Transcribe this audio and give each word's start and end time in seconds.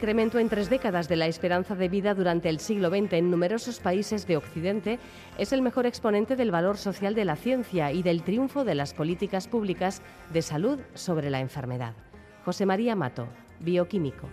Incremento 0.00 0.38
en 0.38 0.48
tres 0.48 0.70
décadas 0.70 1.10
de 1.10 1.16
la 1.16 1.26
esperanza 1.26 1.74
de 1.74 1.90
vida 1.90 2.14
durante 2.14 2.48
el 2.48 2.58
siglo 2.58 2.88
XX 2.88 3.12
en 3.12 3.30
numerosos 3.30 3.80
países 3.80 4.26
de 4.26 4.38
Occidente 4.38 4.98
es 5.36 5.52
el 5.52 5.60
mejor 5.60 5.84
exponente 5.84 6.36
del 6.36 6.50
valor 6.50 6.78
social 6.78 7.14
de 7.14 7.26
la 7.26 7.36
ciencia 7.36 7.92
y 7.92 8.02
del 8.02 8.22
triunfo 8.22 8.64
de 8.64 8.74
las 8.74 8.94
políticas 8.94 9.46
públicas 9.46 10.00
de 10.32 10.40
salud 10.40 10.80
sobre 10.94 11.28
la 11.28 11.40
enfermedad. 11.40 11.92
José 12.46 12.64
María 12.64 12.96
Mato, 12.96 13.28
bioquímico. 13.60 14.26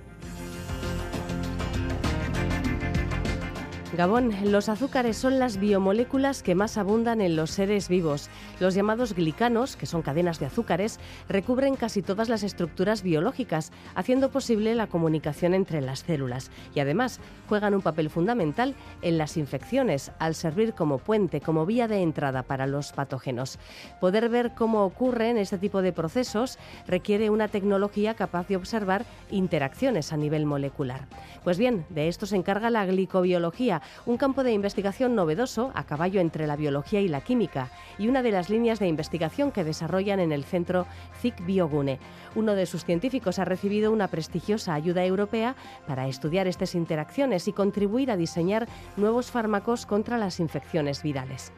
Gabón, 3.98 4.32
los 4.52 4.70
azúcares 4.70 5.18
son 5.18 5.40
las 5.40 5.58
biomoléculas 5.58 6.44
que 6.44 6.54
más 6.54 6.78
abundan 6.78 7.20
en 7.20 7.36
los 7.36 7.50
seres 7.50 7.90
vivos. 7.90 8.30
Los 8.60 8.76
llamados 8.76 9.16
glicanos, 9.16 9.76
que 9.76 9.88
son 9.88 10.04
cadenas 10.04 10.40
de 10.40 10.46
azúcares, 10.46 11.00
recubren 11.28 11.76
casi 11.76 12.04
todas 12.04 12.30
las 12.30 12.44
estructuras 12.44 13.02
biológicas, 13.02 13.72
haciendo 13.96 14.30
posible 14.30 14.76
la 14.76 14.86
comunicación 14.86 15.56
entre 15.56 15.82
las 15.82 16.02
células. 16.02 16.52
Y 16.76 16.80
además 16.80 17.20
juegan 17.50 17.74
un 17.74 17.82
papel 17.82 18.12
fundamental 18.12 18.76
en 19.02 19.18
las 19.18 19.36
infecciones, 19.36 20.12
al 20.20 20.36
servir 20.36 20.76
como 20.76 21.00
puente, 21.00 21.42
como 21.42 21.66
vía 21.66 21.88
de 21.88 22.04
entrada 22.04 22.44
para 22.44 22.68
los 22.68 22.92
patógenos. 22.92 23.58
Poder 24.00 24.30
ver 24.30 24.54
cómo 24.54 24.86
ocurren 24.86 25.40
este 25.40 25.58
tipo 25.58 25.82
de 25.82 25.92
procesos 25.92 26.60
requiere 26.86 27.32
una 27.32 27.48
tecnología 27.48 28.14
capaz 28.14 28.48
de 28.48 28.58
observar 28.58 29.06
interacciones 29.32 30.14
a 30.14 30.18
nivel 30.18 30.46
molecular. 30.46 31.08
Pues 31.44 31.58
bien, 31.58 31.84
de 31.90 32.10
esto 32.10 32.28
se 32.28 32.36
encarga 32.36 32.70
la 32.70 32.86
glicobiología 32.86 33.82
un 34.06 34.18
campo 34.18 34.44
de 34.44 34.52
investigación 34.52 35.16
novedoso 35.16 35.72
a 35.76 35.84
caballo 35.84 36.22
entre 36.22 36.48
la 36.48 36.56
biología 36.56 37.02
y 37.02 37.08
la 37.08 37.22
química 37.22 37.70
y 37.98 38.08
una 38.08 38.22
de 38.22 38.32
las 38.32 38.50
líneas 38.50 38.80
de 38.80 38.88
investigación 38.88 39.52
que 39.52 39.64
desarrollan 39.64 40.20
en 40.20 40.32
el 40.32 40.44
centro 40.44 40.88
CIC 41.22 41.46
Biogune. 41.46 42.00
Uno 42.36 42.56
de 42.56 42.66
sus 42.66 42.86
científicos 42.86 43.40
ha 43.40 43.46
recibido 43.46 43.92
una 43.92 44.08
prestigiosa 44.08 44.74
ayuda 44.74 45.06
europea 45.06 45.56
para 45.88 46.08
estudiar 46.08 46.48
estas 46.48 46.76
interacciones 46.76 47.48
y 47.48 47.54
contribuir 47.54 48.12
a 48.12 48.18
diseñar 48.18 48.68
nuevos 48.96 49.32
fármacos 49.32 49.86
contra 49.86 50.18
las 50.18 50.40
infecciones 50.40 51.04
virales. 51.04 51.52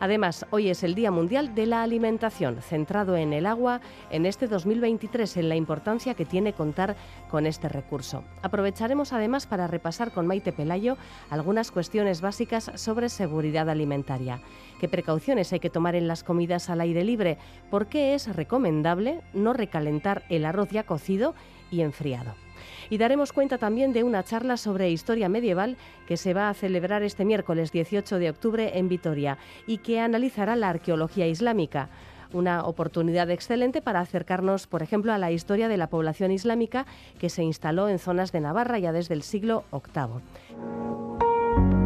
Además, 0.00 0.46
hoy 0.50 0.68
es 0.68 0.82
el 0.82 0.94
Día 0.94 1.10
Mundial 1.10 1.54
de 1.54 1.66
la 1.66 1.82
Alimentación, 1.82 2.60
centrado 2.60 3.16
en 3.16 3.32
el 3.32 3.46
agua 3.46 3.80
en 4.10 4.26
este 4.26 4.46
2023, 4.46 5.36
en 5.38 5.48
la 5.48 5.56
importancia 5.56 6.14
que 6.14 6.24
tiene 6.24 6.52
contar 6.52 6.96
con 7.30 7.46
este 7.46 7.68
recurso. 7.68 8.22
Aprovecharemos 8.42 9.12
además 9.12 9.46
para 9.46 9.66
repasar 9.66 10.12
con 10.12 10.26
Maite 10.26 10.52
Pelayo 10.52 10.96
algunas 11.30 11.70
cuestiones 11.70 12.20
básicas 12.20 12.70
sobre 12.74 13.08
seguridad 13.08 13.70
alimentaria. 13.70 14.40
¿Qué 14.80 14.88
precauciones 14.88 15.52
hay 15.52 15.60
que 15.60 15.70
tomar 15.70 15.94
en 15.94 16.08
las 16.08 16.22
comidas 16.22 16.68
al 16.68 16.80
aire 16.80 17.04
libre? 17.04 17.38
¿Por 17.70 17.86
qué 17.86 18.14
es 18.14 18.34
recomendable 18.34 19.20
no 19.32 19.52
recalentar 19.52 20.24
el 20.28 20.44
arroz 20.44 20.70
ya 20.70 20.84
cocido 20.84 21.34
y 21.70 21.80
enfriado? 21.80 22.45
Y 22.90 22.98
daremos 22.98 23.32
cuenta 23.32 23.58
también 23.58 23.92
de 23.92 24.02
una 24.02 24.22
charla 24.22 24.56
sobre 24.56 24.90
historia 24.90 25.28
medieval 25.28 25.76
que 26.06 26.16
se 26.16 26.34
va 26.34 26.48
a 26.48 26.54
celebrar 26.54 27.02
este 27.02 27.24
miércoles 27.24 27.72
18 27.72 28.18
de 28.18 28.30
octubre 28.30 28.78
en 28.78 28.88
Vitoria 28.88 29.38
y 29.66 29.78
que 29.78 30.00
analizará 30.00 30.56
la 30.56 30.70
arqueología 30.70 31.26
islámica 31.26 31.88
una 32.32 32.64
oportunidad 32.64 33.30
excelente 33.30 33.80
para 33.80 34.00
acercarnos, 34.00 34.66
por 34.66 34.82
ejemplo, 34.82 35.12
a 35.12 35.18
la 35.18 35.30
historia 35.30 35.68
de 35.68 35.76
la 35.76 35.88
población 35.88 36.32
islámica 36.32 36.86
que 37.18 37.30
se 37.30 37.42
instaló 37.42 37.88
en 37.88 37.98
zonas 37.98 38.32
de 38.32 38.40
Navarra 38.40 38.78
ya 38.78 38.92
desde 38.92 39.14
el 39.14 39.22
siglo 39.22 39.64
VIII. 39.72 41.85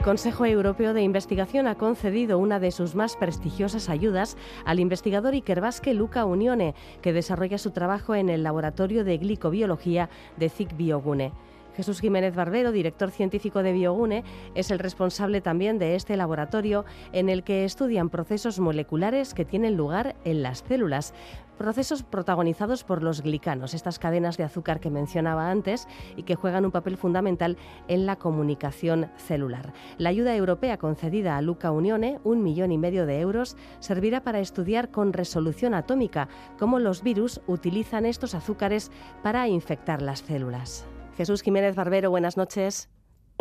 El 0.00 0.06
Consejo 0.06 0.46
Europeo 0.46 0.94
de 0.94 1.02
Investigación 1.02 1.66
ha 1.66 1.74
concedido 1.74 2.38
una 2.38 2.58
de 2.58 2.70
sus 2.70 2.94
más 2.94 3.16
prestigiosas 3.16 3.90
ayudas 3.90 4.38
al 4.64 4.80
investigador 4.80 5.34
ikerbasque 5.34 5.92
Luca 5.92 6.24
Unione, 6.24 6.74
que 7.02 7.12
desarrolla 7.12 7.58
su 7.58 7.72
trabajo 7.72 8.14
en 8.14 8.30
el 8.30 8.42
Laboratorio 8.42 9.04
de 9.04 9.18
Glicobiología 9.18 10.08
de 10.38 10.48
CIC 10.48 10.74
Biogune. 10.74 11.34
Jesús 11.76 12.00
Jiménez 12.00 12.34
Barbero, 12.34 12.72
director 12.72 13.10
científico 13.10 13.62
de 13.62 13.74
Biogune, 13.74 14.24
es 14.54 14.70
el 14.70 14.78
responsable 14.78 15.42
también 15.42 15.78
de 15.78 15.94
este 15.96 16.16
laboratorio 16.16 16.86
en 17.12 17.28
el 17.28 17.44
que 17.44 17.66
estudian 17.66 18.08
procesos 18.08 18.58
moleculares 18.58 19.34
que 19.34 19.44
tienen 19.44 19.76
lugar 19.76 20.16
en 20.24 20.42
las 20.42 20.64
células. 20.66 21.12
Procesos 21.60 22.02
protagonizados 22.02 22.84
por 22.84 23.02
los 23.02 23.20
glicanos, 23.20 23.74
estas 23.74 23.98
cadenas 23.98 24.38
de 24.38 24.44
azúcar 24.44 24.80
que 24.80 24.88
mencionaba 24.88 25.50
antes 25.50 25.86
y 26.16 26.22
que 26.22 26.34
juegan 26.34 26.64
un 26.64 26.70
papel 26.70 26.96
fundamental 26.96 27.58
en 27.86 28.06
la 28.06 28.16
comunicación 28.16 29.10
celular. 29.18 29.74
La 29.98 30.08
ayuda 30.08 30.34
europea 30.34 30.78
concedida 30.78 31.36
a 31.36 31.42
Luca 31.42 31.70
Unione, 31.70 32.18
un 32.24 32.42
millón 32.42 32.72
y 32.72 32.78
medio 32.78 33.04
de 33.04 33.20
euros, 33.20 33.58
servirá 33.78 34.22
para 34.22 34.40
estudiar 34.40 34.90
con 34.90 35.12
resolución 35.12 35.74
atómica 35.74 36.30
cómo 36.58 36.78
los 36.78 37.02
virus 37.02 37.42
utilizan 37.46 38.06
estos 38.06 38.34
azúcares 38.34 38.90
para 39.22 39.46
infectar 39.46 40.00
las 40.00 40.20
células. 40.20 40.86
Jesús 41.18 41.42
Jiménez 41.42 41.74
Barbero, 41.74 42.08
buenas 42.08 42.38
noches. 42.38 42.88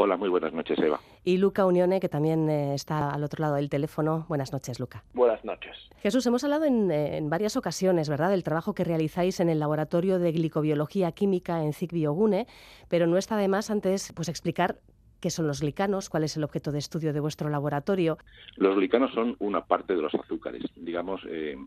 Hola, 0.01 0.15
muy 0.15 0.29
buenas 0.29 0.53
noches, 0.53 0.79
Eva. 0.79 0.97
Y 1.25 1.39
Luca 1.39 1.65
Unione, 1.65 1.99
que 1.99 2.07
también 2.07 2.49
eh, 2.49 2.73
está 2.73 3.11
al 3.11 3.21
otro 3.21 3.41
lado 3.41 3.55
del 3.55 3.69
teléfono. 3.69 4.25
Buenas 4.29 4.53
noches, 4.53 4.79
Luca. 4.79 5.03
Buenas 5.13 5.43
noches. 5.43 5.75
Jesús, 5.97 6.25
hemos 6.25 6.41
hablado 6.45 6.63
en, 6.63 7.29
varias 7.29 7.57
ocasiones, 7.57 8.07
¿verdad?, 8.07 8.29
del 8.29 8.45
trabajo 8.45 8.73
que 8.73 8.85
realizáis 8.85 9.41
en 9.41 9.49
el 9.49 9.59
Laboratorio 9.59 10.17
de 10.17 10.31
Glicobiología 10.31 11.11
Química 11.11 11.65
en 11.65 11.73
CIC 11.73 11.91
Biogune, 11.91 12.47
pero 12.87 13.07
no 13.07 13.17
está 13.17 13.35
de 13.35 13.49
más 13.49 13.69
antes 13.71 14.13
pues, 14.15 14.29
explicar 14.29 14.79
qué 15.19 15.29
son 15.29 15.47
los 15.47 15.59
glicanos, 15.59 16.09
cuál 16.09 16.23
es 16.23 16.37
el 16.37 16.45
objeto 16.45 16.71
de 16.71 16.79
estudio 16.79 17.11
de 17.11 17.19
vuestro 17.19 17.49
laboratorio. 17.49 18.17
Los 18.55 18.77
glicanos 18.77 19.11
son 19.11 19.35
una 19.39 19.65
parte 19.65 19.97
de 19.97 20.01
los 20.01 20.15
azúcares. 20.15 20.63
Digamos, 20.77 21.23
eh, 21.27 21.57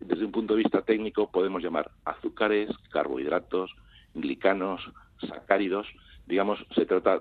desde 0.00 0.24
un 0.24 0.32
punto 0.32 0.54
de 0.54 0.62
vista 0.62 0.80
técnico 0.80 1.30
podemos 1.30 1.62
llamar 1.62 1.90
azúcares, 2.06 2.70
carbohidratos, 2.90 3.70
glicanos, 4.14 4.80
sacáridos, 5.20 5.86
digamos, 6.26 6.64
se 6.74 6.86
trata 6.86 7.20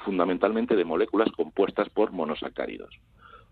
fundamentalmente 0.00 0.76
de 0.76 0.84
moléculas 0.84 1.30
compuestas 1.32 1.88
por 1.90 2.12
monosacáridos. 2.12 2.94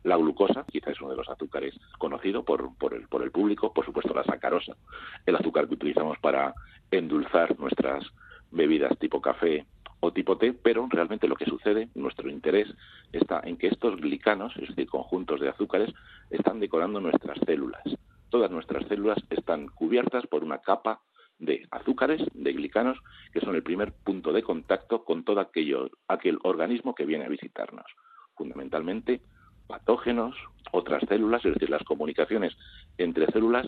La 0.05 0.17
glucosa, 0.17 0.65
quizá 0.71 0.91
es 0.91 1.01
uno 1.01 1.11
de 1.11 1.17
los 1.17 1.29
azúcares 1.29 1.79
conocido 1.99 2.45
por, 2.45 2.77
por, 2.77 2.95
el, 2.95 3.07
por 3.07 3.23
el 3.23 3.31
público, 3.31 3.73
por 3.73 3.85
supuesto 3.85 4.13
la 4.13 4.25
sacarosa, 4.25 4.77
el 5.27 5.37
azúcar 5.37 5.69
que 5.69 5.75
utilizamos 5.75 6.19
para 6.19 6.55
endulzar 6.91 7.59
nuestras 7.59 8.05
bebidas 8.51 8.99
tipo 8.99 9.21
café 9.21 9.65
o 10.01 10.13
tipo 10.13 10.37
té, 10.37 10.53
pero 10.53 10.89
realmente 10.91 11.29
lo 11.29 11.37
que 11.37 11.45
sucede, 11.45 11.89
nuestro 11.95 12.29
interés 12.29 12.69
está 13.13 13.41
en 13.45 13.57
que 13.57 13.69
estos 13.69 14.01
glicanos, 14.01 14.53
es 14.57 14.69
decir, 14.69 14.89
conjuntos 14.89 15.41
de 15.41 15.49
azúcares, 15.49 15.95
están 16.31 16.59
decorando 16.59 17.01
nuestras 17.01 17.39
células. 17.47 17.83
Todas 18.29 18.51
nuestras 18.51 18.85
células 18.89 19.19
están 19.31 19.69
cubiertas 19.69 20.27
por 20.27 20.43
una 20.43 20.59
capa 20.59 21.01
de 21.39 21.67
azúcares, 21.71 22.23
de 22.35 22.53
glicanos, 22.53 22.99
que 23.33 23.41
son 23.41 23.55
el 23.55 23.63
primer 23.63 23.93
punto 23.93 24.33
de 24.33 24.43
contacto 24.43 25.05
con 25.05 25.25
todo 25.25 25.41
aquello, 25.41 25.91
aquel 26.09 26.39
organismo 26.43 26.95
que 26.95 27.07
viene 27.07 27.25
a 27.25 27.29
visitarnos. 27.29 27.87
Fundamentalmente, 28.37 29.21
patógenos, 29.67 30.37
otras 30.73 31.03
células, 31.09 31.45
es 31.45 31.55
decir, 31.55 31.71
las 31.71 31.83
comunicaciones 31.85 32.57
entre 32.99 33.27
células, 33.27 33.67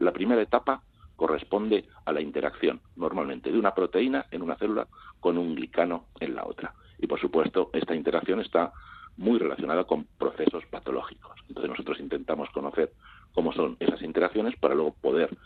la 0.00 0.12
primera 0.12 0.42
etapa 0.42 0.82
corresponde 1.16 1.86
a 2.04 2.12
la 2.12 2.20
interacción, 2.20 2.80
normalmente, 2.94 3.50
de 3.50 3.58
una 3.58 3.74
proteína 3.74 4.26
en 4.30 4.42
una 4.42 4.56
célula 4.56 4.86
con 5.20 5.38
un 5.38 5.54
glicano 5.54 6.06
en 6.20 6.34
la 6.34 6.44
otra. 6.44 6.74
Y, 6.98 7.06
por 7.06 7.20
supuesto, 7.20 7.70
esta 7.72 7.94
interacción 7.94 8.40
está 8.40 8.72
muy 9.16 9.38
relacionada 9.38 9.84
con 9.84 10.04
procesos 10.18 10.64
patológicos. 10.66 11.38
Entonces, 11.48 11.70
nosotros 11.70 12.00
intentamos 12.00 12.50
conocer 12.50 12.92
cómo 13.32 13.52
son 13.52 13.76
esas 13.80 14.02
interacciones 14.02 14.56
para 14.56 14.74
luego 14.74 14.94
poder 15.00 15.36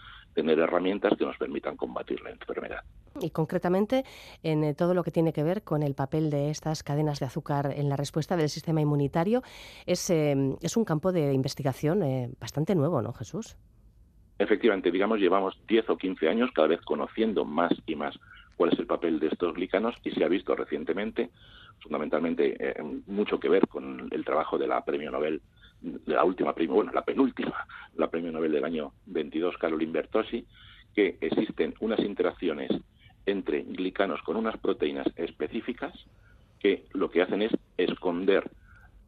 tener 0.40 0.58
herramientas 0.58 1.12
que 1.18 1.24
nos 1.26 1.36
permitan 1.36 1.76
combatir 1.76 2.20
la 2.22 2.30
enfermedad. 2.30 2.80
Y 3.20 3.30
concretamente 3.30 4.04
en 4.42 4.64
eh, 4.64 4.74
todo 4.74 4.94
lo 4.94 5.02
que 5.02 5.10
tiene 5.10 5.32
que 5.32 5.42
ver 5.42 5.62
con 5.62 5.82
el 5.82 5.94
papel 5.94 6.30
de 6.30 6.50
estas 6.50 6.82
cadenas 6.82 7.20
de 7.20 7.26
azúcar 7.26 7.74
en 7.76 7.88
la 7.90 7.96
respuesta 7.96 8.36
del 8.36 8.48
sistema 8.48 8.80
inmunitario, 8.80 9.42
es, 9.84 10.08
eh, 10.08 10.56
es 10.62 10.76
un 10.76 10.84
campo 10.84 11.12
de 11.12 11.34
investigación 11.34 12.02
eh, 12.02 12.30
bastante 12.40 12.74
nuevo, 12.74 13.02
¿no, 13.02 13.12
Jesús? 13.12 13.56
Efectivamente, 14.38 14.90
digamos, 14.90 15.18
llevamos 15.18 15.60
10 15.68 15.90
o 15.90 15.98
15 15.98 16.28
años 16.28 16.50
cada 16.54 16.68
vez 16.68 16.80
conociendo 16.80 17.44
más 17.44 17.72
y 17.84 17.94
más 17.94 18.18
cuál 18.56 18.72
es 18.72 18.78
el 18.78 18.86
papel 18.86 19.20
de 19.20 19.26
estos 19.26 19.52
glicanos 19.54 19.94
y 20.02 20.12
se 20.12 20.24
ha 20.24 20.28
visto 20.28 20.56
recientemente, 20.56 21.30
fundamentalmente 21.80 22.56
eh, 22.58 22.82
mucho 23.06 23.38
que 23.38 23.50
ver 23.50 23.68
con 23.68 24.08
el 24.10 24.24
trabajo 24.24 24.56
de 24.56 24.66
la 24.66 24.82
premio 24.82 25.10
Nobel, 25.10 25.42
la 26.06 26.24
última 26.24 26.54
premio, 26.54 26.74
bueno, 26.74 26.92
la 26.92 27.04
penúltima, 27.04 27.66
la 27.96 28.10
premio 28.10 28.32
Nobel 28.32 28.52
del 28.52 28.64
año 28.64 28.92
22, 29.06 29.56
Caroline 29.58 29.92
Bertossi, 29.92 30.46
que 30.94 31.18
existen 31.20 31.74
unas 31.80 32.00
interacciones 32.00 32.70
entre 33.26 33.62
glicanos 33.62 34.22
con 34.22 34.36
unas 34.36 34.56
proteínas 34.58 35.06
específicas 35.16 35.92
que 36.58 36.86
lo 36.92 37.10
que 37.10 37.22
hacen 37.22 37.42
es 37.42 37.52
esconder 37.76 38.50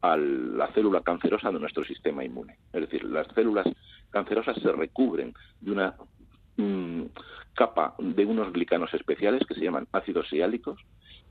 a 0.01 0.17
la 0.17 0.67
célula 0.73 1.01
cancerosa 1.01 1.51
de 1.51 1.59
nuestro 1.59 1.83
sistema 1.83 2.23
inmune. 2.23 2.57
Es 2.73 2.81
decir, 2.81 3.03
las 3.05 3.27
células 3.33 3.67
cancerosas 4.09 4.57
se 4.61 4.71
recubren 4.71 5.33
de 5.61 5.71
una 5.71 5.95
mm, 6.57 7.03
capa 7.53 7.95
de 7.99 8.25
unos 8.25 8.51
glicanos 8.51 8.93
especiales 8.93 9.45
que 9.47 9.53
se 9.53 9.61
llaman 9.61 9.87
ácidos 9.91 10.27
siálicos 10.29 10.79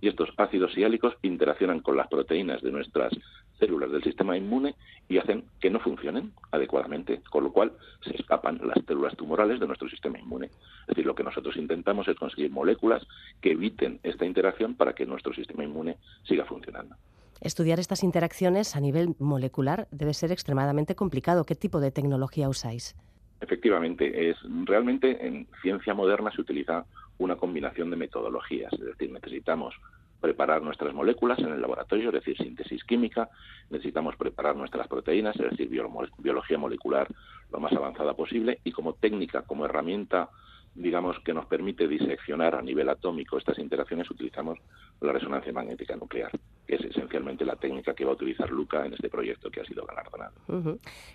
y 0.03 0.09
estos 0.09 0.29
ácidos 0.37 0.73
siálicos 0.75 1.15
interaccionan 1.23 1.81
con 1.81 1.97
las 1.97 2.09
proteínas 2.09 2.61
de 2.61 2.73
nuestras 2.73 3.13
células 3.59 3.93
del 3.93 4.03
sistema 4.03 4.37
inmune 4.37 4.75
y 5.09 5.19
hacen 5.19 5.45
que 5.61 5.71
no 5.71 5.79
funcionen 5.79 6.33
adecuadamente, 6.51 7.21
con 7.31 7.45
lo 7.45 7.53
cual 7.53 7.73
se 8.03 8.17
escapan 8.17 8.61
las 8.65 8.85
células 8.85 9.17
tumorales 9.17 9.61
de 9.61 9.67
nuestro 9.69 9.89
sistema 9.89 10.19
inmune. 10.19 10.47
Es 10.47 10.89
decir, 10.89 11.07
lo 11.07 11.15
que 11.15 11.23
nosotros 11.23 11.57
intentamos 11.57 12.09
es 12.09 12.17
conseguir 12.17 12.51
moléculas 12.51 13.07
que 13.41 13.53
eviten 13.53 14.01
esta 14.03 14.27
interacción 14.27 14.75
para 14.75 14.93
que 14.93 15.07
nuestro 15.07 15.33
sistema 15.33 15.63
inmune 15.63 15.97
siga 16.25 16.45
funcionando. 16.45 16.97
Estudiar 17.41 17.79
estas 17.79 18.03
interacciones 18.03 18.75
a 18.75 18.81
nivel 18.81 19.15
molecular 19.21 19.87
debe 19.93 20.15
ser 20.15 20.33
extremadamente 20.33 20.97
complicado. 20.97 21.45
¿Qué 21.45 21.55
tipo 21.55 21.79
de 21.79 21.93
tecnología 21.93 22.49
usáis? 22.49 22.97
Efectivamente, 23.41 24.31
es 24.31 24.37
realmente 24.65 25.27
en 25.27 25.47
ciencia 25.61 25.95
moderna 25.95 26.33
se 26.33 26.41
utiliza 26.41 26.87
una 27.19 27.37
combinación 27.37 27.91
de 27.91 27.97
metodologías, 27.97 28.73
es 28.73 28.85
decir, 28.85 29.11
necesitamos 29.11 29.75
preparar 30.23 30.63
nuestras 30.63 30.95
moléculas 30.95 31.39
en 31.41 31.53
el 31.53 31.61
laboratorio, 31.61 32.09
es 32.09 32.15
decir, 32.15 32.37
síntesis 32.37 32.85
química, 32.85 33.29
necesitamos 33.69 34.17
preparar 34.17 34.57
nuestras 34.57 34.87
proteínas, 34.87 35.37
es 35.37 35.51
decir, 35.51 35.69
biología 35.69 36.57
molecular 36.57 37.09
lo 37.51 37.61
más 37.61 37.73
avanzada 37.73 38.15
posible 38.15 38.61
y 38.65 38.71
como 38.71 38.95
técnica, 38.95 39.43
como 39.43 39.67
herramienta 39.67 40.31
digamos, 40.75 41.19
que 41.21 41.35
nos 41.35 41.47
permite 41.47 41.87
diseccionar 41.87 42.55
a 42.55 42.63
nivel 42.63 42.89
atómico 42.89 43.37
estas 43.37 43.59
interacciones, 43.59 44.11
utilizamos 44.11 44.59
la 45.01 45.13
resonancia 45.13 45.53
magnética 45.53 45.97
nuclear, 45.97 46.31
que 46.67 46.77
es 46.77 46.85
esencialmente 46.85 47.45
la 47.45 47.57
técnica 47.57 47.95
que 47.95 48.05
va 48.05 48.13
a 48.13 48.15
utilizar 48.15 48.51
Luca 48.51 48.87
en 48.87 48.95
este 48.95 49.11
proyecto 49.11 49.51
que 49.51 49.61
ha 49.61 49.65
sido 49.65 49.85
galardonado. 49.85 50.33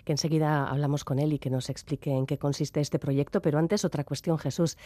Que 0.04 0.12
enseguida 0.12 0.68
hablamos 0.68 1.04
con 1.04 1.18
él 1.18 1.32
y 1.32 1.38
que 1.38 1.50
nos 1.50 1.70
explique 1.70 2.10
en 2.10 2.26
qué 2.26 2.38
consiste 2.38 2.80
este 2.80 2.98
proyecto, 2.98 3.40
pero 3.40 3.58
antes 3.58 3.84
otra 3.84 4.04
cuestión, 4.04 4.38
Jesús. 4.38 4.76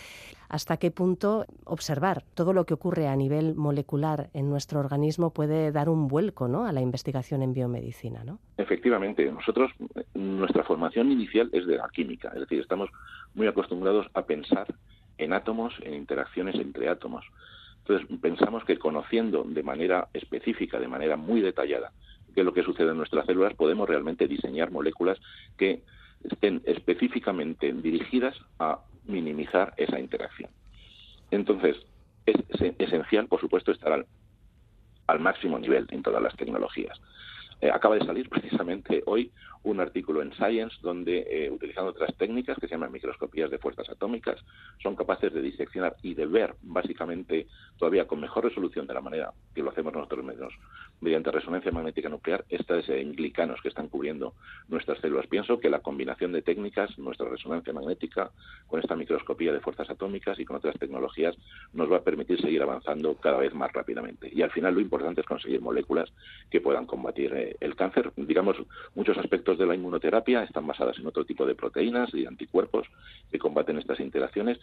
¿Hasta 0.49 0.77
qué 0.79 0.91
punto 0.91 1.45
observar 1.65 2.23
todo 2.35 2.53
lo 2.53 2.65
que 2.65 2.75
ocurre 2.75 3.09
a 3.09 3.17
nivel 3.17 3.55
molecular 3.55 4.31
en 4.33 4.49
nuestro 4.49 4.81
organismo 4.81 5.33
puede 5.33 5.73
dar 5.73 5.89
un 5.89 6.09
vuelco 6.09 6.49
¿no? 6.49 6.67
a 6.67 6.73
la 6.73 6.81
investigación 6.81 7.43
en 7.43 7.53
biomedicina? 7.53 8.25
¿no? 8.25 8.39
Efectivamente, 8.57 9.31
nosotros, 9.31 9.71
nuestra 10.15 10.65
formación 10.65 11.13
inicial 11.13 11.51
es 11.53 11.67
de 11.67 11.77
la 11.77 11.89
química, 11.91 12.29
es 12.35 12.41
decir, 12.41 12.61
estamos 12.61 12.89
muy 13.35 13.47
acostumbrados 13.47 14.07
a 14.15 14.23
pensar 14.23 14.62
en 15.19 15.33
átomos, 15.33 15.75
en 15.83 15.95
interacciones 15.95 16.55
entre 16.57 16.89
átomos. 16.89 17.25
Entonces, 17.79 18.07
pensamos 18.21 18.65
que 18.65 18.79
conociendo 18.79 19.45
de 19.45 19.63
manera 19.63 20.09
específica, 20.13 20.79
de 20.79 20.89
manera 20.89 21.17
muy 21.17 21.41
detallada, 21.41 21.93
qué 22.35 22.41
es 22.41 22.47
lo 22.47 22.55
que 22.55 22.63
sucede 22.63 22.91
en 22.91 22.97
nuestras 22.97 23.27
células, 23.27 23.55
podemos 23.55 23.89
realmente 23.89 24.27
diseñar 24.27 24.71
moléculas 24.71 25.19
que 25.57 25.83
estén 26.25 26.63
específicamente 26.65 27.73
dirigidas 27.73 28.37
a 28.59 28.81
minimizar 29.07 29.75
esa 29.77 29.99
interacción. 29.99 30.51
Entonces, 31.31 31.77
es 32.27 32.37
esencial, 32.79 33.27
por 33.27 33.41
supuesto, 33.41 33.73
estar 33.73 33.93
al, 33.93 35.21
máximo 35.21 35.59
nivel 35.59 35.87
en 35.91 36.03
todas 36.03 36.23
las 36.23 36.35
tecnologías. 36.37 36.99
Eh, 37.63 37.71
acaba 37.71 37.95
de 37.95 38.05
salir 38.05 38.29
precisamente 38.29 39.05
hoy 39.07 39.31
un 39.63 39.79
artículo 39.79 40.21
en 40.21 40.33
Science 40.33 40.77
donde, 40.83 41.25
eh, 41.31 41.49
utilizando 41.49 41.91
otras 41.91 42.13
técnicas 42.17 42.59
que 42.59 42.67
se 42.67 42.75
llaman 42.75 42.91
microscopías 42.91 43.53
de 43.53 43.59
fuerzas 43.59 43.89
atómicas, 43.89 44.41
son 44.83 44.97
capaces 44.97 45.33
de 45.33 45.41
diseccionar 45.41 45.95
y 46.03 46.15
de 46.15 46.27
ver, 46.27 46.57
básicamente, 46.63 47.47
todavía 47.79 48.09
con 48.09 48.21
mejor 48.21 48.47
resolución 48.47 48.89
de 48.89 48.95
la 48.95 49.01
manera 49.01 49.33
que 49.55 49.63
lo 49.63 49.71
hacemos 49.71 49.93
nosotros 49.93 50.25
mismos, 50.25 50.53
mediante 51.03 51.33
resonancia 51.33 51.73
magnética 51.73 52.09
nuclear, 52.09 52.45
estas 52.49 52.89
eh, 52.89 53.05
glicanos 53.05 53.61
que 53.61 53.69
están 53.69 53.89
cubriendo 53.89 54.35
nuestras 54.69 55.01
células. 55.01 55.27
Pienso 55.27 55.59
que 55.59 55.69
la 55.69 55.81
combinación 55.81 56.33
de 56.33 56.43
técnicas, 56.43 56.97
nuestra 56.97 57.29
resonancia 57.29 57.73
magnética, 57.73 58.31
con 58.69 58.81
esta 58.81 58.95
microscopía 58.95 59.53
de 59.53 59.61
fuerzas 59.61 59.91
atómicas 59.91 60.39
y 60.39 60.45
con 60.45 60.57
otras 60.57 60.79
tecnologías, 60.79 61.37
nos 61.73 61.91
va 61.91 61.99
a 61.99 62.03
permitir 62.03 62.41
seguir 62.41 62.63
avanzando 62.63 63.17
cada 63.17 63.39
vez 63.39 63.53
más 63.53 63.73
rápidamente. 63.73 64.31
Y 64.33 64.43
al 64.43 64.53
final 64.53 64.75
lo 64.75 64.81
importante 64.81 65.21
es 65.21 65.27
conseguir 65.27 65.61
moléculas 65.61 66.13
que 66.51 66.61
puedan 66.61 66.87
combatir 66.87 67.57
el 67.59 67.75
cáncer, 67.75 68.13
digamos, 68.17 68.57
muchos 68.95 69.19
aspectos 69.19 69.59
de 69.59 69.67
la 69.67 69.75
inmunoterapia 69.75 70.45
están 70.45 70.67
basadas 70.67 70.99
en 70.99 71.07
otro 71.07 71.25
tipo 71.25 71.45
de 71.45 71.57
proteínas 71.57 72.15
y 72.15 72.27
anticuerpos 72.27 72.87
que 73.31 73.39
combaten 73.39 73.79
estas 73.79 73.99
interacciones. 73.99 74.59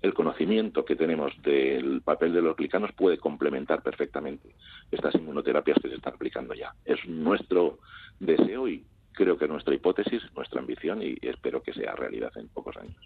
El 0.00 0.14
conocimiento 0.14 0.84
que 0.84 0.96
tenemos 0.96 1.32
del 1.42 2.00
papel 2.02 2.32
de 2.32 2.42
los 2.42 2.56
glicanos 2.56 2.92
puede 2.92 3.18
complementar 3.18 3.82
perfectamente 3.82 4.54
estas 4.90 5.14
inmunoterapias 5.14 5.81
se 5.88 5.94
están 5.94 6.14
aplicando 6.14 6.54
ya. 6.54 6.74
Es 6.84 7.06
nuestro 7.06 7.78
deseo 8.20 8.68
y 8.68 8.84
creo 9.12 9.36
que 9.36 9.48
nuestra 9.48 9.74
hipótesis, 9.74 10.22
nuestra 10.34 10.60
ambición 10.60 11.02
y 11.02 11.16
espero 11.22 11.62
que 11.62 11.72
sea 11.72 11.94
realidad 11.94 12.32
en 12.36 12.48
pocos 12.48 12.76
años. 12.76 12.96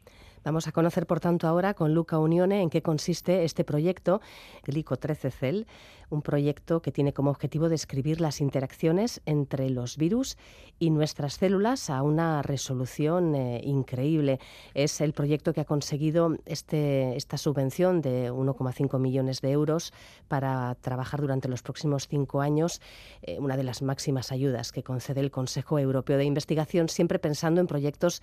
Vamos 0.47 0.69
a 0.69 0.71
conocer, 0.71 1.09
por 1.09 1.19
tanto, 1.19 1.49
ahora 1.49 1.75
con 1.75 1.93
Luca 1.93 2.21
Unione 2.21 2.63
en 2.63 2.71
qué 2.71 2.81
consiste 2.81 3.43
este 3.43 3.65
proyecto, 3.65 4.21
Glico 4.63 4.97
13 4.97 5.33
Cell, 5.33 5.65
un 6.09 6.23
proyecto 6.23 6.83
que 6.83 6.93
tiene 6.93 7.13
como 7.13 7.33
objetivo 7.33 7.69
describir 7.69 8.21
las 8.21 8.41
interacciones 8.41 9.21
entre 9.27 9.71
los 9.71 9.97
virus 9.97 10.39
y 10.79 10.91
nuestras 10.91 11.35
células 11.35 11.91
a 11.91 12.01
una 12.03 12.43
resolución 12.43 13.35
eh, 13.35 13.61
increíble. 13.65 14.39
Es 14.73 15.01
el 15.01 15.15
proyecto 15.15 15.53
que 15.53 15.63
ha 15.63 15.65
conseguido 15.65 16.37
este, 16.45 17.17
esta 17.17 17.39
subvención 17.39 18.01
de 18.01 18.31
1,5 18.31 19.01
millones 19.01 19.41
de 19.41 19.51
euros 19.51 19.93
para 20.29 20.77
trabajar 20.77 21.23
durante 21.23 21.49
los 21.49 21.63
próximos 21.63 22.07
cinco 22.07 22.41
años, 22.41 22.81
eh, 23.23 23.41
una 23.41 23.57
de 23.57 23.65
las 23.65 23.83
máximas 23.83 24.31
ayudas 24.31 24.71
que 24.71 24.85
concede 24.85 25.19
el 25.23 25.33
Consejo 25.33 25.81
Europeo 25.81 26.19
de 26.19 26.25
Investigación, 26.25 26.89
siempre 26.89 27.19
pensando 27.19 27.61
en 27.61 27.67
proyectos 27.67 28.23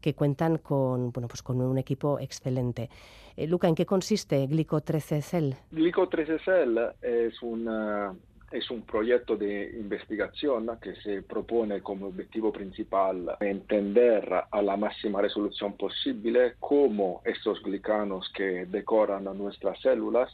que 0.00 0.14
cuentan 0.14 0.58
con, 0.58 1.12
bueno, 1.12 1.28
pues 1.28 1.42
con 1.42 1.60
un 1.60 1.78
equipo 1.78 2.18
excelente. 2.18 2.88
Eh, 3.36 3.46
Luca, 3.46 3.68
¿en 3.68 3.74
qué 3.74 3.86
consiste 3.86 4.46
Glico 4.46 4.80
13 4.80 5.22
Cell? 5.22 5.52
Glico 5.70 6.08
13 6.08 6.38
Cell 6.40 6.78
es 7.02 7.42
una 7.42 8.14
es 8.50 8.68
un 8.70 8.82
proyecto 8.82 9.36
de 9.36 9.70
investigación 9.78 10.70
que 10.82 10.96
se 10.96 11.22
propone 11.22 11.80
como 11.82 12.08
objetivo 12.08 12.52
principal 12.52 13.36
entender 13.38 14.28
a 14.50 14.62
la 14.62 14.76
máxima 14.76 15.22
resolución 15.22 15.74
posible 15.74 16.54
cómo 16.58 17.22
estos 17.24 17.62
glicanos 17.62 18.28
que 18.34 18.66
decoran 18.66 19.24
nuestras 19.38 19.80
células 19.80 20.28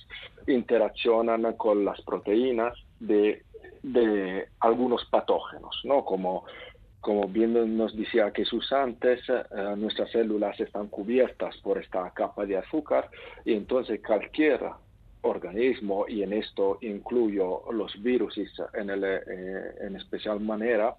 interaccionan 0.46 1.52
con 1.54 1.84
las 1.84 2.00
proteínas 2.02 2.74
de, 3.00 3.42
de 3.82 4.48
algunos 4.60 5.04
patógenos, 5.10 5.78
¿no? 5.84 6.04
como 6.04 6.44
como 7.06 7.28
bien 7.28 7.76
nos 7.76 7.94
decía 7.94 8.32
Jesús 8.34 8.72
antes, 8.72 9.20
eh, 9.28 9.44
nuestras 9.76 10.10
células 10.10 10.58
están 10.58 10.88
cubiertas 10.88 11.56
por 11.58 11.78
esta 11.78 12.10
capa 12.10 12.44
de 12.44 12.56
azúcar 12.56 13.08
y 13.44 13.54
entonces 13.54 14.00
cualquier 14.04 14.60
organismo, 15.20 16.06
y 16.08 16.24
en 16.24 16.32
esto 16.32 16.78
incluyo 16.80 17.62
los 17.70 17.92
virus 18.02 18.36
en, 18.74 18.90
eh, 18.90 19.20
en 19.82 19.94
especial 19.94 20.40
manera, 20.40 20.96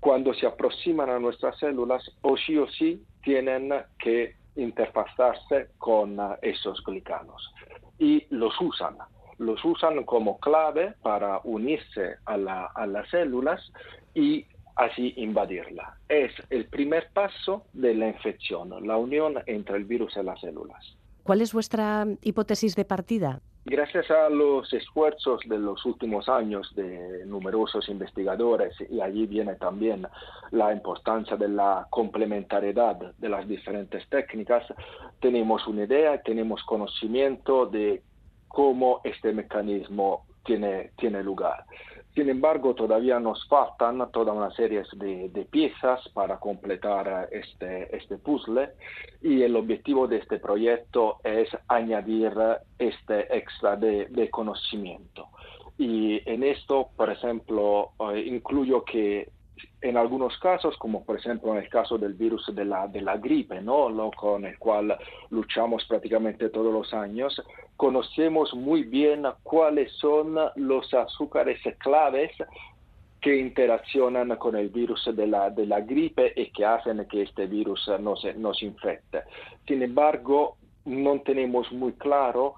cuando 0.00 0.34
se 0.34 0.46
aproximan 0.46 1.08
a 1.08 1.18
nuestras 1.18 1.58
células, 1.58 2.04
o 2.20 2.36
sí 2.36 2.58
o 2.58 2.68
sí 2.68 3.02
tienen 3.22 3.72
que 3.98 4.34
interfazarse 4.56 5.68
con 5.78 6.20
eh, 6.20 6.36
esos 6.42 6.84
glicanos 6.84 7.54
y 7.98 8.26
los 8.28 8.52
usan. 8.60 8.98
Los 9.38 9.64
usan 9.64 10.04
como 10.04 10.38
clave 10.40 10.92
para 11.00 11.40
unirse 11.44 12.16
a, 12.26 12.34
a 12.74 12.86
las 12.86 13.08
células 13.08 13.72
y 14.14 14.44
así 14.76 15.14
invadirla. 15.16 15.96
Es 16.08 16.32
el 16.50 16.66
primer 16.66 17.08
paso 17.12 17.64
de 17.72 17.94
la 17.94 18.08
infección, 18.08 18.70
la 18.86 18.96
unión 18.96 19.34
entre 19.46 19.76
el 19.76 19.84
virus 19.84 20.16
y 20.16 20.22
las 20.22 20.40
células. 20.40 20.96
¿Cuál 21.22 21.40
es 21.40 21.52
vuestra 21.52 22.06
hipótesis 22.22 22.76
de 22.76 22.84
partida? 22.84 23.40
Gracias 23.64 24.08
a 24.12 24.28
los 24.28 24.72
esfuerzos 24.72 25.40
de 25.46 25.58
los 25.58 25.84
últimos 25.84 26.28
años 26.28 26.72
de 26.76 27.26
numerosos 27.26 27.88
investigadores, 27.88 28.72
y 28.88 29.00
allí 29.00 29.26
viene 29.26 29.56
también 29.56 30.06
la 30.52 30.72
importancia 30.72 31.36
de 31.36 31.48
la 31.48 31.88
complementariedad 31.90 32.96
de 33.18 33.28
las 33.28 33.48
diferentes 33.48 34.08
técnicas, 34.08 34.62
tenemos 35.18 35.66
una 35.66 35.82
idea, 35.82 36.22
tenemos 36.22 36.62
conocimiento 36.62 37.66
de 37.66 38.04
cómo 38.46 39.00
este 39.02 39.32
mecanismo 39.32 40.26
tiene, 40.44 40.92
tiene 40.96 41.24
lugar 41.24 41.64
Sin 42.16 42.30
embargo, 42.30 42.74
todavía 42.74 43.20
nos 43.20 43.46
faltan 43.46 44.10
toda 44.10 44.32
una 44.32 44.50
serie 44.52 44.84
de, 44.94 45.46
piezas 45.50 46.00
para 46.14 46.38
completar 46.38 47.28
este, 47.30 47.94
este, 47.94 48.16
puzzle 48.16 48.70
y 49.20 49.42
el 49.42 49.54
objetivo 49.54 50.08
de 50.08 50.16
este 50.16 50.38
proyecto 50.38 51.18
es 51.22 51.46
añadir 51.68 52.32
este 52.78 53.36
extra 53.36 53.76
de, 53.76 54.30
conocimiento. 54.30 55.28
Y 55.76 56.22
en 56.24 56.42
esto, 56.42 56.88
por 56.96 57.10
ejemplo, 57.10 57.90
eh, 58.14 58.20
incluyo 58.20 58.82
que 58.82 59.28
en 59.80 59.96
algunos 59.96 60.36
casos, 60.38 60.76
como 60.78 61.04
por 61.04 61.18
ejemplo 61.18 61.52
en 61.52 61.62
el 61.62 61.68
caso 61.68 61.98
del 61.98 62.14
virus 62.14 62.50
de 62.54 62.64
la, 62.64 62.88
de 62.88 63.00
la 63.00 63.16
gripe, 63.16 63.60
¿no? 63.60 63.88
Lo 63.88 64.10
con 64.10 64.44
el 64.44 64.58
cual 64.58 64.96
luchamos 65.30 65.84
prácticamente 65.86 66.48
todos 66.48 66.72
los 66.72 66.92
años, 66.92 67.42
conocemos 67.76 68.52
muy 68.54 68.82
bien 68.84 69.24
cuáles 69.42 69.92
son 69.92 70.36
los 70.56 70.92
azúcares 70.92 71.60
claves 71.78 72.32
que 73.20 73.36
interaccionan 73.36 74.36
con 74.36 74.56
el 74.56 74.68
virus 74.68 75.08
de 75.14 75.26
la, 75.26 75.50
de 75.50 75.66
la 75.66 75.80
gripe 75.80 76.32
y 76.36 76.50
que 76.50 76.64
hacen 76.64 77.06
que 77.08 77.22
este 77.22 77.46
virus 77.46 77.90
nos, 78.00 78.24
nos 78.36 78.62
infecte. 78.62 79.22
Sin 79.66 79.82
embargo, 79.82 80.56
no 80.84 81.20
tenemos 81.20 81.70
muy 81.72 81.92
claro 81.94 82.54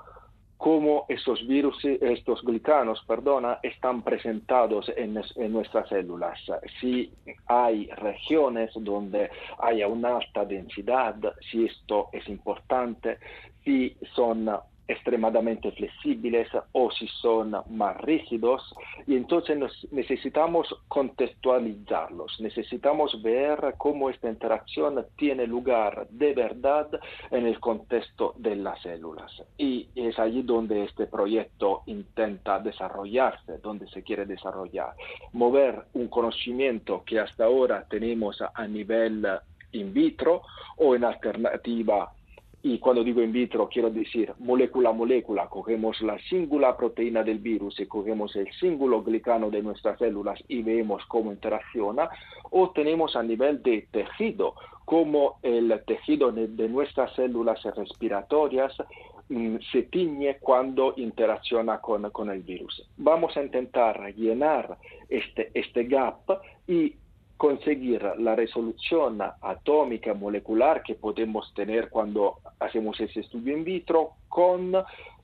cómo 0.58 1.06
estos 1.08 1.46
virus, 1.46 1.82
estos 1.84 2.42
glicanos, 2.42 3.02
perdona, 3.06 3.60
están 3.62 4.02
presentados 4.02 4.92
en, 4.96 5.14
nuestras 5.52 5.88
células. 5.88 6.38
Si 6.80 7.10
hay 7.46 7.86
regiones 7.86 8.72
donde 8.74 9.30
haya 9.60 9.86
una 9.86 10.16
alta 10.16 10.44
densidad, 10.44 11.14
si 11.50 11.64
esto 11.64 12.08
es 12.12 12.28
importante, 12.28 13.18
si 13.64 13.96
son 14.14 14.50
extremadamente 14.88 15.70
flexibles 15.72 16.48
o 16.72 16.90
si 16.90 17.06
son 17.20 17.54
más 17.70 17.96
rígidos. 17.98 18.74
Y 19.06 19.16
entonces 19.16 19.58
necesitamos 19.92 20.66
contextualizarlos, 20.88 22.40
necesitamos 22.40 23.22
ver 23.22 23.74
cómo 23.76 24.10
esta 24.10 24.28
interacción 24.28 25.06
tiene 25.16 25.46
lugar 25.46 26.08
de 26.10 26.32
verdad 26.32 26.88
en 27.30 27.46
el 27.46 27.60
contexto 27.60 28.34
de 28.38 28.56
las 28.56 28.80
células. 28.82 29.30
Y 29.58 29.88
es 29.94 30.18
allí 30.18 30.42
donde 30.42 30.84
este 30.84 31.06
proyecto 31.06 31.82
intenta 31.86 32.58
desarrollarse, 32.58 33.58
donde 33.58 33.86
se 33.88 34.02
quiere 34.02 34.24
desarrollar, 34.24 34.94
mover 35.32 35.84
un 35.94 36.08
conocimiento 36.08 37.04
que 37.04 37.20
hasta 37.20 37.44
ahora 37.44 37.84
tenemos 37.88 38.42
a 38.54 38.66
nivel 38.66 39.26
in 39.72 39.92
vitro 39.92 40.42
o 40.78 40.94
en 40.94 41.04
alternativa 41.04 42.12
y 42.68 42.78
cuando 42.78 43.02
digo 43.02 43.22
in 43.22 43.32
vitro 43.32 43.66
quiero 43.66 43.88
decir 43.88 44.34
molécula 44.40 44.90
a 44.90 44.92
molécula, 44.92 45.48
cogemos 45.48 46.00
la 46.02 46.18
singular 46.18 46.76
proteína 46.76 47.22
del 47.22 47.38
virus 47.38 47.80
y 47.80 47.86
cogemos 47.86 48.36
el 48.36 48.52
singulo 48.60 49.02
glicano 49.02 49.48
de 49.48 49.62
nuestras 49.62 49.98
células 49.98 50.38
y 50.48 50.62
vemos 50.62 51.02
cómo 51.08 51.32
interacciona, 51.32 52.10
o 52.50 52.70
tenemos 52.70 53.16
a 53.16 53.22
nivel 53.22 53.62
de 53.62 53.88
tejido, 53.90 54.54
como 54.84 55.38
el 55.42 55.82
tejido 55.86 56.30
de 56.30 56.68
nuestras 56.68 57.14
células 57.14 57.62
respiratorias 57.62 58.76
mm, 59.30 59.56
se 59.72 59.84
tiñe 59.84 60.36
cuando 60.38 60.92
interacciona 60.98 61.80
con, 61.80 62.10
con 62.10 62.28
el 62.28 62.42
virus. 62.42 62.86
Vamos 62.98 63.34
a 63.38 63.42
intentar 63.42 64.14
llenar 64.14 64.76
este, 65.08 65.50
este 65.54 65.84
gap 65.84 66.20
y 66.66 66.92
conseguir 67.38 68.02
la 68.18 68.34
resolución 68.34 69.20
atómica 69.22 70.12
molecular 70.12 70.82
que 70.82 70.96
podemos 70.96 71.54
tener 71.54 71.88
cuando 71.88 72.40
hacemos 72.58 73.00
ese 73.00 73.20
estudio 73.20 73.56
in 73.56 73.64
vitro 73.64 74.10
con 74.28 74.72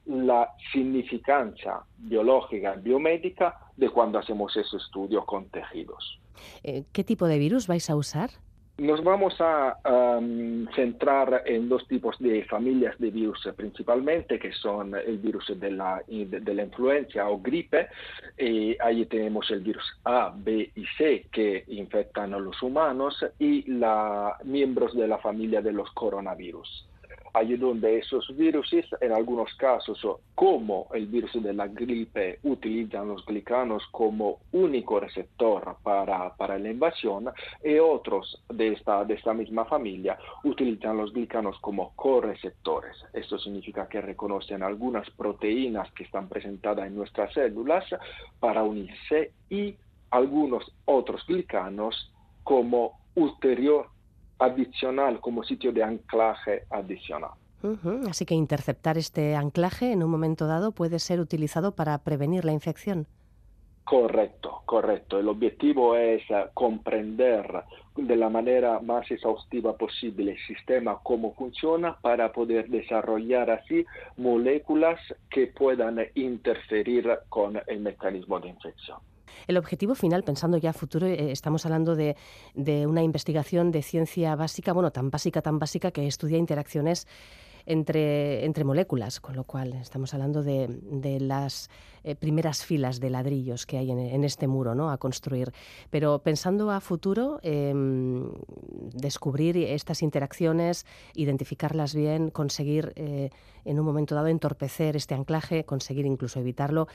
la 0.06 0.54
significancia 0.72 1.80
biológica 1.98 2.74
biomédica 2.76 3.58
de 3.76 3.90
cuando 3.90 4.18
hacemos 4.18 4.56
ese 4.56 4.76
estudio 4.76 5.26
con 5.26 5.48
tejidos. 5.50 6.20
Eh, 6.62 6.84
¿Qué 6.92 7.02
tipo 7.02 7.26
de 7.26 7.38
virus 7.38 7.66
vais 7.66 7.90
a 7.90 7.96
usar? 7.96 8.30
Nos 8.76 9.04
vamos 9.04 9.36
a 9.38 9.76
centrar 10.74 11.42
en 11.46 11.68
dos 11.68 11.86
tipos 11.86 12.18
de 12.18 12.44
familias 12.44 12.98
de 12.98 13.10
virus 13.10 13.48
principalmente, 13.56 14.38
que 14.38 14.52
son 14.52 14.96
el 14.96 15.18
virus 15.18 15.52
de 15.60 15.70
la, 15.70 16.02
de, 16.08 16.54
la 16.54 16.64
influencia 16.64 17.28
o 17.28 17.40
gripe, 17.40 17.86
y 18.36 18.76
ahí 18.80 19.06
tenemos 19.06 19.48
el 19.52 19.60
virus 19.60 19.84
A, 20.04 20.34
B 20.36 20.72
y 20.74 20.84
C 20.98 21.26
que 21.30 21.64
infectan 21.68 22.34
a 22.34 22.38
los 22.38 22.60
humanos 22.62 23.24
y 23.38 23.62
la, 23.70 24.36
miembros 24.42 24.96
de 24.96 25.06
la 25.06 25.18
familia 25.18 25.62
de 25.62 25.72
los 25.72 25.92
coronavirus 25.92 26.86
allí 27.34 27.56
donde 27.56 27.98
esos 27.98 28.34
virus, 28.36 28.72
en 29.00 29.12
algunos 29.12 29.52
casos, 29.56 30.00
como 30.34 30.88
el 30.94 31.06
virus 31.06 31.32
de 31.42 31.52
la 31.52 31.66
gripe, 31.66 32.38
utilizan 32.44 33.08
los 33.08 33.26
glicanos 33.26 33.82
como 33.90 34.38
único 34.52 35.00
receptor 35.00 35.76
para, 35.82 36.34
para 36.36 36.58
la 36.58 36.70
invasión, 36.70 37.28
y 37.62 37.78
otros 37.78 38.40
de 38.48 38.68
esta, 38.68 39.04
de 39.04 39.14
esta 39.14 39.34
misma 39.34 39.64
familia 39.64 40.16
utilizan 40.44 40.96
los 40.96 41.12
glicanos 41.12 41.58
como 41.60 41.92
correceptores. 41.96 42.96
Esto 43.12 43.38
significa 43.38 43.88
que 43.88 44.00
reconocen 44.00 44.62
algunas 44.62 45.10
proteínas 45.10 45.90
que 45.92 46.04
están 46.04 46.28
presentadas 46.28 46.86
en 46.86 46.94
nuestras 46.94 47.32
células 47.34 47.84
para 48.38 48.62
unirse 48.62 49.32
y 49.50 49.74
algunos 50.10 50.72
otros 50.84 51.26
glicanos 51.26 52.12
como 52.44 53.00
ulterior 53.16 53.88
adicional 54.38 55.20
como 55.20 55.42
sitio 55.44 55.72
de 55.72 55.82
anclaje 55.82 56.64
adicional. 56.70 57.32
Así 58.10 58.26
que 58.26 58.34
interceptar 58.34 58.98
este 58.98 59.34
anclaje 59.36 59.90
en 59.92 60.02
un 60.02 60.10
momento 60.10 60.46
dado 60.46 60.72
puede 60.72 60.98
ser 60.98 61.18
utilizado 61.18 61.74
para 61.74 61.96
prevenir 61.98 62.44
la 62.44 62.52
infección. 62.52 63.06
Correcto, 63.84 64.62
correcto. 64.64 65.18
El 65.18 65.28
objetivo 65.28 65.94
es 65.94 66.22
eh, 66.30 66.46
comprender 66.54 67.64
de 67.96 68.16
la 68.16 68.30
manera 68.30 68.80
más 68.80 69.10
exhaustiva 69.10 69.76
posible 69.76 70.32
el 70.32 70.38
sistema, 70.46 70.98
cómo 71.02 71.34
funciona, 71.34 71.96
para 72.00 72.32
poder 72.32 72.68
desarrollar 72.68 73.50
así 73.50 73.84
moléculas 74.16 74.98
que 75.30 75.48
puedan 75.48 76.00
interferir 76.14 77.10
con 77.28 77.60
el 77.66 77.80
mecanismo 77.80 78.40
de 78.40 78.48
infección. 78.48 78.98
El 79.46 79.56
objetivo 79.56 79.94
final, 79.94 80.22
pensando 80.22 80.56
ya 80.56 80.70
a 80.70 80.72
futuro, 80.72 81.06
eh, 81.06 81.32
estamos 81.32 81.64
hablando 81.66 81.94
de, 81.96 82.16
una 82.86 83.02
investigación 83.02 83.70
de 83.70 83.82
ciencia 83.82 84.34
básica, 84.36 84.72
bueno, 84.72 84.90
tan 84.90 85.10
básica, 85.10 85.42
tan 85.42 85.58
básica, 85.58 85.90
que 85.90 86.06
estudia 86.06 86.38
interacciones 86.38 87.06
entre, 87.66 88.64
moléculas, 88.64 89.20
con 89.20 89.36
lo 89.36 89.44
cual 89.44 89.72
estamos 89.74 90.12
hablando 90.12 90.42
de, 90.42 91.18
las 91.20 91.70
eh, 92.02 92.14
primeras 92.14 92.64
filas 92.64 93.00
de 93.00 93.10
ladrillos 93.10 93.64
que 93.64 93.78
hay 93.78 93.90
en, 93.90 94.24
este 94.24 94.46
muro 94.46 94.90
a 94.90 94.98
construir. 94.98 95.52
Pero 95.90 96.18
pensando 96.18 96.70
a 96.70 96.80
futuro, 96.80 97.40
em, 97.42 98.30
descubrir 98.92 99.56
estas 99.56 100.02
interacciones, 100.02 100.84
identificarlas 101.14 101.94
bien, 101.94 102.30
conseguir 102.30 102.92
eh, 102.96 103.30
en 103.64 103.80
un 103.80 103.86
momento 103.86 104.14
dado 104.14 104.26
entorpecer 104.28 104.96
este 104.96 105.14
anclaje, 105.14 105.64
conseguir 105.64 106.04
incluso 106.04 106.40
evitarlo, 106.40 106.86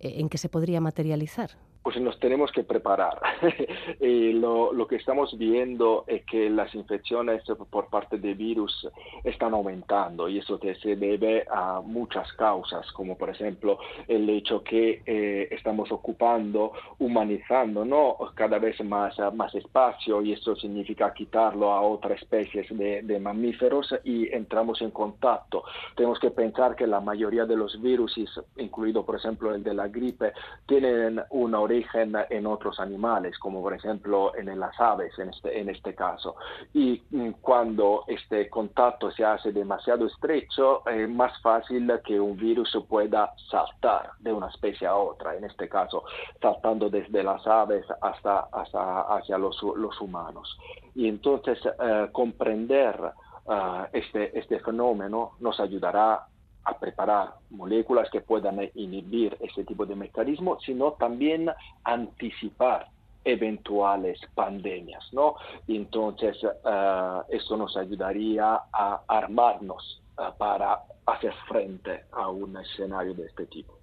¿en 0.00 0.28
qué 0.28 0.38
se 0.38 0.48
podría 0.48 0.80
materializar? 0.80 1.50
Pues 1.82 2.00
nos 2.00 2.18
tenemos 2.18 2.52
que 2.52 2.64
preparar. 2.64 3.20
y 4.00 4.32
lo, 4.32 4.72
lo, 4.72 4.86
que 4.86 4.96
estamos 4.96 5.36
viendo 5.38 6.04
es 6.06 6.24
que 6.24 6.50
las 6.50 6.74
infecciones 6.74 7.42
por 7.70 7.88
parte 7.88 8.18
de 8.18 8.34
virus 8.34 8.88
están 9.24 9.54
aumentando 9.54 10.28
y 10.28 10.38
eso 10.38 10.58
se 10.58 10.96
debe 10.96 11.46
a 11.50 11.80
muchas 11.80 12.32
causas, 12.34 12.90
como 12.92 13.16
por 13.16 13.30
ejemplo 13.30 13.78
el 14.06 14.28
hecho 14.28 14.62
que 14.62 15.02
eh, 15.06 15.48
estamos 15.50 15.90
ocupando, 15.92 16.72
humanizando 16.98 17.84
¿no? 17.84 18.16
cada 18.34 18.58
vez 18.58 18.82
más, 18.84 19.16
más 19.34 19.54
espacio 19.54 20.22
y 20.22 20.32
eso 20.32 20.56
significa 20.56 21.12
quitarlo 21.14 21.72
a 21.72 21.80
otras 21.80 22.20
especies 22.20 22.66
de, 22.70 23.02
de 23.02 23.18
mamíferos 23.18 23.94
y 24.04 24.32
entramos 24.32 24.82
en 24.82 24.90
contacto. 24.90 25.64
Tenemos 25.96 26.18
que 26.18 26.30
pensar 26.30 26.76
que 26.76 26.86
la 26.86 27.00
mayoría 27.00 27.44
de 27.44 27.56
los 27.56 27.80
virus, 27.80 28.18
incluido 28.56 29.04
por 29.04 29.16
ejemplo 29.16 29.54
el 29.54 29.62
de 29.62 29.74
la 29.74 29.88
gripe, 29.88 30.32
tienen 30.66 31.20
una 31.30 31.60
origen 31.68 32.14
en 32.30 32.46
otros 32.46 32.80
animales, 32.80 33.38
como 33.38 33.60
por 33.62 33.74
ejemplo 33.74 34.32
en 34.36 34.58
las 34.58 34.78
aves 34.80 35.18
en 35.18 35.28
este, 35.28 35.60
este 35.70 35.94
caso. 35.94 36.36
Y 36.72 37.02
mm, 37.10 37.30
cuando 37.40 38.04
este 38.06 38.48
contacto 38.48 39.10
se 39.10 39.24
hace 39.24 39.52
demasiado 39.52 40.06
estrecho, 40.06 40.82
es 40.86 41.08
más 41.08 41.32
fácil 41.42 41.92
que 42.04 42.18
un 42.18 42.36
virus 42.36 42.76
pueda 42.88 43.32
saltar 43.50 44.12
de 44.20 44.32
una 44.32 44.48
especie 44.48 44.86
a 44.86 44.96
otra, 44.96 45.36
en 45.36 45.44
este 45.44 45.68
caso 45.68 46.04
saltando 46.40 46.88
desde 46.88 47.22
las 47.22 47.46
aves 47.46 47.84
hasta, 48.00 48.48
hacia 48.52 49.38
los, 49.38 49.62
humanos. 50.00 50.58
Y 50.94 51.08
entonces 51.08 51.58
eh, 51.66 52.08
comprender 52.12 53.12
eh, 53.48 53.86
este, 53.92 54.38
este 54.38 54.60
fenómeno 54.60 55.32
nos 55.40 55.58
ayudará 55.60 56.26
a 56.68 56.78
preparar 56.78 57.34
moléculas 57.50 58.10
que 58.10 58.20
puedan 58.20 58.60
inhibir 58.74 59.36
ese 59.40 59.64
tipo 59.64 59.86
de 59.86 59.96
mecanismo, 59.96 60.58
sino 60.60 60.92
también 60.92 61.50
anticipar 61.84 62.88
eventuales 63.24 64.20
pandemias, 64.34 65.04
¿no? 65.12 65.36
entonces 65.66 66.36
uh, 66.44 67.22
eso 67.28 67.56
nos 67.56 67.76
ayudaría 67.76 68.60
a 68.72 69.02
armarnos 69.06 70.02
uh, 70.18 70.36
para 70.36 70.80
hacer 71.06 71.32
frente 71.48 72.04
a 72.12 72.28
un 72.28 72.56
escenario 72.56 73.14
de 73.14 73.26
este 73.26 73.46
tipo. 73.46 73.74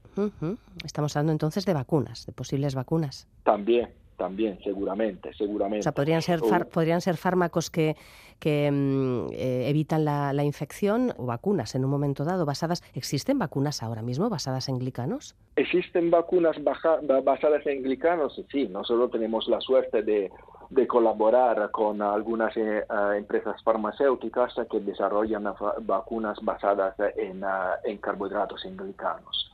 Estamos 0.84 1.16
hablando 1.16 1.34
entonces 1.34 1.66
de 1.66 1.74
vacunas, 1.74 2.26
de 2.26 2.32
posibles 2.32 2.74
vacunas. 2.74 3.28
También, 3.44 3.94
también, 4.16 4.60
seguramente, 4.64 5.34
seguramente. 5.34 5.80
O 5.80 5.84
sea, 5.84 5.92
podrían 5.92 6.22
ser, 6.22 6.40
podrían 6.72 7.02
ser 7.02 7.18
fármacos 7.18 7.70
que, 7.70 7.96
que 8.40 8.70
mm, 8.72 9.28
eh, 9.34 9.70
evitan 9.70 10.06
la, 10.06 10.34
la, 10.34 10.44
infección 10.44 11.14
o 11.18 11.26
vacunas 11.26 11.76
en 11.76 11.86
un 11.86 11.92
momento 11.92 12.24
dado 12.24 12.46
basadas. 12.46 12.84
¿Existen 12.94 13.40
vacunas 13.40 13.84
ahora 13.84 14.02
mismo 14.02 14.30
basadas 14.30 14.70
en 14.70 14.80
glicanos? 14.80 15.36
Existen 15.56 16.12
vacunas 16.12 16.58
basadas 16.64 17.66
en 17.68 17.84
glicanos, 17.84 18.42
sí. 18.52 18.68
Nosotros 18.68 19.12
tenemos 19.12 19.48
la 19.48 19.62
suerte 19.62 20.04
de, 20.04 20.32
de 20.70 20.88
colaborar 20.88 21.72
con 21.72 22.02
algunas 22.02 22.56
eh, 22.58 22.80
eh, 22.80 23.18
empresas 23.18 23.62
farmacéuticas 23.64 24.54
que 24.70 24.80
desarrollan 24.80 25.46
vacunas 25.82 26.38
basadas 26.42 26.96
en, 27.18 27.44
en 27.84 27.98
carbohidratos, 27.98 28.66
en 28.66 28.78
glicanos. 28.78 29.52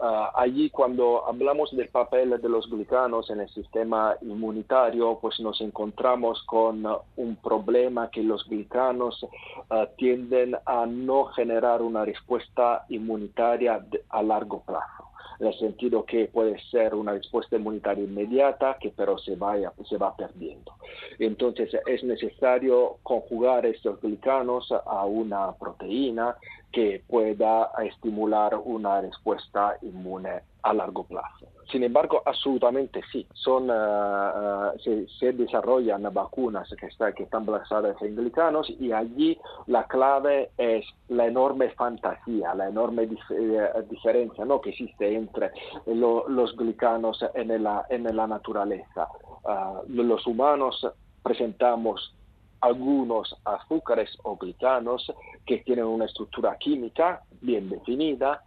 Ah, 0.00 0.30
allí 0.36 0.70
cuando 0.70 1.26
hablamos 1.26 1.74
del 1.76 1.88
papel 1.88 2.40
de 2.40 2.48
los 2.48 2.70
glicanos 2.70 3.30
en 3.30 3.40
el 3.40 3.48
sistema 3.48 4.14
inmunitario, 4.22 5.18
pues 5.20 5.40
nos 5.40 5.60
encontramos 5.60 6.42
con 6.44 6.86
un 7.16 7.36
problema 7.36 8.08
que 8.10 8.22
los 8.22 8.48
glicanos 8.48 9.26
ah, 9.70 9.88
tienden 9.96 10.56
a 10.64 10.86
no 10.86 11.24
generar 11.26 11.82
una 11.82 12.04
respuesta 12.04 12.84
inmunitaria 12.88 13.84
a 14.10 14.22
largo 14.22 14.60
plazo 14.60 15.07
en 15.40 15.46
el 15.46 15.58
sentido 15.58 16.04
que 16.04 16.26
puede 16.26 16.58
ser 16.70 16.94
una 16.94 17.12
respuesta 17.12 17.56
inmunitaria 17.56 18.04
inmediata 18.04 18.76
que 18.80 18.90
pero 18.90 19.18
se, 19.18 19.36
vaya, 19.36 19.72
se 19.88 19.96
va 19.96 20.16
perdiendo. 20.16 20.74
Entonces 21.18 21.70
es 21.86 22.02
necesario 22.04 22.96
conjugar 23.02 23.66
estos 23.66 24.00
glicanos 24.00 24.72
a 24.72 25.04
una 25.04 25.52
proteína 25.52 26.36
que 26.72 27.02
pueda 27.06 27.70
estimular 27.84 28.54
una 28.56 29.00
respuesta 29.00 29.76
inmune 29.82 30.42
a 30.62 30.74
largo 30.74 31.04
plazo. 31.04 31.46
Sin 31.70 31.82
embargo, 31.82 32.22
absolutamente 32.24 33.02
sí, 33.12 33.26
son, 33.34 33.68
uh, 33.70 34.72
se, 34.78 35.32
desarrollan 35.32 36.02
vacunas 36.14 36.68
que, 36.80 36.88
que, 37.14 37.22
están 37.24 37.44
basadas 37.44 38.00
en 38.00 38.16
glicanos 38.16 38.70
y 38.80 38.90
allí 38.92 39.38
la 39.66 39.84
clave 39.86 40.50
es 40.56 40.86
la 41.08 41.26
enorme 41.26 41.68
fantasía, 41.70 42.54
la 42.54 42.68
enorme 42.68 43.02
eh, 43.02 43.70
diferencia 43.90 44.46
¿no? 44.46 44.62
que 44.62 44.70
existe 44.70 45.14
entre 45.14 45.50
los 45.86 46.56
glicanos 46.56 47.22
en 47.34 47.62
la, 47.62 47.84
en 47.90 48.16
la 48.16 48.26
naturaleza. 48.26 49.08
Uh, 49.44 49.82
los 49.86 50.26
humanos 50.26 50.86
presentamos 51.22 52.14
algunos 52.60 53.36
azúcares 53.44 54.10
o 54.24 54.36
glicanos 54.36 55.12
que 55.46 55.58
tienen 55.58 55.84
una 55.84 56.06
estructura 56.06 56.56
química 56.58 57.22
bien 57.40 57.68
definida, 57.68 58.42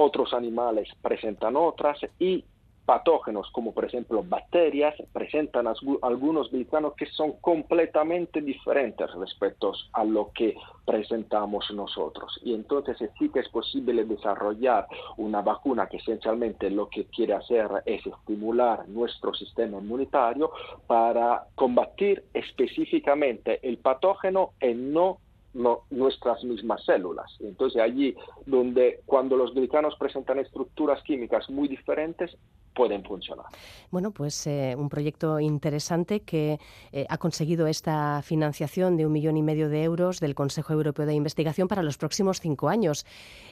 otros 0.00 0.32
animales 0.32 0.88
presentan 1.02 1.56
otras 1.56 1.98
y 2.18 2.44
patógenos 2.86 3.48
como 3.52 3.72
por 3.72 3.84
ejemplo 3.84 4.24
bacterias 4.26 4.94
presentan 5.12 5.68
algunos 6.02 6.50
glicanos 6.50 6.94
que 6.94 7.06
son 7.06 7.34
completamente 7.40 8.40
diferentes 8.40 9.08
respecto 9.14 9.72
a 9.92 10.02
lo 10.02 10.32
que 10.34 10.56
presentamos 10.84 11.70
nosotros. 11.72 12.40
Y 12.42 12.52
entonces 12.52 12.96
sí 13.18 13.28
que 13.28 13.40
es 13.40 13.48
posible 13.50 14.04
desarrollar 14.04 14.88
una 15.18 15.40
vacuna 15.40 15.86
que 15.86 15.98
esencialmente 15.98 16.68
lo 16.68 16.88
que 16.88 17.04
quiere 17.04 17.34
hacer 17.34 17.68
es 17.84 18.04
estimular 18.04 18.88
nuestro 18.88 19.34
sistema 19.34 19.78
inmunitario 19.78 20.50
para 20.88 21.44
combatir 21.54 22.24
específicamente 22.34 23.60
el 23.62 23.78
patógeno 23.78 24.54
y 24.60 24.74
no 24.74 25.18
no, 25.54 25.82
nuestras 25.90 26.42
mismas 26.44 26.84
células. 26.84 27.36
Entonces 27.40 27.80
allí 27.82 28.14
donde 28.46 29.00
cuando 29.06 29.36
los 29.36 29.54
glicanos 29.54 29.94
presentan 29.98 30.38
estructuras 30.38 31.02
químicas 31.02 31.48
muy 31.50 31.68
diferentes, 31.68 32.36
pueden 32.74 33.02
funcionar. 33.04 33.46
Bueno, 33.90 34.12
pues 34.12 34.46
eh, 34.46 34.74
un 34.78 34.88
proyecto 34.88 35.40
interesante 35.40 36.20
que 36.20 36.58
eh, 36.92 37.06
ha 37.08 37.18
conseguido 37.18 37.66
esta 37.66 38.22
financiación 38.22 38.96
de 38.96 39.06
un 39.06 39.12
millón 39.12 39.36
y 39.36 39.42
medio 39.42 39.68
de 39.68 39.82
euros 39.82 40.20
del 40.20 40.34
Consejo 40.34 40.72
Europeo 40.72 41.04
de 41.04 41.14
Investigación 41.14 41.68
para 41.68 41.82
los 41.82 41.98
próximos 41.98 42.40
cinco 42.40 42.68
años. 42.68 43.04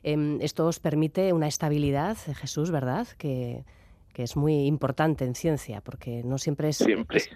Em, 0.02 0.40
esto 0.40 0.66
os 0.66 0.78
permite 0.78 1.32
una 1.32 1.48
estabilidad, 1.48 2.16
Jesús, 2.16 2.70
¿verdad? 2.70 3.08
Que 3.18 3.64
que 4.18 4.24
es 4.24 4.36
muy 4.36 4.66
importante 4.66 5.24
en 5.24 5.36
ciencia, 5.36 5.80
porque 5.80 6.24
no 6.24 6.38
siempre 6.38 6.70
es, 6.70 6.84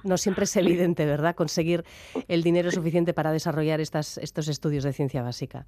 no 0.02 0.16
siempre 0.16 0.42
es 0.42 0.56
evidente, 0.56 1.06
¿verdad?, 1.06 1.36
conseguir 1.36 1.84
el 2.26 2.42
dinero 2.42 2.72
suficiente 2.72 3.14
para 3.14 3.30
desarrollar 3.30 3.80
estas, 3.80 4.18
estos 4.18 4.48
estudios 4.48 4.82
de 4.82 4.92
ciencia 4.92 5.22
básica. 5.22 5.64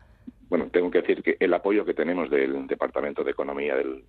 Bueno, 0.49 0.71
tengo 0.73 0.91
que 0.91 1.03
decir 1.03 1.23
que 1.23 1.37
el 1.39 1.55
apoyo 1.55 1.85
que 1.85 1.95
tenemos 1.95 2.29
del 2.31 2.67
Departamento 2.67 3.23
de 3.23 3.31
Economía, 3.31 3.77
del, 3.77 4.03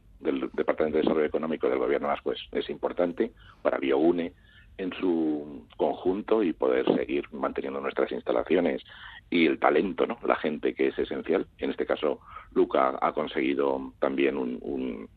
Departamento 0.53 0.97
de 0.97 1.03
Desarrollo 1.03 1.27
Económico 1.27 1.69
del 1.69 1.77
Gobierno 1.77 2.07
Vasco 2.07 2.31
es, 2.31 2.39
es 2.51 2.67
importante 2.71 3.31
para 3.61 3.77
BioUne 3.77 4.33
en 4.79 4.91
su 4.99 5.67
conjunto 5.77 6.41
y 6.41 6.53
poder 6.53 6.85
seguir 6.95 7.31
manteniendo 7.31 7.79
nuestras 7.81 8.11
instalaciones 8.11 8.81
y 9.29 9.45
el 9.45 9.59
talento, 9.59 10.07
¿no? 10.07 10.17
La 10.25 10.37
gente 10.37 10.73
que 10.73 10.87
es 10.87 10.97
esencial. 10.97 11.45
En 11.59 11.69
este 11.69 11.85
caso, 11.85 12.19
Luca 12.55 12.97
ha 12.99 13.13
conseguido 13.13 13.93
también 13.99 14.37
un, 14.37 15.07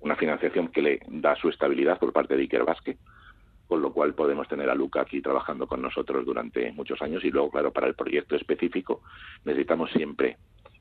una 0.00 0.16
financiación 0.16 0.68
que 0.68 0.82
le 0.82 1.00
da 1.08 1.36
su 1.36 1.48
estabilidad 1.48 1.98
por 1.98 2.12
parte 2.12 2.36
de 2.36 2.42
Iker 2.42 2.64
Vázquez, 2.64 2.98
con 3.66 3.82
lo 3.82 3.92
cual 3.92 4.14
podemos 4.14 4.48
tener 4.48 4.70
a 4.70 4.74
Luca 4.74 5.02
aquí 5.02 5.20
trabajando 5.20 5.66
con 5.66 5.82
nosotros 5.82 6.24
durante 6.24 6.72
muchos 6.72 7.00
años. 7.02 7.24
Y 7.24 7.30
luego, 7.30 7.50
claro, 7.50 7.72
para 7.72 7.86
el 7.86 7.94
proyecto 7.94 8.34
específico 8.34 9.02
necesitamos 9.44 9.90
siempre 9.90 10.38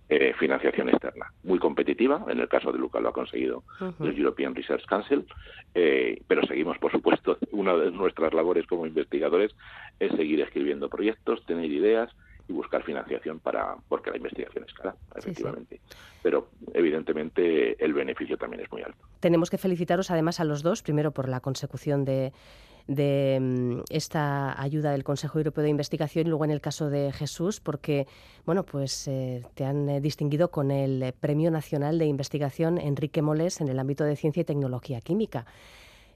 eh, 0.10 0.34
financiación 0.40 0.88
externa, 0.88 1.34
muy 1.44 1.60
competitiva, 1.60 2.24
en 2.30 2.40
el 2.40 2.48
caso 2.48 2.72
de 2.72 2.80
Luca 2.80 3.02
lo 3.02 3.10
ha 3.10 3.14
conseguido 3.14 3.64
el 4.00 4.18
European 4.18 4.56
Research 4.56 4.86
Council, 4.86 5.26
eh, 5.76 6.22
pero 6.30 6.48
seguimos, 6.48 6.78
por 6.78 6.94
supuesto, 6.94 7.38
una 7.52 7.76
de 7.76 7.92
nuestras 7.92 8.34
labores 8.34 8.66
como 8.68 8.86
investigadores 8.86 9.54
es 10.00 10.10
seguir 10.14 10.40
escribiendo 10.40 10.88
proyectos, 10.88 11.46
tener 11.46 11.70
ideas, 11.70 12.10
y 12.48 12.54
buscar 12.54 12.84
financiación 12.84 13.40
para 13.40 13.76
porque 13.88 14.10
la 14.10 14.18
investigación 14.18 14.64
es 14.66 14.74
cara, 14.74 14.96
efectivamente. 15.16 15.82
Pero 16.24 16.50
evidentemente 16.74 17.84
el 17.84 17.94
beneficio 17.94 18.38
también 18.38 18.64
es 18.64 18.72
muy 18.72 18.82
alto. 18.82 18.98
Tenemos 19.20 19.50
que 19.50 19.58
felicitaros 19.58 20.12
además 20.12 20.40
a 20.40 20.46
los 20.46 20.64
dos, 20.64 20.82
primero 20.82 21.12
por 21.12 21.28
la 21.28 21.40
consecución 21.40 22.06
de, 22.06 22.32
de 22.88 23.38
mm, 23.42 23.80
esta 23.90 24.60
ayuda 24.62 24.92
del 24.92 25.04
Consejo 25.04 25.38
Europeo 25.40 25.64
de 25.64 25.70
Investigación 25.70 26.28
y 26.28 26.30
luego 26.30 26.46
en 26.46 26.52
el 26.52 26.62
caso 26.62 26.90
de 26.90 27.12
Jesús, 27.12 27.60
porque 27.60 28.08
bueno, 28.46 28.64
pues 28.64 29.08
eh, 29.08 29.44
te 29.54 29.66
han 29.66 29.90
eh, 29.90 30.02
distinguido 30.02 30.50
con 30.50 30.72
el 30.72 31.14
Premio 31.20 31.52
Nacional 31.52 32.00
de 32.00 32.06
Investigación 32.06 32.78
Enrique 32.78 33.22
Moles 33.22 33.60
en 33.62 33.68
el 33.68 33.80
ámbito 33.80 34.04
de 34.06 34.16
ciencia 34.16 34.42
y 34.42 34.46
tecnología 34.46 35.02
química 35.02 35.46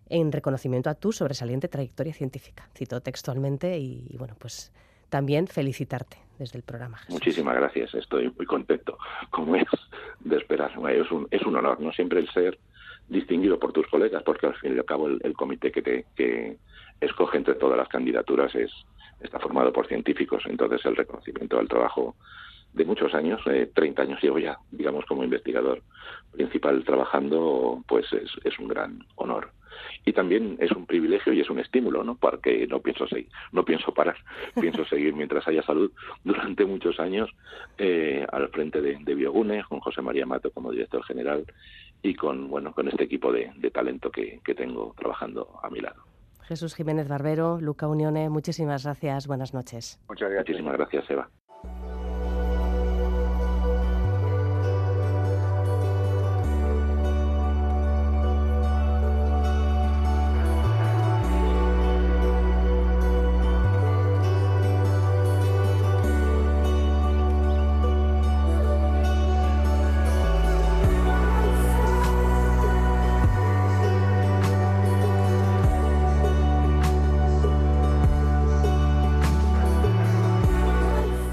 en 0.07 0.31
reconocimiento 0.31 0.89
a 0.89 0.95
tu 0.95 1.11
sobresaliente 1.11 1.69
trayectoria 1.69 2.13
científica. 2.13 2.69
Cito 2.75 3.01
textualmente 3.01 3.77
y 3.79 4.15
bueno, 4.17 4.35
pues 4.37 4.73
también 5.11 5.45
felicitarte 5.45 6.17
desde 6.39 6.57
el 6.57 6.63
programa. 6.63 6.97
Muchísimas 7.09 7.55
gracias, 7.55 7.93
estoy 7.93 8.31
muy 8.35 8.45
contento, 8.45 8.97
como 9.29 9.57
es 9.57 9.67
de 10.21 10.37
esperar. 10.37 10.71
Es 10.71 11.11
un, 11.11 11.27
es 11.29 11.41
un 11.43 11.55
honor, 11.57 11.79
no 11.81 11.91
siempre 11.91 12.21
el 12.21 12.29
ser 12.29 12.57
distinguido 13.09 13.59
por 13.59 13.73
tus 13.73 13.85
colegas, 13.87 14.23
porque 14.23 14.47
al 14.47 14.55
fin 14.55 14.73
y 14.73 14.79
al 14.79 14.85
cabo 14.85 15.09
el, 15.09 15.33
comité 15.33 15.69
que, 15.69 15.81
te, 15.81 16.05
que 16.15 16.57
escoge 17.01 17.37
entre 17.37 17.55
todas 17.55 17.77
las 17.77 17.89
candidaturas 17.89 18.55
es 18.55 18.71
está 19.19 19.37
formado 19.37 19.71
por 19.71 19.85
científicos, 19.85 20.43
entonces 20.47 20.83
el 20.85 20.95
reconocimiento 20.95 21.57
del 21.57 21.67
trabajo 21.67 22.15
de 22.73 22.85
muchos 22.85 23.13
años, 23.13 23.39
eh, 23.45 23.69
30 23.71 24.01
años 24.01 24.23
llevo 24.23 24.39
ya, 24.39 24.57
digamos, 24.71 25.05
como 25.05 25.23
investigador 25.23 25.83
principal 26.31 26.83
trabajando, 26.85 27.83
pues 27.87 28.11
es, 28.13 28.31
es 28.45 28.57
un 28.57 28.69
gran 28.69 29.05
honor 29.15 29.51
y 30.05 30.13
también 30.13 30.57
es 30.59 30.71
un 30.71 30.85
privilegio 30.85 31.33
y 31.33 31.41
es 31.41 31.49
un 31.49 31.59
estímulo, 31.59 32.03
¿no? 32.03 32.15
Porque 32.15 32.67
no 32.67 32.79
pienso 32.79 33.07
seguir, 33.07 33.29
no 33.51 33.63
pienso 33.63 33.93
parar, 33.93 34.17
pienso 34.59 34.85
seguir 34.85 35.13
mientras 35.13 35.47
haya 35.47 35.63
salud 35.63 35.91
durante 36.23 36.65
muchos 36.65 36.99
años 36.99 37.29
eh, 37.77 38.25
al 38.31 38.49
frente 38.49 38.81
de, 38.81 38.97
de, 39.01 39.15
Biogune, 39.15 39.63
con 39.63 39.79
José 39.79 40.01
María 40.01 40.25
Mato 40.25 40.51
como 40.51 40.71
director 40.71 41.03
general 41.03 41.45
y 42.01 42.15
con 42.15 42.49
bueno 42.49 42.73
con 42.73 42.87
este 42.87 43.03
equipo 43.03 43.31
de, 43.31 43.51
talento 43.71 44.11
que, 44.11 44.39
que 44.43 44.55
tengo 44.55 44.93
trabajando 44.97 45.59
a 45.63 45.69
mi 45.69 45.79
lado. 45.79 46.03
Jesús 46.43 46.75
Jiménez 46.75 47.07
Barbero, 47.07 47.59
Luca 47.61 47.87
Unione, 47.87 48.29
muchísimas 48.29 48.83
gracias, 48.83 49.27
buenas 49.27 49.53
noches. 49.53 49.99
Muchas 50.09 50.29
gracias. 50.29 50.49
Muchísimas 50.49 50.77
gracias, 50.77 51.09
Eva. 51.09 51.29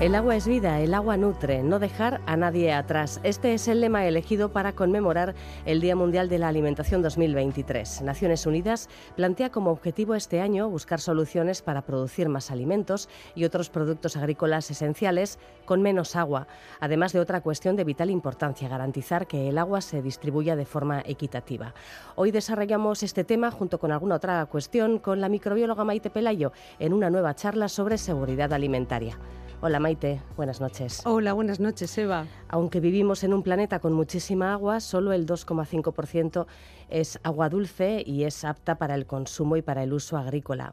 El 0.08 0.14
agua 0.14 0.36
es 0.36 0.48
vida, 0.48 0.80
el 0.80 0.94
agua 0.94 1.18
nutre, 1.18 1.62
no 1.62 1.78
dejar 1.78 2.22
a 2.24 2.34
nadie 2.34 2.72
atrás. 2.72 3.20
Este 3.24 3.52
es 3.52 3.68
el 3.68 3.82
lema 3.82 4.06
elegido 4.06 4.50
para 4.54 4.72
conmemorar 4.72 5.34
el 5.66 5.82
Día 5.82 5.96
Mundial 5.96 6.30
de 6.30 6.38
la 6.38 6.48
Alimentación 6.48 7.02
2023. 7.02 8.00
Naciones 8.00 8.46
Unidas 8.46 8.88
plantea 9.16 9.50
como 9.50 9.70
objetivo 9.70 10.14
este 10.14 10.40
año 10.40 10.70
buscar 10.70 10.98
soluciones 10.98 11.60
para 11.60 11.82
producir 11.82 12.30
más 12.30 12.50
alimentos 12.50 13.10
y 13.34 13.44
otros 13.44 13.68
productos 13.68 14.16
agrícolas 14.16 14.70
esenciales 14.70 15.38
con 15.66 15.82
menos 15.82 16.16
agua, 16.16 16.46
además 16.80 17.12
de 17.12 17.20
otra 17.20 17.42
cuestión 17.42 17.76
de 17.76 17.84
vital 17.84 18.08
importancia, 18.08 18.66
garantizar 18.66 19.26
que 19.26 19.50
el 19.50 19.58
agua 19.58 19.82
se 19.82 20.00
distribuya 20.00 20.56
de 20.56 20.64
forma 20.64 21.02
equitativa. 21.04 21.74
Hoy 22.16 22.30
desarrollamos 22.30 23.02
este 23.02 23.24
tema 23.24 23.50
junto 23.50 23.78
con 23.78 23.92
alguna 23.92 24.14
otra 24.14 24.46
cuestión 24.46 25.00
con 25.00 25.20
la 25.20 25.28
microbióloga 25.28 25.84
Maite 25.84 26.08
Pelayo 26.08 26.52
en 26.78 26.94
una 26.94 27.10
nueva 27.10 27.34
charla 27.34 27.68
sobre 27.68 27.98
seguridad 27.98 28.54
alimentaria. 28.54 29.18
Hola 29.60 29.80
Maite, 29.80 30.22
buenas 30.36 30.60
noches. 30.60 31.02
Hola, 31.04 31.32
buenas 31.32 31.58
noches 31.58 31.98
Eva. 31.98 32.28
Aunque 32.48 32.78
vivimos 32.78 33.24
en 33.24 33.34
un 33.34 33.42
planeta 33.42 33.80
con 33.80 33.92
muchísima 33.92 34.52
agua, 34.52 34.78
solo 34.78 35.12
el 35.12 35.26
2,5% 35.26 36.46
es 36.88 37.18
agua 37.24 37.48
dulce 37.48 38.04
y 38.06 38.22
es 38.22 38.44
apta 38.44 38.76
para 38.78 38.94
el 38.94 39.06
consumo 39.06 39.56
y 39.56 39.62
para 39.62 39.82
el 39.82 39.92
uso 39.92 40.16
agrícola. 40.16 40.72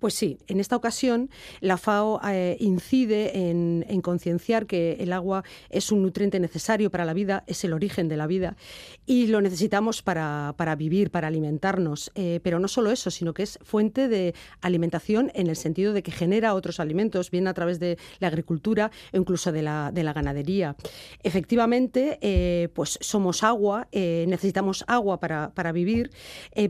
Pues 0.00 0.14
sí, 0.14 0.38
en 0.48 0.60
esta 0.60 0.76
ocasión 0.76 1.28
la 1.60 1.76
FAO 1.76 2.20
eh, 2.26 2.56
incide 2.58 3.50
en, 3.50 4.00
concienciar 4.00 4.64
que 4.64 4.96
el 4.98 5.12
agua 5.12 5.44
es 5.68 5.92
un 5.92 6.00
nutriente 6.00 6.40
necesario 6.40 6.90
para 6.90 7.04
la 7.04 7.12
vida, 7.12 7.44
es 7.46 7.62
el 7.64 7.74
origen 7.74 8.08
de 8.08 8.16
la 8.16 8.26
vida 8.26 8.56
y 9.04 9.26
lo 9.26 9.42
necesitamos 9.42 10.00
para, 10.00 10.54
vivir, 10.78 11.10
para 11.10 11.28
alimentarnos. 11.28 12.10
Eh, 12.14 12.40
pero 12.42 12.58
no 12.58 12.66
solo 12.66 12.90
eso, 12.90 13.10
sino 13.10 13.34
que 13.34 13.42
es 13.42 13.58
fuente 13.62 14.08
de 14.08 14.34
alimentación 14.62 15.30
en 15.34 15.48
el 15.48 15.56
sentido 15.56 15.92
de 15.92 16.02
que 16.02 16.12
genera 16.12 16.54
otros 16.54 16.80
alimentos, 16.80 17.30
bien 17.30 17.46
a 17.46 17.52
través 17.52 17.78
de 17.78 17.98
la 18.20 18.28
agricultura 18.28 18.90
o 19.12 19.18
incluso 19.18 19.52
de 19.52 19.62
la, 19.62 19.92
ganadería. 19.92 20.76
Efectivamente, 21.22 22.18
eh, 22.22 22.68
pues 22.72 22.98
somos 23.02 23.44
agua, 23.44 23.86
necesitamos 23.92 24.82
agua 24.88 25.20
para, 25.20 25.50
para 25.50 25.72
vivir, 25.72 26.10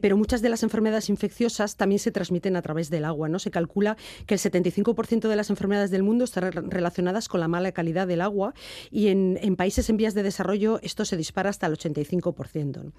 pero 0.02 0.16
muchas 0.16 0.42
de 0.42 0.48
las 0.48 0.64
enfermedades 0.64 1.08
infecciosas 1.08 1.76
también 1.76 2.00
se 2.00 2.10
transmiten 2.10 2.56
a 2.56 2.62
través 2.62 2.90
del 2.90 3.04
agua. 3.04 3.19
¿No? 3.28 3.38
Se 3.38 3.50
calcula 3.50 3.96
que 4.26 4.34
el 4.34 4.40
75% 4.40 5.28
de 5.28 5.36
las 5.36 5.50
enfermedades 5.50 5.90
del 5.90 6.02
mundo 6.02 6.24
están 6.24 6.52
relacionadas 6.52 7.28
con 7.28 7.40
la 7.40 7.48
mala 7.48 7.72
calidad 7.72 8.06
del 8.06 8.20
agua 8.20 8.54
y 8.90 9.08
en, 9.08 9.38
países 9.56 9.90
en 9.90 9.96
vías 9.96 10.14
de 10.14 10.22
desarrollo 10.22 10.80
esto 10.82 11.04
se 11.04 11.16
dispara 11.16 11.50
hasta 11.50 11.66
el 11.66 11.76
85%. 11.76 12.92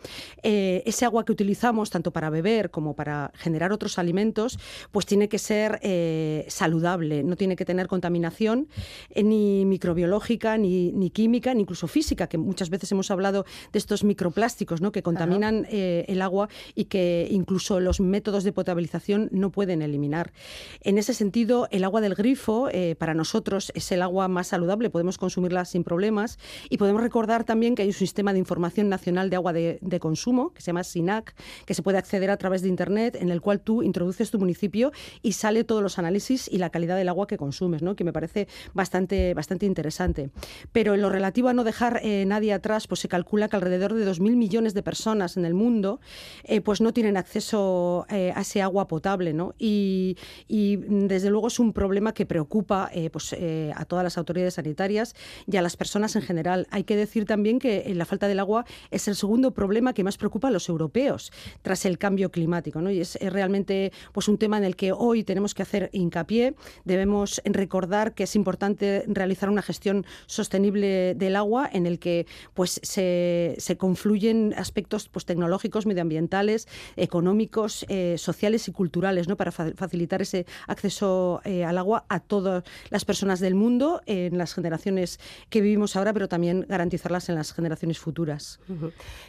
Eh, 0.44 0.84
ese 0.86 1.06
agua 1.06 1.26
que 1.26 1.32
utilizamos 1.32 1.90
tanto 1.90 2.12
para 2.12 2.30
beber 2.30 2.70
como 2.70 2.96
para 2.96 3.32
generar 3.36 3.72
otros 3.72 3.98
alimentos, 3.98 4.60
pues 4.92 5.06
tiene 5.06 5.30
que 5.30 5.40
ser 5.40 5.80
eh, 5.82 6.46
saludable, 6.48 7.24
no 7.24 7.36
tiene 7.36 7.56
que 7.56 7.66
tener 7.66 7.88
contaminación 7.88 8.68
eh, 9.10 9.24
ni 9.24 9.66
microbiológica, 9.66 10.58
ni, 10.58 11.10
química, 11.12 11.54
ni 11.54 11.62
incluso 11.62 11.88
física, 11.88 12.28
que 12.28 12.38
muchas 12.38 12.70
veces 12.70 12.92
hemos 12.92 13.12
hablado 13.12 13.46
de 13.72 13.80
estos 13.80 14.04
microplásticos 14.04 14.82
¿no? 14.82 14.92
que 14.92 15.04
contaminan 15.04 15.68
el 15.72 16.22
agua 16.22 16.50
y 16.76 16.86
que 16.86 17.28
incluso 17.32 17.80
los 17.80 18.00
métodos 18.00 18.44
de 18.44 18.52
potabilización 18.52 19.30
no 19.32 19.52
pueden 19.52 19.82
eliminar. 19.82 20.11
En 20.82 20.97
ese 20.97 21.13
sentido, 21.13 21.67
el 21.71 21.84
agua 21.84 22.02
del 22.02 22.15
grifo 22.15 22.69
eh, 22.69 22.95
para 22.97 23.13
nosotros 23.13 23.71
es 23.76 23.91
el 23.91 24.02
agua 24.02 24.28
más 24.28 24.47
saludable, 24.47 24.89
podemos 24.89 25.17
consumirla 25.17 25.65
sin 25.65 25.84
problemas 25.84 26.38
y 26.69 26.78
podemos 26.78 27.02
recordar 27.02 27.43
también 27.43 27.76
que 27.76 27.84
hay 27.84 27.89
un 27.89 27.93
sistema 27.93 28.34
de 28.34 28.39
información 28.39 28.89
nacional 28.89 29.30
de 29.30 29.36
agua 29.36 29.54
de, 29.54 29.80
consumo 30.00 30.52
que 30.54 30.62
se 30.62 30.67
llama 30.67 30.84
SINAC, 30.84 31.36
que 31.65 31.74
se 31.74 31.84
puede 31.84 31.97
acceder 31.97 32.32
a 32.32 32.38
través 32.38 32.62
de 32.62 32.69
Internet, 32.69 33.15
en 33.19 33.30
el 33.30 33.39
cual 33.39 33.62
tú 33.62 33.84
introduces 33.84 34.32
tu 34.32 34.39
municipio 34.39 34.91
y 35.21 35.34
sale 35.34 35.63
todos 35.63 35.84
los 35.84 36.00
análisis 36.00 36.50
y 36.52 36.58
la 36.58 36.71
calidad 36.71 36.97
del 36.97 37.10
agua 37.10 37.28
que 37.28 37.38
consumes, 37.38 37.82
¿no? 37.82 37.95
que 37.95 38.04
me 38.04 38.13
parece 38.13 38.47
bastante, 38.74 39.34
bastante 39.34 39.65
interesante. 39.65 40.32
Pero 40.71 40.95
en 40.95 41.02
lo 41.02 41.10
relativo 41.10 41.50
a 41.50 41.54
no 41.54 41.63
dejar 41.63 42.00
eh, 42.04 42.26
nadie 42.26 42.54
atrás, 42.54 42.88
pues 42.88 43.00
se 43.00 43.08
calcula 43.08 43.47
que 43.47 43.56
alrededor 43.56 43.93
de 43.93 44.10
2.000 44.10 44.36
millones 44.36 44.74
de 44.74 44.82
personas 44.82 45.38
en 45.38 45.45
el 45.45 45.54
mundo 45.54 46.00
eh, 46.43 46.62
pues 46.62 46.82
no 46.82 46.93
tienen 46.93 47.17
acceso 47.17 48.06
a 48.10 48.41
ese 48.41 48.62
agua 48.62 48.88
potable. 48.88 49.34
¿no? 49.34 49.54
Y 49.58 50.01
y, 50.48 50.78
desde 50.78 51.30
luego 51.30 51.48
es 51.48 51.60
un 51.60 51.74
problema 51.74 52.14
que 52.14 52.26
preocupa 52.26 52.90
eh, 52.94 53.10
pues, 53.10 53.34
eh, 53.34 53.72
a 53.76 53.86
todas 53.86 54.04
las 54.04 54.18
autoridades 54.18 54.56
sanitarias 54.56 55.16
y 55.50 55.58
a 55.58 55.62
las 55.62 55.78
personas 55.78 56.16
en 56.16 56.22
general. 56.22 56.68
Hay 56.72 56.84
que 56.84 56.96
decir 56.96 57.26
también 57.26 57.60
que 57.60 57.78
eh, 57.80 57.96
la 57.96 58.06
falta 58.06 58.28
del 58.28 58.40
agua 58.40 58.66
es 58.90 59.08
el 59.08 59.16
segundo 59.16 59.52
problema 59.52 59.94
que 59.94 60.04
más 60.04 60.18
preocupa 60.18 60.48
a 60.48 60.52
los 60.52 60.70
europeos 60.70 61.32
tras 61.62 61.86
el 61.86 61.98
cambio 61.98 62.32
climático. 62.32 62.82
¿no? 62.82 62.92
Y 62.92 63.02
es, 63.02 63.18
realmente 63.22 63.92
pues, 64.12 64.28
un 64.28 64.38
tema 64.38 64.58
en 64.58 64.64
el 64.64 64.76
que 64.76 64.92
hoy 64.92 65.24
tenemos 65.24 65.54
que 65.54 65.64
hacer 65.64 65.90
hincapié. 65.94 66.56
Debemos 66.86 67.42
recordar 67.46 68.14
que 68.14 68.24
es 68.24 68.36
importante 68.36 69.04
realizar 69.08 69.50
una 69.50 69.62
gestión 69.62 70.06
sostenible 70.26 71.16
del 71.16 71.36
agua 71.36 71.70
en 71.72 71.86
el 71.86 72.00
que 72.00 72.26
pues, 72.54 72.80
se, 72.84 73.56
confluyen 73.78 74.54
aspectos 74.58 75.10
pues, 75.10 75.26
tecnológicos, 75.26 75.86
medioambientales, 75.86 76.68
económicos, 76.96 77.86
sociales 78.18 78.68
y 78.68 78.72
culturales 78.72 79.28
¿no? 79.28 79.38
para 79.38 79.52
facilitar 79.91 80.21
ese 80.21 80.45
acceso 80.67 81.41
eh, 81.43 81.65
al 81.65 81.77
agua 81.77 82.06
a 82.08 82.21
todas 82.21 82.63
las 82.89 83.04
personas 83.04 83.41
del 83.41 83.56
mundo 83.56 84.01
en 84.06 84.38
las 84.38 84.54
generaciones 84.54 85.19
que 85.49 85.60
vivimos 85.60 85.97
ahora, 85.97 86.13
pero 86.13 86.30
también 86.30 86.65
garantizarlas 86.69 87.27
en 87.27 87.36
las 87.36 87.51
generaciones 87.51 87.99
futuras. 87.99 88.62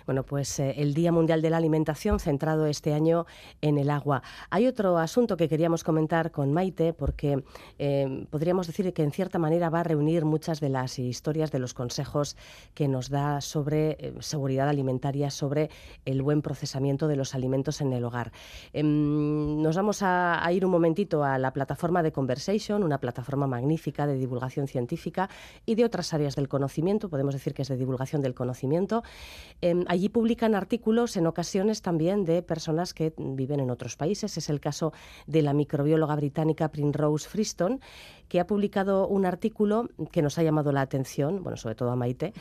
Bueno, 0.07 0.23
pues 0.23 0.61
eh, 0.61 0.75
el 0.77 0.95
Día 0.95 1.11
Mundial 1.11 1.43
de 1.43 1.51
la 1.51 1.57
Alimentación 1.57 2.21
centrado 2.21 2.67
este 2.67 2.95
año 2.95 3.27
en 3.61 3.77
el 3.77 3.91
agua. 3.91 4.23
Hay 4.51 4.69
otro 4.69 4.99
asunto 4.99 5.37
que 5.37 5.49
queríamos 5.49 5.83
comentar 5.83 6.31
con 6.31 6.53
Maite, 6.53 6.93
porque 6.93 7.43
eh, 7.81 8.27
podríamos 8.31 8.69
decir 8.69 8.93
que 8.93 9.03
en 9.03 9.11
cierta 9.11 9.41
manera 9.41 9.69
va 9.69 9.81
a 9.81 9.85
reunir 9.85 10.25
muchas 10.25 10.61
de 10.61 10.69
las 10.69 11.01
historias 11.01 11.51
de 11.51 11.59
los 11.59 11.75
consejos 11.75 12.37
que 12.75 12.87
nos 12.87 13.11
da 13.11 13.41
sobre 13.41 14.15
seguridad 14.21 14.69
alimentaria, 14.69 15.29
sobre 15.31 15.71
el 16.05 16.23
buen 16.23 16.41
procesamiento 16.41 17.09
de 17.09 17.17
los 17.17 17.35
alimentos 17.35 17.81
en 17.81 17.93
el 17.93 18.05
hogar. 18.05 18.31
Em, 18.73 19.61
nos 19.61 19.75
vamos 19.75 20.03
a, 20.03 20.42
a 20.45 20.53
ir 20.53 20.65
un 20.65 20.71
momentito 20.71 21.25
a 21.25 21.39
la 21.39 21.53
plataforma 21.53 22.03
de 22.03 22.13
Conversation, 22.13 22.83
una 22.83 22.99
plataforma 22.99 23.47
magnífica 23.47 24.07
de 24.07 24.15
divulgación 24.15 24.67
científica 24.67 25.29
y 25.67 25.75
de 25.75 25.85
otras 25.85 26.13
áreas 26.13 26.37
del 26.37 26.49
conocimiento, 26.49 27.09
podemos 27.09 27.35
decir 27.35 27.55
que 27.55 27.63
es 27.63 27.69
de 27.69 27.77
divulgación 27.77 28.23
del 28.23 28.35
conocimiento. 28.35 29.03
Em, 29.61 29.85
allí 29.89 30.09
publican 30.09 30.55
artículos 30.55 31.17
en 31.17 31.27
ocasiones 31.27 31.83
también 31.83 32.25
de 32.25 32.43
personas 32.43 32.95
que 32.95 33.13
viven 33.17 33.61
en 33.61 33.71
otros 33.71 33.97
países. 33.97 34.37
Es 34.37 34.49
el 34.51 34.61
caso 34.61 34.93
de 35.27 35.43
la 35.43 35.53
microbióloga 35.53 36.17
británica 36.17 36.69
Primrose 36.69 37.29
Friston, 37.29 37.81
que 38.29 38.41
ha 38.41 38.47
publicado 38.47 39.07
un 39.09 39.27
artículo 39.27 39.89
que 40.11 40.23
nos 40.23 40.39
ha 40.39 40.43
llamado 40.43 40.73
la 40.73 40.81
atención, 40.81 41.43
bueno, 41.43 41.57
sobre 41.57 41.75
todo 41.75 41.91
a 41.91 41.97
Maite. 41.97 42.33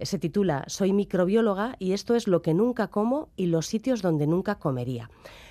Se 0.00 0.18
titula 0.18 0.64
Soy 0.68 0.92
microbióloga 0.92 1.76
y 1.78 1.92
esto 1.92 2.14
es 2.14 2.28
lo 2.28 2.40
que 2.42 2.54
nunca 2.54 2.88
como 2.88 3.28
y 3.36 3.46
los 3.46 3.66
sitios 3.66 4.02
donde 4.02 4.26
nunca 4.26 4.56
comería. 4.56 5.10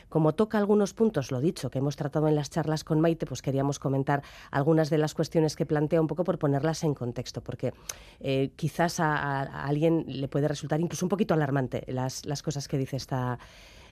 Como 0.10 0.34
toca 0.34 0.58
algunos 0.58 0.94
puntos, 0.94 1.32
lo 1.32 1.40
dicho, 1.40 1.70
que 1.70 1.80
hemos 1.80 1.96
tratado 1.96 2.28
en 2.28 2.36
las 2.36 2.50
charlas 2.50 2.84
con 2.84 3.00
Maite, 3.00 3.26
pues 3.26 3.42
queríamos 3.42 3.80
comentar 3.80 4.24
algunas 4.52 4.90
de 4.90 4.98
las 4.98 5.14
cuestiones 5.14 5.56
que 5.56 5.66
plantea 5.66 6.02
un 6.02 6.08
poco 6.08 6.24
por 6.24 6.38
ponerlas 6.40 6.84
en 6.84 6.94
contexto, 6.94 7.42
porque 7.42 7.74
eh, 8.20 8.52
quizás 8.56 9.00
a, 9.00 9.42
alguien 9.42 10.06
le 10.08 10.28
puede 10.28 10.48
resultar 10.48 10.80
incluso 10.82 11.06
un 11.06 11.10
poquito 11.10 11.34
alarmante 11.34 11.84
las, 11.88 12.26
las 12.26 12.44
cosas 12.44 12.68
que 12.68 12.78
dice 12.78 12.98
esta 12.98 13.40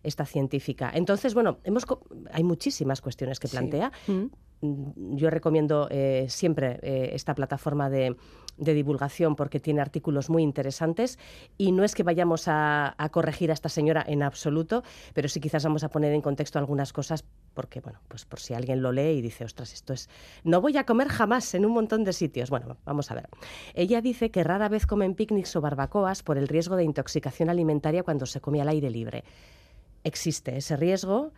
esta 0.04 0.26
científica. 0.26 0.92
Entonces, 0.94 1.34
bueno, 1.34 1.58
hemos, 1.64 1.86
hay 2.32 2.44
muchísimas 2.44 3.02
cuestiones 3.02 3.40
que 3.40 3.48
plantea. 3.48 3.92
Mm. 4.08 4.26
Mm, 4.62 5.16
yo 5.16 5.30
recomiendo 5.30 5.88
eh, 5.92 6.26
siempre 6.30 6.80
eh, 6.82 7.10
esta 7.14 7.36
plataforma 7.36 7.90
de, 7.90 8.16
divulgación 8.58 9.36
porque 9.36 9.60
tiene 9.60 9.82
artículos 9.82 10.30
muy 10.30 10.44
interesantes 10.44 11.20
y 11.58 11.72
no 11.72 11.84
es 11.84 11.96
que 11.96 12.04
vayamos 12.04 12.46
a, 12.48 12.96
corregir 13.12 13.52
a 13.52 13.54
esta 13.54 13.70
señora 13.70 14.04
en 14.08 14.24
absoluto, 14.24 14.84
pero 15.14 15.30
sí 15.30 15.40
quizás 15.40 15.64
vamos 15.64 15.84
a 15.84 15.90
poner 15.90 16.14
en 16.14 16.22
contexto 16.22 16.60
algunas 16.60 16.94
cosas 16.94 17.24
porque, 17.54 17.80
bueno, 17.80 18.00
pues 18.08 18.26
por 18.26 18.40
si 18.40 18.54
alguien 18.54 18.82
lo 18.82 18.92
lee 18.92 19.18
y 19.18 19.22
dice, 19.22 19.44
ostras, 19.44 19.74
esto 19.74 19.94
es, 19.94 20.10
no 20.44 20.62
voy 20.62 20.78
a 20.78 20.86
comer 20.86 21.08
jamás 21.08 21.54
en 21.56 21.66
un 21.66 21.72
montón 21.72 22.04
de 22.04 22.14
sitios. 22.14 22.50
Bueno, 22.50 22.78
vamos 22.86 23.10
a 23.10 23.16
ver. 23.16 23.30
Ella 23.74 24.02
dice 24.02 24.30
que 24.30 24.44
rara 24.44 24.70
vez 24.70 24.86
comen 24.86 25.16
picnics 25.16 25.56
o 25.56 25.62
barbacoas 25.62 26.24
por 26.24 26.38
el 26.38 26.48
riesgo 26.48 26.76
de 26.76 26.84
intoxicación 26.84 27.50
alimentaria 27.50 28.04
cuando 28.04 28.26
se 28.26 28.42
come 28.42 28.62
al 28.62 28.70
aire 28.70 28.90
libre 28.90 29.24
existe 30.04 30.58
ese 30.58 30.78
riesgo 30.78 31.34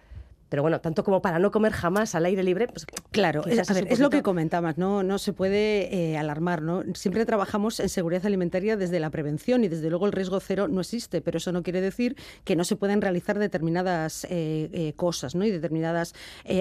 pero 0.49 0.63
bueno, 0.63 0.81
tanto 0.81 1.03
como 1.03 1.21
para 1.21 1.39
no 1.39 1.51
comer 1.51 1.71
jamás 1.71 2.15
al 2.15 2.25
aire 2.25 2.43
libre, 2.43 2.67
pues 2.67 2.85
claro, 3.11 3.45
es, 3.45 3.99
lo 3.99 4.09
que 4.09 4.23
comentabas, 4.23 4.77
no, 4.77 5.03
no 5.03 5.19
se 5.19 5.31
puede 5.31 5.93
eh, 5.93 6.17
alarmar, 6.17 6.61
¿no? 6.61 6.83
Siempre 6.95 7.25
trabajamos 7.25 7.79
en 7.79 7.89
seguridad 7.89 8.25
alimentaria 8.25 8.75
desde 8.75 8.99
la 8.99 9.11
prevención 9.11 9.63
y 9.63 9.67
desde 9.67 9.89
luego 9.89 10.07
el 10.07 10.11
riesgo 10.11 10.39
cero 10.39 10.67
no 10.67 10.81
existe, 10.81 11.21
pero 11.21 11.37
eso 11.37 11.51
no 11.51 11.63
quiere 11.63 11.81
decir 11.81 12.15
que 12.43 12.55
no 12.55 12.63
se 12.63 12.75
puedan 12.75 13.01
realizar 13.01 13.37
determinadas 13.37 14.25
eh, 14.25 14.69
eh, 14.73 14.93
cosas, 14.95 15.35
¿no? 15.35 15.45
Y 15.45 15.51
determinadas 15.51 16.13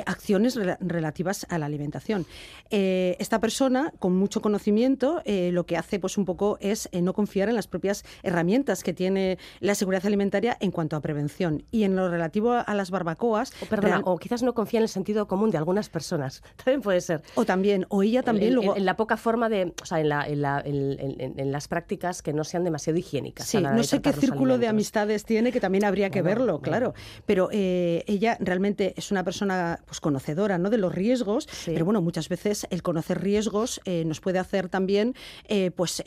acciones 0.06 0.58
relativas 0.80 1.46
a 1.48 1.58
la 1.58 1.66
alimentación. 1.66 2.26
esta 2.70 3.40
persona, 3.40 3.92
con 3.98 4.14
mucho 4.16 4.42
conocimiento, 4.42 5.22
lo 5.26 5.66
que 5.66 5.76
hace, 5.76 5.98
pues 5.98 6.18
un 6.18 6.24
poco, 6.24 6.58
es 6.60 6.88
no 6.92 7.14
confiar 7.14 7.48
en 7.48 7.54
las 7.54 7.66
propias 7.66 8.04
herramientas 8.22 8.82
que 8.82 8.92
tiene 8.92 9.38
la 9.60 9.74
seguridad 9.74 10.06
alimentaria 10.06 10.56
en 10.60 10.70
cuanto 10.70 10.96
a 10.96 11.00
prevención 11.00 11.64
y 11.70 11.84
en 11.84 11.96
lo 11.96 12.10
relativo 12.10 12.52
a 12.52 12.74
las 12.74 12.90
barbacoas 12.90 13.52
perdona, 13.80 14.02
o 14.04 14.18
quizás 14.18 14.42
no 14.42 14.54
confía 14.54 14.78
en 14.78 14.84
el 14.84 14.88
sentido 14.88 15.26
común 15.26 15.50
de 15.50 15.58
algunas 15.58 15.88
personas. 15.88 16.42
También 16.56 16.82
puede 16.82 17.00
ser. 17.00 17.22
O 17.34 17.44
también, 17.44 17.86
o 17.88 18.02
ella 18.02 18.22
también 18.22 18.48
en, 18.48 18.54
luego... 18.54 18.76
en, 18.76 18.84
la 18.84 18.96
poca 18.96 19.16
forma 19.16 19.48
de, 19.48 19.72
o 19.82 19.86
sea, 19.86 20.00
en, 20.00 20.08
la, 20.08 20.26
en, 20.26 20.42
la, 20.42 20.62
en, 20.64 21.52
las 21.52 21.68
prácticas 21.68 22.22
que 22.22 22.32
no 22.32 22.44
sean 22.44 22.64
demasiado 22.64 22.98
higiénicas. 22.98 23.46
Sí, 23.46 23.60
no 23.60 23.82
sé 23.82 24.00
qué 24.00 24.12
círculo 24.12 24.58
de 24.58 24.68
amistades 24.68 25.24
tiene, 25.24 25.52
que 25.52 25.60
también 25.60 25.84
habría 25.84 26.10
que 26.10 26.22
verlo, 26.22 26.60
claro. 26.60 26.94
Pero 27.26 27.48
eh, 27.52 28.04
ella 28.06 28.36
realmente 28.40 28.94
es 28.96 29.10
una 29.10 29.24
persona 29.24 29.80
pues 29.86 30.00
conocedora, 30.00 30.58
¿no? 30.58 30.70
De 30.70 30.78
los 30.78 30.94
riesgos, 30.94 31.48
pero 31.66 31.84
bueno, 31.84 32.02
muchas 32.02 32.28
veces 32.28 32.66
el 32.70 32.82
conocer 32.82 33.20
riesgos 33.20 33.80
eh, 33.84 34.04
nos 34.04 34.20
puede 34.20 34.38
hacer 34.38 34.68
también, 34.68 35.14
eh, 35.48 35.70
pues, 35.70 36.02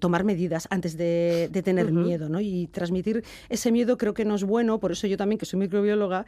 tomar 0.00 0.24
medidas 0.24 0.68
antes 0.70 0.96
de, 0.96 1.50
tener 1.64 1.92
miedo, 1.92 2.28
¿no? 2.28 2.40
Y 2.40 2.68
transmitir 2.68 3.24
ese 3.48 3.72
miedo 3.72 3.96
creo 3.96 4.14
que 4.14 4.24
no 4.24 4.34
es 4.34 4.44
bueno, 4.44 4.78
por 4.78 4.92
eso 4.92 5.06
yo 5.06 5.16
también, 5.16 5.38
que 5.38 5.46
soy 5.46 5.58
microbióloga, 5.58 6.26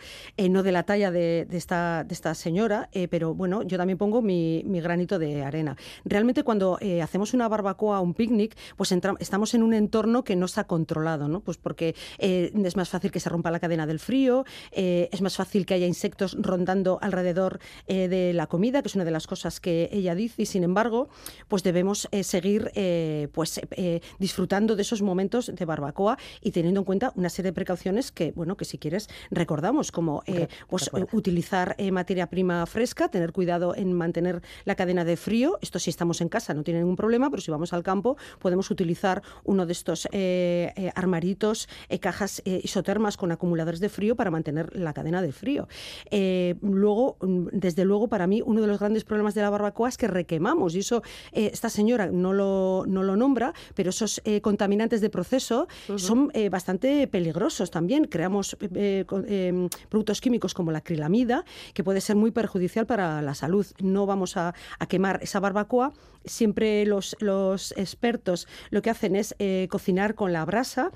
no 0.50 0.62
de 0.62 0.72
la 0.72 0.77
talla 0.84 1.10
de, 1.10 1.46
esta, 1.50 2.34
señora, 2.34 2.88
pero 3.10 3.34
bueno, 3.34 3.62
yo 3.62 3.76
también 3.76 3.98
pongo 3.98 4.22
mi, 4.22 4.62
granito 4.80 5.18
de 5.18 5.42
arena. 5.42 5.76
Realmente 6.04 6.42
cuando 6.42 6.78
hacemos 7.02 7.34
una 7.34 7.48
barbacoa, 7.48 8.00
un 8.00 8.14
picnic, 8.14 8.56
pues 8.76 8.92
estamos 8.92 9.54
en 9.54 9.62
un 9.62 9.74
entorno 9.74 10.24
que 10.24 10.36
no 10.36 10.46
está 10.46 10.64
controlado, 10.64 11.28
¿no? 11.28 11.40
Pues 11.40 11.56
porque 11.56 11.94
es 12.18 12.76
más 12.76 12.88
fácil 12.88 13.10
que 13.10 13.20
se 13.20 13.28
rompa 13.28 13.50
la 13.50 13.60
cadena 13.60 13.86
del 13.86 13.98
frío, 13.98 14.44
es 14.72 15.20
más 15.20 15.36
fácil 15.36 15.66
que 15.66 15.74
haya 15.74 15.86
insectos 15.86 16.36
rondando 16.40 16.98
alrededor 17.00 17.58
de 17.86 18.32
la 18.34 18.46
comida, 18.46 18.82
que 18.82 18.88
es 18.88 18.94
una 18.94 19.04
de 19.04 19.10
las 19.10 19.26
cosas 19.26 19.60
que 19.60 19.88
ella 19.92 20.14
dice, 20.14 20.42
y 20.42 20.46
sin 20.46 20.64
embargo, 20.64 21.08
pues 21.48 21.62
debemos 21.62 22.08
seguir 22.22 22.72
pues 23.32 23.60
disfrutando 24.18 24.76
de 24.76 24.82
esos 24.82 25.02
momentos 25.02 25.50
de 25.54 25.64
barbacoa 25.64 26.18
y 26.40 26.50
teniendo 26.52 26.80
en 26.80 26.84
cuenta 26.84 27.12
una 27.16 27.28
serie 27.28 27.50
de 27.50 27.54
precauciones 27.54 28.12
que, 28.12 28.32
bueno, 28.32 28.56
que 28.56 28.64
si 28.64 28.78
quieres 28.78 29.08
recordamos, 29.30 29.92
como 29.92 30.22
eh, 30.26 30.48
pues, 30.68 30.90
utilizar 31.12 31.74
eh, 31.78 31.90
materia 31.90 32.28
prima 32.28 32.66
fresca, 32.66 33.08
tener 33.08 33.32
cuidado 33.32 33.74
en 33.74 33.92
mantener 33.92 34.42
la 34.64 34.74
cadena 34.74 35.04
de 35.04 35.16
frío. 35.16 35.58
Esto 35.62 35.78
si 35.78 35.90
estamos 35.90 36.20
en 36.20 36.28
casa 36.28 36.54
no 36.54 36.62
tiene 36.62 36.80
ningún 36.80 36.96
problema, 36.96 37.30
pero 37.30 37.40
si 37.40 37.50
vamos 37.50 37.72
al 37.72 37.82
campo 37.82 38.16
podemos 38.38 38.70
utilizar 38.70 39.22
uno 39.44 39.66
de 39.66 39.72
estos 39.72 40.08
eh, 40.12 40.92
armaritos, 40.94 41.68
cajas 42.00 42.42
isotermas 42.44 43.16
con 43.16 43.32
acumuladores 43.32 43.80
de 43.80 43.88
frío 43.88 44.14
para 44.14 44.30
mantener 44.30 44.74
la 44.76 44.92
cadena 44.92 45.22
de 45.22 45.32
frío. 45.32 45.68
luego, 46.60 47.16
mm, 47.20 47.48
desde 47.52 47.84
luego, 47.84 48.08
para 48.08 48.26
mí 48.26 48.42
uno 48.44 48.60
de 48.60 48.66
los 48.66 48.78
grandes 48.78 49.04
problemas 49.04 49.34
de 49.34 49.42
la 49.42 49.50
barbacoa 49.50 49.88
es 49.88 49.96
que 49.96 50.06
requemamos 50.06 50.74
y 50.74 50.80
eso 50.80 51.02
esta 51.32 51.70
señora 51.70 52.06
no 52.06 52.32
lo, 52.32 52.84
no 52.86 53.02
lo 53.02 53.16
nombra, 53.16 53.54
pero 53.74 53.90
esos 53.90 54.20
contaminantes 54.42 55.00
de 55.00 55.10
proceso 55.10 55.66
son 55.96 56.30
bastante 56.50 57.06
peligrosos 57.06 57.70
también. 57.70 58.04
Creamos 58.04 58.56
productos 59.88 60.20
químicos 60.20 60.54
como 60.58 60.72
la 60.72 60.78
acrilamida, 60.78 61.44
que 61.72 61.84
puede 61.84 62.00
ser 62.00 62.16
muy 62.16 62.32
perjudicial 62.32 62.84
para 62.84 63.22
la 63.22 63.34
salud. 63.34 63.64
No 63.78 64.06
vamos 64.06 64.36
a, 64.36 64.56
quemar 64.88 65.20
esa 65.22 65.38
barbacoa. 65.38 65.92
Siempre 66.24 66.84
los, 66.84 67.14
los 67.20 67.72
expertos 67.76 68.48
lo 68.70 68.82
que 68.82 68.90
hacen 68.90 69.14
es 69.14 69.36
eh, 69.38 69.68
cocinar 69.70 70.16
con 70.16 70.32
la 70.32 70.44
brasa 70.44 70.90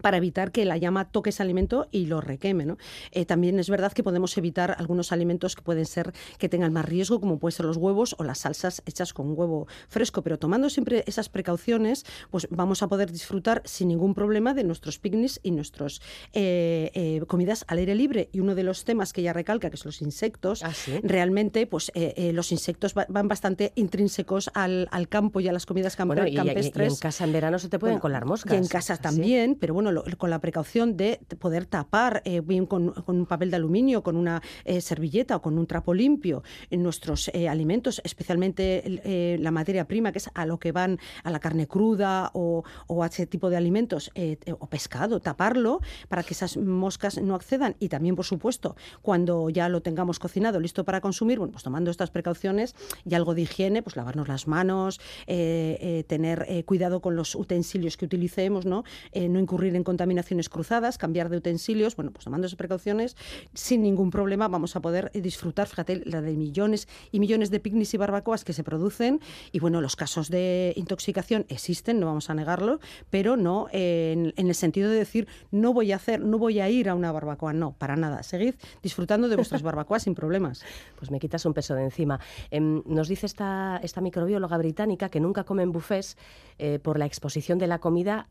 para 0.00 0.16
evitar 0.16 0.52
que 0.52 0.64
la 0.64 0.76
llama 0.76 1.10
toque 1.10 1.30
ese 1.30 1.42
alimento 1.42 1.88
y 1.90 2.06
lo 2.06 2.20
requeme. 2.20 2.66
¿no? 2.66 2.78
Eh, 3.12 3.24
también 3.24 3.58
es 3.58 3.70
verdad 3.70 3.92
que 3.92 4.02
podemos 4.02 4.36
evitar 4.38 4.76
algunos 4.78 5.12
alimentos 5.12 5.56
que 5.56 5.62
pueden 5.62 5.86
ser 5.86 6.12
que 6.38 6.48
tengan 6.48 6.72
más 6.72 6.84
riesgo, 6.84 7.20
como 7.20 7.38
pueden 7.38 7.56
ser 7.56 7.66
los 7.66 7.76
huevos 7.76 8.14
o 8.18 8.24
las 8.24 8.38
salsas 8.38 8.82
hechas 8.86 9.12
con 9.12 9.38
huevo 9.38 9.66
fresco, 9.88 10.22
pero 10.22 10.38
tomando 10.38 10.70
siempre 10.70 11.04
esas 11.06 11.28
precauciones, 11.28 12.04
pues 12.30 12.48
vamos 12.50 12.82
a 12.82 12.88
poder 12.88 13.10
disfrutar 13.12 13.62
sin 13.64 13.88
ningún 13.88 14.14
problema 14.14 14.54
de 14.54 14.64
nuestros 14.64 14.98
picnics 14.98 15.40
y 15.42 15.50
nuestras 15.50 16.00
eh, 16.32 16.90
eh, 16.94 17.22
comidas 17.26 17.64
al 17.68 17.78
aire 17.78 17.94
libre. 17.94 18.28
Y 18.32 18.40
uno 18.40 18.54
de 18.54 18.62
los 18.62 18.84
temas 18.84 19.12
que 19.12 19.20
ella 19.20 19.32
recalca, 19.32 19.70
que 19.70 19.76
son 19.76 19.88
los 19.88 20.02
insectos, 20.02 20.62
¿Ah, 20.62 20.72
realmente 21.02 21.66
pues 21.66 21.92
los 22.32 22.52
insectos 22.52 22.94
van 22.94 23.28
bastante 23.28 23.72
intrínsecos 23.74 24.50
al, 24.54 24.88
campo 25.08 25.40
y 25.40 25.48
a 25.48 25.52
las 25.52 25.66
comidas 25.66 25.96
campestres. 25.96 26.92
Y, 26.92 26.94
en 26.94 26.96
casa 26.96 27.24
en 27.24 27.32
verano 27.32 27.58
se 27.58 27.68
te 27.68 27.78
pueden 27.78 27.98
colar 27.98 28.24
moscas. 28.24 28.54
Y 28.54 28.56
en 28.56 28.66
casa 28.66 28.96
también, 28.96 29.56
pero 29.58 29.74
bueno, 29.74 29.87
con 30.16 30.30
la 30.30 30.40
precaución 30.40 30.96
de 30.96 31.20
poder 31.38 31.66
tapar 31.66 32.22
eh, 32.24 32.40
bien 32.40 32.66
con, 32.66 32.94
un 33.06 33.26
papel 33.26 33.50
de 33.50 33.56
aluminio, 33.56 34.02
con 34.02 34.16
una 34.16 34.42
eh, 34.64 34.80
servilleta 34.80 35.36
o 35.36 35.42
con 35.42 35.58
un 35.58 35.66
trapo 35.66 35.94
limpio 35.94 36.42
nuestros 36.70 37.30
eh, 37.34 37.48
alimentos, 37.48 38.00
especialmente 38.04 39.38
la 39.40 39.50
materia 39.50 39.86
prima, 39.86 40.12
que 40.12 40.18
es 40.18 40.30
a 40.34 40.46
lo 40.46 40.58
que 40.58 40.72
van 40.72 40.98
a 41.24 41.30
la 41.30 41.40
carne 41.40 41.66
cruda 41.66 42.30
o, 42.34 42.62
a 43.02 43.06
ese 43.06 43.26
tipo 43.26 43.50
de 43.50 43.56
alimentos 43.56 44.10
o 44.58 44.66
pescado, 44.68 45.20
taparlo 45.20 45.80
para 46.08 46.22
que 46.22 46.34
esas 46.34 46.56
moscas 46.56 47.20
no 47.20 47.34
accedan. 47.34 47.76
Y 47.80 47.88
también, 47.88 48.16
por 48.16 48.24
supuesto, 48.24 48.76
cuando 49.02 49.50
ya 49.50 49.68
lo 49.68 49.82
tengamos 49.82 50.18
cocinado, 50.18 50.60
listo 50.60 50.84
para 50.84 51.00
consumir, 51.00 51.38
bueno, 51.38 51.52
pues 51.52 51.64
tomando 51.64 51.90
estas 51.90 52.10
precauciones 52.10 52.74
y 53.04 53.14
algo 53.14 53.34
de 53.34 53.42
higiene, 53.42 53.82
pues 53.82 53.96
lavarnos 53.96 54.28
las 54.28 54.46
manos, 54.46 55.00
tener 55.26 56.64
cuidado 56.64 57.00
con 57.00 57.16
los 57.16 57.34
utensilios 57.34 57.96
que 57.96 58.04
utilicemos, 58.04 58.66
¿no? 58.66 58.84
no 59.14 59.40
incurrir 59.40 59.74
en 59.74 59.77
contaminaciones 59.84 60.48
cruzadas, 60.48 60.98
cambiar 60.98 61.28
de 61.28 61.36
utensilios, 61.36 61.96
bueno, 61.96 62.10
pues 62.12 62.24
tomando 62.24 62.46
esas 62.46 62.56
precauciones, 62.56 63.16
sin 63.54 63.82
ningún 63.82 64.10
problema 64.10 64.48
vamos 64.48 64.76
a 64.76 64.80
poder 64.80 65.10
disfrutar, 65.12 65.66
fíjate, 65.66 66.02
la 66.04 66.20
de 66.20 66.36
millones 66.36 66.88
y 67.12 67.20
millones 67.20 67.50
de 67.50 67.60
picnics 67.60 67.94
y 67.94 67.96
barbacoas 67.96 68.44
que 68.44 68.52
se 68.52 68.64
producen 68.64 69.20
y 69.52 69.60
bueno, 69.60 69.80
los 69.80 69.96
casos 69.96 70.30
de 70.30 70.72
intoxicación 70.76 71.46
existen, 71.48 72.00
no 72.00 72.06
vamos 72.06 72.30
a 72.30 72.34
negarlo, 72.34 72.80
pero 73.10 73.36
no 73.36 73.66
en, 73.72 74.32
el 74.36 74.54
sentido 74.54 74.90
de 74.90 74.96
decir 74.96 75.28
no 75.50 75.72
voy 75.72 75.92
a 75.92 75.96
hacer, 75.96 76.20
no 76.20 76.38
voy 76.38 76.60
a 76.60 76.68
ir 76.68 76.88
a 76.88 76.94
una 76.94 77.12
barbacoa, 77.12 77.52
no, 77.52 77.72
para 77.72 77.96
nada, 77.96 78.22
seguid 78.22 78.54
disfrutando 78.82 79.28
de 79.28 79.36
vuestras 79.36 79.62
barbacoas 79.62 80.02
sin 80.04 80.14
problemas. 80.14 80.64
Pues 80.98 81.12
me 81.12 81.20
quitas 81.20 81.44
un 81.46 81.54
peso 81.54 81.76
de 81.76 81.84
encima. 81.84 82.18
Em, 82.50 82.82
nos 82.84 83.06
dice 83.06 83.26
esta, 83.26 83.78
esta 83.84 84.00
microbióloga 84.00 84.58
británica 84.58 85.08
que 85.10 85.20
nunca 85.20 85.44
comen 85.44 85.70
bufés 85.70 86.16
eh, 86.58 86.80
por 86.80 86.98
la 86.98 87.06
exposición 87.06 87.58
de 87.58 87.68
la 87.68 87.78
comida 87.78 88.28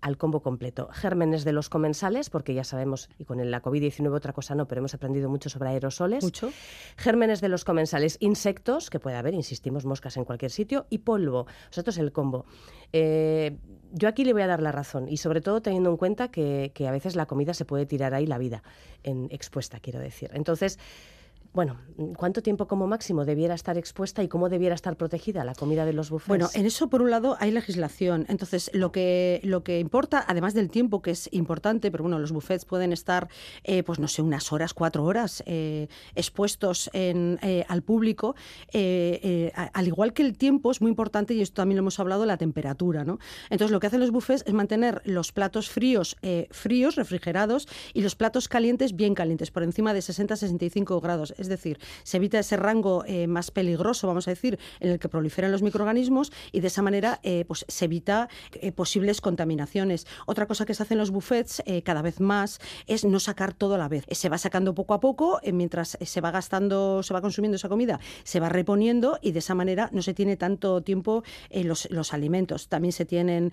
al 0.00 0.16
combo 0.16 0.40
completo. 0.40 0.88
Gérmenes 0.92 1.44
de 1.44 1.52
los 1.52 1.68
comensales, 1.68 2.30
porque 2.30 2.54
ya 2.54 2.64
sabemos, 2.64 3.08
y 3.18 3.24
con 3.24 3.38
la 3.50 3.62
COVID-19 3.62 4.12
otra 4.14 4.32
cosa 4.32 4.54
no, 4.54 4.66
pero 4.66 4.80
hemos 4.80 4.94
aprendido 4.94 5.28
mucho 5.28 5.48
sobre 5.48 5.70
aerosoles. 5.70 6.22
Mucho. 6.22 6.50
Gérmenes 6.96 7.40
de 7.40 7.48
los 7.48 7.64
comensales, 7.64 8.16
insectos, 8.20 8.90
que 8.90 9.00
puede 9.00 9.16
haber, 9.16 9.34
insistimos, 9.34 9.84
moscas 9.84 10.16
en 10.16 10.24
cualquier 10.24 10.50
sitio, 10.50 10.86
y 10.90 10.98
polvo. 10.98 11.40
O 11.40 11.46
sea, 11.70 11.80
esto 11.82 11.90
es 11.90 11.98
el 11.98 12.12
combo. 12.12 12.44
Eh, 12.92 13.58
yo 13.92 14.08
aquí 14.08 14.24
le 14.24 14.32
voy 14.32 14.42
a 14.42 14.46
dar 14.46 14.62
la 14.62 14.72
razón, 14.72 15.08
y 15.08 15.16
sobre 15.16 15.40
todo 15.40 15.62
teniendo 15.62 15.90
en 15.90 15.96
cuenta 15.96 16.28
que, 16.28 16.72
que 16.74 16.86
a 16.86 16.90
veces 16.90 17.16
la 17.16 17.26
comida 17.26 17.54
se 17.54 17.64
puede 17.64 17.86
tirar 17.86 18.14
ahí 18.14 18.26
la 18.26 18.38
vida, 18.38 18.62
en 19.02 19.28
expuesta, 19.30 19.80
quiero 19.80 20.00
decir. 20.00 20.30
Entonces, 20.34 20.78
bueno, 21.54 21.78
¿cuánto 22.16 22.42
tiempo 22.42 22.68
como 22.68 22.86
máximo 22.86 23.24
debiera 23.24 23.54
estar 23.54 23.78
expuesta 23.78 24.22
y 24.22 24.28
cómo 24.28 24.48
debiera 24.48 24.74
estar 24.74 24.96
protegida 24.96 25.44
la 25.44 25.54
comida 25.54 25.84
de 25.86 25.92
los 25.92 26.10
bufés? 26.10 26.28
Bueno, 26.28 26.48
en 26.54 26.66
eso 26.66 26.88
por 26.88 27.02
un 27.02 27.10
lado 27.10 27.36
hay 27.40 27.50
legislación. 27.50 28.26
Entonces, 28.28 28.70
lo 28.74 28.92
que, 28.92 29.40
lo 29.42 29.64
que 29.64 29.80
importa, 29.80 30.24
además 30.28 30.54
del 30.54 30.70
tiempo 30.70 31.00
que 31.00 31.10
es 31.10 31.28
importante, 31.32 31.90
pero 31.90 32.04
bueno, 32.04 32.18
los 32.18 32.32
buffets 32.32 32.64
pueden 32.64 32.92
estar, 32.92 33.28
eh, 33.64 33.82
pues 33.82 33.98
no 33.98 34.08
sé, 34.08 34.22
unas 34.22 34.52
horas, 34.52 34.74
cuatro 34.74 35.04
horas 35.04 35.42
eh, 35.46 35.88
expuestos 36.14 36.90
eh, 36.92 37.64
al 37.66 37.82
público. 37.82 38.36
al 38.72 39.86
igual 39.86 40.12
que 40.12 40.22
el 40.22 40.36
tiempo 40.36 40.70
es 40.70 40.80
muy 40.80 40.90
importante, 40.90 41.34
y 41.34 41.40
esto 41.40 41.56
también 41.56 41.76
lo 41.76 41.82
hemos 41.82 41.98
hablado, 41.98 42.26
la 42.26 42.36
temperatura. 42.36 43.04
¿no? 43.04 43.18
Entonces, 43.50 43.72
lo 43.72 43.80
que 43.80 43.86
hacen 43.86 44.00
los 44.00 44.10
buffets 44.10 44.44
es 44.46 44.52
mantener 44.52 45.00
los 45.04 45.32
platos 45.32 45.70
fríos, 45.70 46.16
fríos, 46.50 46.96
refrigerados, 46.96 47.66
y 47.94 48.02
los 48.02 48.16
platos 48.16 48.48
calientes 48.48 48.94
bien 48.94 49.14
calientes, 49.14 49.50
por 49.50 49.62
encima 49.62 49.94
de 49.94 50.00
60-65 50.00 51.00
grados 51.02 51.34
decir, 51.48 51.78
se 52.02 52.16
evita 52.18 52.38
ese 52.38 52.56
rango 52.56 53.04
eh, 53.06 53.26
más 53.26 53.50
peligroso, 53.50 54.06
vamos 54.06 54.28
a 54.28 54.30
decir, 54.30 54.58
en 54.80 54.90
el 54.90 54.98
que 54.98 55.08
proliferan 55.08 55.52
los 55.52 55.62
microorganismos 55.62 56.32
y 56.52 56.60
de 56.60 56.68
esa 56.68 56.82
manera 56.82 57.20
eh, 57.22 57.44
pues, 57.46 57.64
se 57.68 57.86
evita 57.86 58.28
eh, 58.52 58.72
posibles 58.72 59.20
contaminaciones. 59.20 60.06
Otra 60.26 60.46
cosa 60.46 60.66
que 60.66 60.74
se 60.74 60.82
hace 60.82 60.94
en 60.94 60.98
los 60.98 61.10
buffets 61.10 61.62
cada 61.84 62.02
vez 62.02 62.20
más 62.20 62.60
es 62.86 63.04
no 63.04 63.20
sacar 63.20 63.52
todo 63.52 63.74
a 63.74 63.78
la 63.78 63.88
vez. 63.88 64.04
Se 64.10 64.28
va 64.28 64.38
sacando 64.38 64.74
poco 64.74 64.94
a 64.94 65.00
poco, 65.00 65.40
mientras 65.52 65.98
se 66.00 66.20
va 66.20 66.30
gastando, 66.30 67.02
se 67.02 67.14
va 67.14 67.20
consumiendo 67.20 67.56
esa 67.56 67.68
comida, 67.68 68.00
se 68.24 68.40
va 68.40 68.48
reponiendo 68.48 69.18
y 69.22 69.32
de 69.32 69.38
esa 69.38 69.54
manera 69.54 69.90
no 69.92 70.02
se 70.02 70.14
tiene 70.14 70.36
tanto 70.36 70.82
tiempo 70.82 71.22
los, 71.50 71.90
los 71.90 72.12
alimentos. 72.14 72.68
También 72.68 72.92
se 72.92 73.04
tienen 73.04 73.52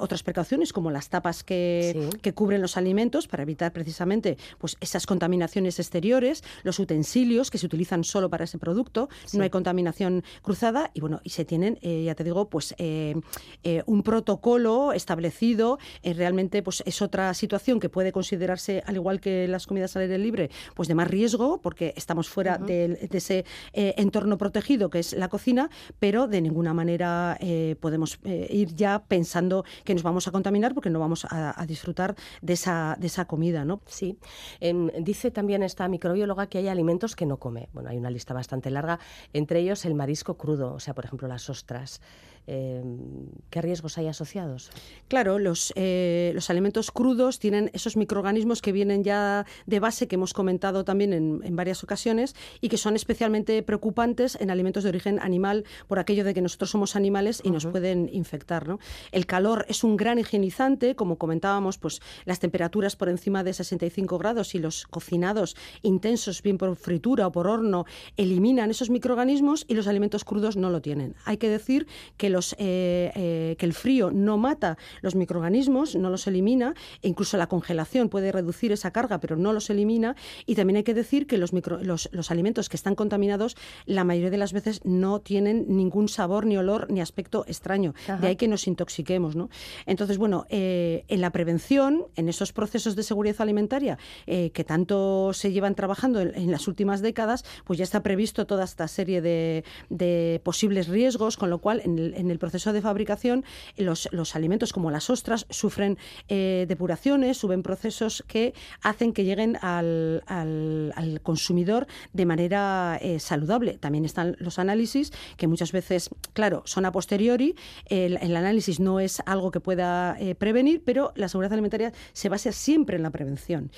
otras 0.00 0.22
precauciones 0.22 0.72
como 0.72 0.90
las 0.90 1.08
tapas 1.08 1.44
que, 1.44 2.10
que 2.22 2.34
cubren 2.34 2.60
los 2.60 2.76
alimentos 2.76 3.28
para 3.28 3.42
evitar 3.42 3.72
precisamente 3.72 4.36
pues, 4.58 4.76
esas 4.80 5.06
contaminaciones 5.06 5.78
exteriores, 5.78 6.42
los 6.62 6.78
utensilios 6.78 7.23
utensilios 7.24 7.50
que 7.50 7.58
se 7.58 7.66
utilizan 7.66 8.04
solo 8.04 8.28
para 8.28 8.44
ese 8.44 8.58
producto, 8.58 9.08
no 9.32 9.42
hay 9.42 9.50
contaminación 9.50 10.22
cruzada 10.42 10.90
y 10.94 11.00
bueno, 11.00 11.20
y 11.24 11.30
se 11.30 11.44
tienen, 11.44 11.78
eh, 11.80 12.04
ya 12.04 12.14
te 12.14 12.24
digo, 12.24 12.48
pues 12.48 12.74
eh, 12.78 13.14
eh, 13.62 13.82
un 13.86 14.02
protocolo 14.02 14.92
establecido. 14.92 15.78
realmente, 16.02 16.62
pues 16.62 16.82
es 16.86 17.00
otra 17.02 17.32
situación 17.34 17.80
que 17.80 17.88
puede 17.88 18.12
considerarse, 18.12 18.82
al 18.86 18.96
igual 18.96 19.20
que 19.20 19.48
las 19.48 19.66
comidas 19.66 19.96
al 19.96 20.02
aire 20.02 20.18
libre, 20.18 20.50
pues 20.74 20.88
de 20.88 20.94
más 20.94 21.08
riesgo, 21.08 21.60
porque 21.60 21.94
estamos 21.96 22.28
fuera 22.28 22.58
de, 22.58 23.08
ese 23.12 23.44
entorno 23.72 24.36
protegido 24.36 24.90
que 24.90 24.98
es 24.98 25.12
la 25.12 25.28
cocina, 25.28 25.70
pero 25.98 26.26
de 26.26 26.40
ninguna 26.40 26.74
manera 26.74 27.38
podemos 27.80 28.18
ir 28.24 28.74
ya 28.74 29.04
pensando 29.04 29.64
que 29.84 29.94
nos 29.94 30.02
vamos 30.02 30.28
a 30.28 30.32
contaminar 30.32 30.74
porque 30.74 30.90
no 30.90 31.00
vamos 31.00 31.26
a, 31.30 31.64
disfrutar 31.66 32.14
de 32.42 32.52
esa, 32.52 32.96
de 32.98 33.06
esa 33.06 33.24
comida, 33.24 33.64
¿no? 33.64 33.80
Sí. 33.86 34.18
Em, 34.60 34.90
dice 35.00 35.30
también 35.30 35.62
esta 35.62 35.88
microbióloga 35.88 36.48
que 36.48 36.58
hay 36.58 36.68
alimentos 36.68 37.13
que 37.16 37.26
no 37.26 37.38
come. 37.38 37.68
Bueno, 37.72 37.90
hay 37.90 37.96
una 37.96 38.10
lista 38.10 38.34
bastante 38.34 38.70
larga, 38.70 38.98
entre 39.32 39.60
ellos 39.60 39.84
el 39.84 39.94
marisco 39.94 40.36
crudo, 40.36 40.74
o 40.74 40.80
sea, 40.80 40.94
por 40.94 41.04
ejemplo, 41.04 41.28
las 41.28 41.48
ostras. 41.50 42.00
Em, 42.46 43.28
¿qué 43.48 43.62
riesgos 43.62 43.96
hay 43.96 44.06
asociados? 44.06 44.70
Claro, 45.08 45.38
los, 45.38 45.72
eh, 45.76 46.32
los 46.34 46.50
alimentos 46.50 46.90
crudos 46.90 47.38
tienen 47.38 47.70
esos 47.72 47.96
microorganismos 47.96 48.60
que 48.60 48.72
vienen 48.72 49.02
ya 49.02 49.46
de 49.64 49.80
base, 49.80 50.08
que 50.08 50.16
hemos 50.16 50.34
comentado 50.34 50.84
también 50.84 51.12
en, 51.12 51.56
varias 51.56 51.82
ocasiones, 51.82 52.34
y 52.60 52.68
que 52.68 52.76
son 52.76 52.96
especialmente 52.96 53.62
preocupantes 53.62 54.36
en 54.40 54.50
alimentos 54.50 54.82
de 54.82 54.90
origen 54.90 55.20
animal 55.20 55.64
por 55.86 55.98
aquello 55.98 56.24
de 56.24 56.34
que 56.34 56.42
nosotros 56.42 56.70
somos 56.70 56.96
animales 56.96 57.40
y 57.44 57.50
nos 57.50 57.64
pueden 57.66 58.10
infectar. 58.12 58.68
¿no? 58.68 58.78
El 59.12 59.24
calor 59.24 59.64
es 59.68 59.82
un 59.82 59.96
gran 59.96 60.18
higienizante, 60.18 60.96
como 60.96 61.16
comentábamos, 61.16 61.78
pues 61.78 62.02
las 62.26 62.40
temperaturas 62.40 62.96
por 62.96 63.08
encima 63.08 63.42
de 63.42 63.54
65 63.54 64.18
grados 64.18 64.54
y 64.54 64.58
los 64.58 64.86
cocinados 64.86 65.56
intensos, 65.82 66.42
bien 66.42 66.58
por 66.58 66.76
fritura 66.76 67.26
o 67.26 67.32
por 67.32 67.46
horno, 67.46 67.86
eliminan 68.18 68.70
esos 68.70 68.90
microorganismos 68.90 69.64
y 69.66 69.74
los 69.74 69.86
alimentos 69.86 70.24
crudos 70.24 70.56
no 70.56 70.68
lo 70.68 70.82
tienen. 70.82 71.14
Hay 71.24 71.38
que 71.38 71.48
decir 71.48 71.86
que 72.18 72.33
eh, 72.58 73.12
eh, 73.14 73.56
que 73.58 73.66
el 73.66 73.72
frío 73.72 74.10
no 74.10 74.36
mata 74.38 74.76
los 75.02 75.14
microorganismos, 75.14 75.94
no 75.96 76.10
los 76.10 76.26
elimina, 76.26 76.74
e 77.02 77.08
incluso 77.08 77.36
la 77.36 77.46
congelación 77.46 78.08
puede 78.08 78.32
reducir 78.32 78.72
esa 78.72 78.90
carga, 78.90 79.20
pero 79.20 79.36
no 79.36 79.52
los 79.52 79.70
elimina. 79.70 80.16
Y 80.46 80.54
también 80.54 80.78
hay 80.78 80.82
que 80.82 80.94
decir 80.94 81.26
que 81.26 81.38
los, 81.38 81.52
los, 81.52 82.30
alimentos 82.30 82.68
que 82.68 82.76
están 82.76 82.94
contaminados, 82.94 83.56
la 83.86 84.04
mayoría 84.04 84.30
de 84.30 84.38
las 84.38 84.52
veces 84.52 84.80
no 84.84 85.20
tienen 85.20 85.66
ningún 85.68 86.08
sabor, 86.08 86.46
ni 86.46 86.56
olor, 86.56 86.90
ni 86.90 87.00
aspecto 87.00 87.44
extraño. 87.46 87.94
De 88.20 88.28
ahí 88.28 88.36
que 88.36 88.48
nos 88.48 88.66
intoxiquemos. 88.66 89.36
¿no? 89.36 89.50
Entonces, 89.86 90.18
bueno, 90.18 90.46
eh, 90.48 91.04
en 91.08 91.20
la 91.20 91.30
prevención, 91.30 92.06
en 92.16 92.28
esos 92.28 92.52
procesos 92.52 92.96
de 92.96 93.02
seguridad 93.02 93.40
alimentaria 93.40 93.98
que 94.26 94.64
tanto 94.64 95.32
se 95.32 95.52
llevan 95.52 95.74
trabajando 95.74 96.20
en, 96.20 96.50
las 96.50 96.68
últimas 96.68 97.00
décadas, 97.00 97.44
pues 97.64 97.78
ya 97.78 97.84
está 97.84 98.02
previsto 98.02 98.46
toda 98.46 98.64
esta 98.64 98.88
serie 98.88 99.20
de, 99.20 99.64
de 99.90 100.40
posibles 100.44 100.88
riesgos, 100.88 101.36
con 101.36 101.50
lo 101.50 101.58
cual 101.58 101.80
en 101.84 101.98
el, 101.98 102.14
en 102.14 102.23
el 102.30 102.38
proceso 102.38 102.72
de 102.72 102.80
fabricación 102.80 103.44
los, 103.76 104.08
los 104.12 104.36
alimentos 104.36 104.72
como 104.72 104.90
las 104.90 105.10
ostras 105.10 105.46
sufren 105.50 105.98
eh, 106.28 106.66
depuraciones, 106.68 107.38
suben 107.38 107.62
procesos 107.62 108.24
que 108.26 108.54
hacen 108.82 109.12
que 109.12 109.24
lleguen 109.24 109.56
al, 109.60 110.22
al, 110.26 111.20
consumidor 111.22 111.86
de 112.12 112.26
manera 112.26 112.98
eh, 113.00 113.18
saludable. 113.18 113.78
También 113.78 114.04
están 114.04 114.36
los 114.38 114.58
análisis 114.58 115.12
que 115.36 115.46
muchas 115.46 115.72
veces, 115.72 116.10
claro, 116.32 116.62
son 116.64 116.84
a 116.84 116.92
posteriori. 116.92 117.54
El, 117.86 118.36
análisis 118.36 118.80
no 118.80 119.00
es 119.00 119.22
algo 119.26 119.50
que 119.50 119.60
pueda 119.60 120.16
eh, 120.18 120.34
prevenir, 120.34 120.82
pero 120.84 121.12
la 121.14 121.28
seguridad 121.28 121.52
alimentaria 121.52 121.92
se 122.12 122.28
basa 122.28 122.52
siempre 122.52 122.96
en 122.96 123.02
la 123.02 123.10
prevención. 123.10 123.70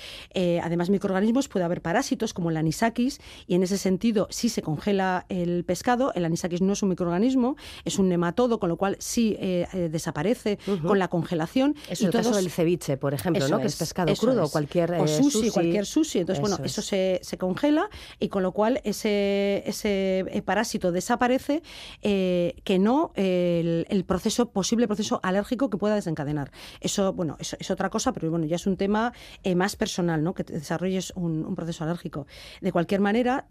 además, 0.63 0.89
microorganismos 0.89 1.47
puede 1.47 1.65
haber 1.65 1.81
parásitos 1.81 2.33
como 2.33 2.49
el 2.49 2.57
anisakis 2.57 3.19
y 3.45 3.55
en 3.55 3.63
ese 3.63 3.77
sentido, 3.77 4.27
si 4.29 4.49
se 4.49 4.61
congela 4.61 5.25
el 5.29 5.63
pescado, 5.63 6.11
el 6.15 6.25
anisakis 6.25 6.61
no 6.61 6.73
es 6.73 6.81
un 6.81 6.89
microorganismo, 6.89 7.55
es 7.85 7.99
un 7.99 8.09
nematodo 8.09 8.36
todo, 8.37 8.59
con 8.59 8.69
lo 8.69 8.77
cual 8.77 8.95
sí 8.99 9.35
eh, 9.39 9.67
eh, 9.73 9.89
desaparece 9.89 10.59
con 10.85 10.99
la 10.99 11.07
congelación. 11.07 11.75
Eso 11.89 12.03
y 12.03 12.05
el 12.05 12.13
caso 12.13 12.35
del 12.35 12.51
ceviche, 12.51 12.95
por 12.95 13.15
ejemplo, 13.15 13.47
¿no? 13.47 13.59
que 13.59 13.65
es 13.65 13.75
pescado 13.75 14.13
crudo, 14.15 14.47
cualquier 14.49 14.91
o 14.91 15.05
eh, 15.05 15.07
sushi, 15.07 15.49
cualquier 15.49 15.87
sushi. 15.87 16.19
Entonces, 16.19 16.39
bueno, 16.39 16.57
eso 16.63 16.83
se, 16.83 17.19
se, 17.23 17.37
congela 17.39 17.89
y 18.19 18.29
con 18.29 18.43
lo 18.43 18.51
cual 18.51 18.79
ese, 18.83 19.63
ese 19.65 20.43
parásito 20.45 20.91
desaparece, 20.91 21.63
que 22.01 22.79
no 22.79 23.11
el, 23.15 24.05
proceso, 24.05 24.49
posible 24.51 24.87
proceso 24.87 25.19
alérgico 25.23 25.71
que 25.71 25.77
pueda 25.77 25.95
desencadenar. 25.95 26.51
Eso, 26.79 27.13
bueno, 27.13 27.37
eso 27.39 27.57
es 27.59 27.71
otra 27.71 27.89
cosa, 27.89 28.13
pero 28.13 28.29
bueno, 28.29 28.45
ya 28.45 28.57
es 28.57 28.67
un 28.67 28.77
tema 28.77 29.13
más 29.55 29.75
personal, 29.75 30.23
¿no? 30.23 30.35
Que 30.35 30.43
te 30.43 30.53
desarrolles 30.53 31.11
un, 31.15 31.43
un, 31.43 31.55
proceso 31.55 31.83
alérgico. 31.83 32.27
De 32.61 32.71
cualquier 32.71 33.01
manera, 33.01 33.47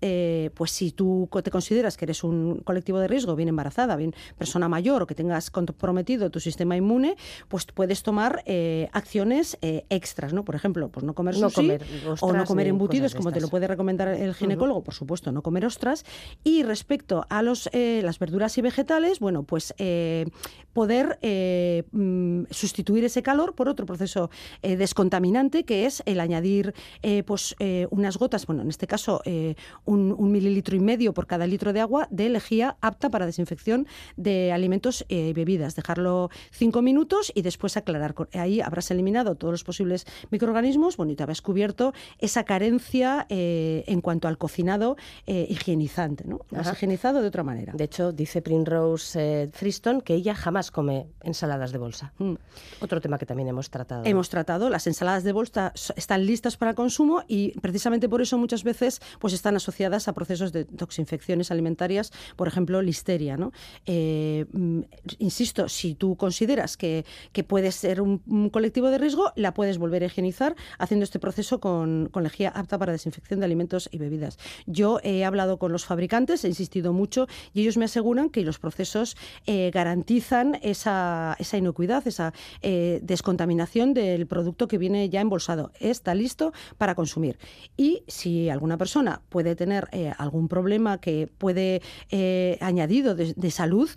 pues 0.55 0.71
si 0.71 0.93
tú 0.93 1.29
te 1.43 1.51
consideras 1.51 1.97
que 1.97 2.05
eres 2.05 2.23
un 2.23 2.61
colectivo 2.61 3.01
de 3.01 3.09
riesgo, 3.09 3.35
bien 3.35 3.49
embarazada, 3.49 3.97
bien 3.97 4.15
persona 4.39 4.69
mayor 4.77 5.01
o 5.03 5.07
que 5.09 5.17
tengas 5.17 5.49
comprometido 5.51 6.29
tu 6.29 6.41
sistema 6.49 6.77
inmune, 6.77 7.17
pues 7.49 7.65
puedes 7.65 8.03
tomar 8.03 8.43
eh, 8.45 8.89
acciones 8.93 9.57
eh, 9.63 9.87
extras, 9.89 10.35
¿no? 10.37 10.45
Por 10.45 10.55
ejemplo, 10.55 10.91
pues 10.93 11.03
no 11.09 11.15
comer 11.15 11.35
sushi 11.35 11.81
o 12.21 12.33
no 12.33 12.45
comer 12.45 12.67
embutidos, 12.67 13.15
como 13.15 13.33
te 13.33 13.41
lo 13.41 13.49
puede 13.49 13.67
recomendar 13.67 14.09
el 14.09 14.35
ginecólogo, 14.35 14.83
por 14.85 14.93
supuesto, 14.93 15.33
no 15.33 15.41
comer 15.41 15.65
ostras. 15.65 16.05
Y 16.45 16.63
respecto 16.63 17.25
a 17.31 17.41
los, 17.41 17.71
eh, 17.73 18.03
las 18.05 18.19
verduras 18.19 18.59
y 18.59 18.61
vegetales, 18.61 19.19
bueno, 19.19 19.45
pues 19.45 19.73
poder 20.75 21.19
mm, 21.93 22.45
sustituir 22.51 23.05
ese 23.05 23.23
calor 23.23 23.55
por 23.55 23.69
otro 23.69 23.87
proceso 23.87 24.29
descontaminante 24.63 25.65
que 25.65 25.87
es 25.87 26.03
el 26.05 26.21
añadir 26.21 26.75
pues 27.25 27.57
unas 27.91 28.19
gotas, 28.19 28.47
bueno, 28.47 28.63
en 28.63 28.69
este 28.69 28.87
caso 28.87 29.23
un, 29.85 30.15
un 30.17 30.33
mililitro 30.33 30.77
y 30.77 30.81
medio 30.81 31.15
por 31.15 31.27
cada 31.27 31.47
litro 31.47 31.73
de 31.73 31.81
agua 31.81 32.09
de 32.11 32.29
lejía 32.29 32.77
apta 32.81 33.11
para 33.11 33.25
desinfección 33.27 33.87
de 34.17 34.53
alimentos 34.57 35.05
y 35.09 35.33
bebidas. 35.33 35.77
Dejarlo 35.77 36.31
cinco 36.51 36.83
minutos 36.83 37.33
y 37.35 37.43
después 37.43 37.77
aclarar. 37.77 38.15
Ahí 38.33 38.61
habrás 38.61 38.91
eliminado 38.91 39.35
todos 39.35 39.53
los 39.53 39.65
posibles 39.65 40.07
microorganismos, 40.31 40.97
bueno, 40.97 41.13
y 41.13 41.17
te 41.17 41.23
habrás 41.23 41.43
cubierto 41.43 41.93
esa 42.19 42.45
carencia 42.45 43.27
eh, 43.29 43.85
en 43.87 44.01
cuanto 44.01 44.29
al 44.29 44.39
cocinado 44.39 44.97
eh, 45.27 45.47
higienizante, 45.49 46.25
¿no? 46.27 46.41
Has 46.55 46.73
higienizado 46.73 47.23
de 47.23 47.29
otra 47.29 47.43
manera. 47.43 47.73
De 47.75 47.85
hecho, 47.85 48.13
dice 48.13 48.43
Primrose 48.43 49.17
eh, 49.17 49.49
Friston 49.53 50.01
que 50.01 50.15
ella 50.15 50.35
jamás 50.35 50.71
come 50.71 51.09
ensaladas 51.23 51.73
de 51.73 51.79
bolsa. 51.79 52.13
Mm. 52.19 52.35
Otro 52.81 53.01
tema 53.01 53.19
que 53.19 53.27
también 53.27 53.49
hemos 53.49 53.71
tratado. 53.71 54.05
Hemos 54.05 54.29
tratado. 54.29 54.71
Las 54.71 54.87
ensaladas 54.87 55.25
de 55.25 55.33
bolsa 55.33 55.73
están 55.97 56.27
listas 56.27 56.57
para 56.57 56.75
consumo 56.75 57.23
y 57.29 57.59
precisamente 57.61 58.09
por 58.09 58.23
eso 58.23 58.39
muchas 58.39 58.65
veces 58.65 59.01
pues 59.19 59.33
están 59.33 59.57
asociadas 59.57 60.09
a 60.09 60.13
procesos 60.13 60.53
de 60.53 60.65
toxinfecciones 60.65 61.51
alimentarias, 61.51 62.13
por 62.37 62.49
ejemplo, 62.49 62.83
listeria, 62.83 63.37
¿no? 63.37 63.53
Mm, 64.53 64.81
insisto, 65.19 65.69
si 65.69 65.95
tú 65.95 66.17
consideras 66.17 66.77
que, 66.77 67.05
que 67.33 67.45
puede 67.45 67.73
ser 67.73 68.01
un, 68.01 68.21
colectivo 68.51 68.91
de 68.91 68.99
riesgo, 68.99 69.33
la 69.37 69.55
puedes 69.55 69.79
volver 69.79 70.03
a 70.03 70.07
higienizar 70.07 70.57
haciendo 70.79 71.05
este 71.05 71.19
proceso 71.19 71.61
con, 71.61 72.09
con 72.11 72.23
lejía 72.23 72.51
apta 72.51 72.79
para 72.79 72.93
desinfección 72.93 73.41
de 73.41 73.47
alimentos 73.47 73.89
y 73.93 73.99
bebidas. 73.99 74.39
Yo 74.67 75.01
he 75.03 75.25
hablado 75.25 75.59
con 75.59 75.73
los 75.73 75.85
fabricantes, 75.85 76.45
he 76.45 76.49
insistido 76.49 76.93
mucho 76.93 77.27
y 77.53 77.63
ellos 77.63 77.77
me 77.77 77.85
aseguran 77.85 78.31
que 78.31 78.43
los 78.43 78.59
procesos 78.59 79.17
eh, 79.47 79.71
garantizan 79.73 80.59
esa, 80.63 81.37
esa, 81.39 81.57
inocuidad, 81.57 82.07
esa 82.07 82.33
eh, 82.63 83.01
descontaminación 83.03 83.95
del 83.95 84.27
producto 84.27 84.69
que 84.69 84.79
viene 84.79 85.09
ya 85.09 85.21
embolsado. 85.21 85.73
Está 85.81 86.15
listo 86.15 86.53
para 86.79 86.95
consumir. 86.95 87.39
Y 87.77 88.03
si 88.07 88.49
alguna 88.49 88.79
persona 88.79 89.23
puede 89.29 89.57
tener 89.57 89.89
eh, 89.93 90.13
algún 90.19 90.49
problema 90.49 90.99
que 91.01 91.29
puede 91.39 91.83
añadido 92.61 93.15
de, 93.15 93.35
de 93.35 93.51
salud, 93.51 93.91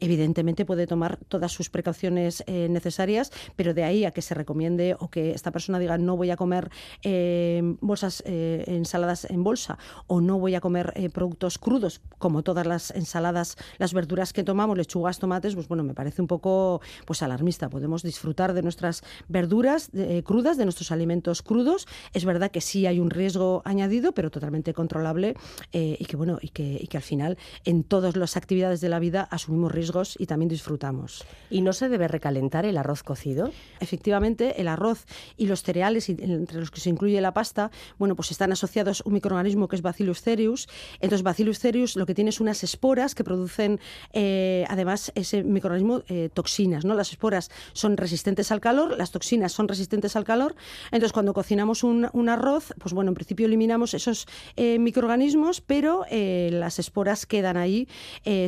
evidentemente 0.00 0.64
puede 0.64 0.86
tomar 0.86 1.18
todas 1.28 1.52
sus 1.52 1.70
precauciones 1.70 2.42
eh, 2.46 2.68
necesarias, 2.68 3.32
pero 3.56 3.74
de 3.74 3.84
ahí 3.84 4.04
a 4.04 4.10
que 4.10 4.22
se 4.22 4.34
recomiende 4.34 4.96
o 4.98 5.08
que 5.08 5.32
esta 5.32 5.50
persona 5.50 5.78
diga 5.78 5.98
no 5.98 6.16
voy 6.16 6.30
a 6.30 6.36
comer 6.36 6.70
eh, 7.02 7.62
bolsas 7.80 8.22
eh, 8.26 8.64
ensaladas 8.66 9.24
en 9.26 9.44
bolsa 9.44 9.78
o 10.06 10.20
no 10.20 10.38
voy 10.38 10.54
a 10.54 10.60
comer 10.60 10.92
productos 11.12 11.58
crudos, 11.58 12.00
como 12.18 12.42
todas 12.42 12.66
las 12.66 12.90
ensaladas, 12.90 13.56
las 13.78 13.92
verduras 13.92 14.32
que 14.32 14.44
tomamos, 14.44 14.76
lechugas, 14.76 15.18
tomates, 15.18 15.54
pues 15.54 15.68
bueno, 15.68 15.84
me 15.84 15.94
parece 15.94 16.22
un 16.22 16.28
poco 16.28 16.80
pues 17.06 17.22
alarmista. 17.22 17.68
Podemos 17.68 18.02
disfrutar 18.02 18.52
de 18.52 18.62
nuestras 18.62 19.02
verduras 19.28 19.90
crudas, 20.24 20.56
de 20.56 20.64
nuestros 20.64 20.90
alimentos 20.92 21.42
crudos. 21.42 21.86
Es 22.12 22.24
verdad 22.24 22.50
que 22.50 22.60
sí 22.60 22.86
hay 22.86 23.00
un 23.00 23.10
riesgo 23.10 23.62
añadido, 23.64 24.12
pero 24.12 24.30
totalmente 24.30 24.74
controlable 24.74 25.34
y 25.72 26.04
que 26.04 26.16
bueno, 26.16 26.38
y 26.40 26.48
que, 26.48 26.78
y 26.80 26.86
que 26.86 26.96
al 26.96 27.02
final 27.02 27.38
en 27.64 27.84
todas 27.84 28.16
las 28.16 28.36
actividades 28.36 28.80
de 28.80 28.88
la 28.88 28.98
vida 28.98 29.28
asumimos 29.30 29.72
riesgos 29.72 29.83
riesgos 29.84 30.16
y 30.18 30.26
también 30.26 30.48
disfrutamos. 30.48 31.24
¿Y 31.50 31.60
no 31.60 31.72
se 31.72 31.88
debe 31.88 32.08
recalentar 32.08 32.64
el 32.64 32.76
arroz 32.78 33.02
cocido? 33.02 33.50
Efectivamente, 33.80 34.60
el 34.60 34.68
arroz 34.68 35.04
y 35.36 35.46
los 35.46 35.62
cereales, 35.62 36.08
entre 36.08 36.58
los 36.58 36.70
que 36.70 36.80
se 36.80 36.90
incluye 36.90 37.20
la 37.20 37.34
pasta, 37.34 37.70
bueno, 37.98 38.16
pues 38.16 38.30
están 38.30 38.52
asociados 38.52 39.00
a 39.00 39.08
un 39.08 39.14
microorganismo 39.14 39.68
que 39.68 39.76
es 39.76 39.82
Bacillus 39.82 40.22
cereus. 40.22 40.68
Entonces, 41.00 41.22
Bacillus 41.22 41.58
cereus 41.58 41.96
lo 41.96 42.06
que 42.06 42.14
tiene 42.14 42.30
es 42.30 42.40
unas 42.40 42.64
esporas 42.64 43.14
que 43.14 43.24
producen, 43.24 43.78
eh, 44.12 44.64
además, 44.68 45.12
ese 45.14 45.42
microorganismo 45.42 46.02
eh, 46.08 46.30
toxinas, 46.32 46.84
¿no? 46.84 46.94
Las 46.94 47.10
esporas 47.10 47.50
son 47.72 47.96
resistentes 47.96 48.50
al 48.50 48.60
calor, 48.60 48.96
las 48.96 49.10
toxinas 49.10 49.52
son 49.52 49.68
resistentes 49.68 50.16
al 50.16 50.24
calor. 50.24 50.54
Entonces, 50.86 51.12
cuando 51.12 51.34
cocinamos 51.34 51.84
un, 51.84 52.04
arroz, 52.28 52.72
pues 52.78 52.94
bueno, 52.94 53.10
en 53.10 53.14
principio 53.14 53.46
eliminamos 53.46 53.92
esos 53.92 54.26
eh, 54.56 54.78
microorganismos, 54.78 55.60
pero 55.60 56.04
las 56.10 56.78
esporas 56.78 57.26
quedan 57.26 57.56
ahí. 57.56 57.86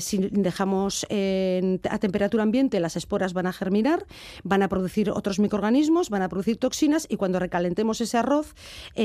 si 0.00 0.18
dejamos 0.30 1.06
a 1.88 1.98
temperatura 1.98 2.42
ambiente, 2.42 2.80
las 2.80 2.96
esporas 2.96 3.32
van 3.32 3.46
a 3.46 3.52
germinar, 3.52 4.06
van 4.42 4.62
a 4.62 4.68
producir 4.68 5.10
otros 5.10 5.38
microorganismos, 5.38 6.10
van 6.10 6.22
a 6.22 6.28
producir 6.28 6.56
toxinas 6.56 7.06
y 7.08 7.16
cuando 7.16 7.38
recalentemos 7.38 8.00
ese 8.00 8.18
arroz 8.18 8.54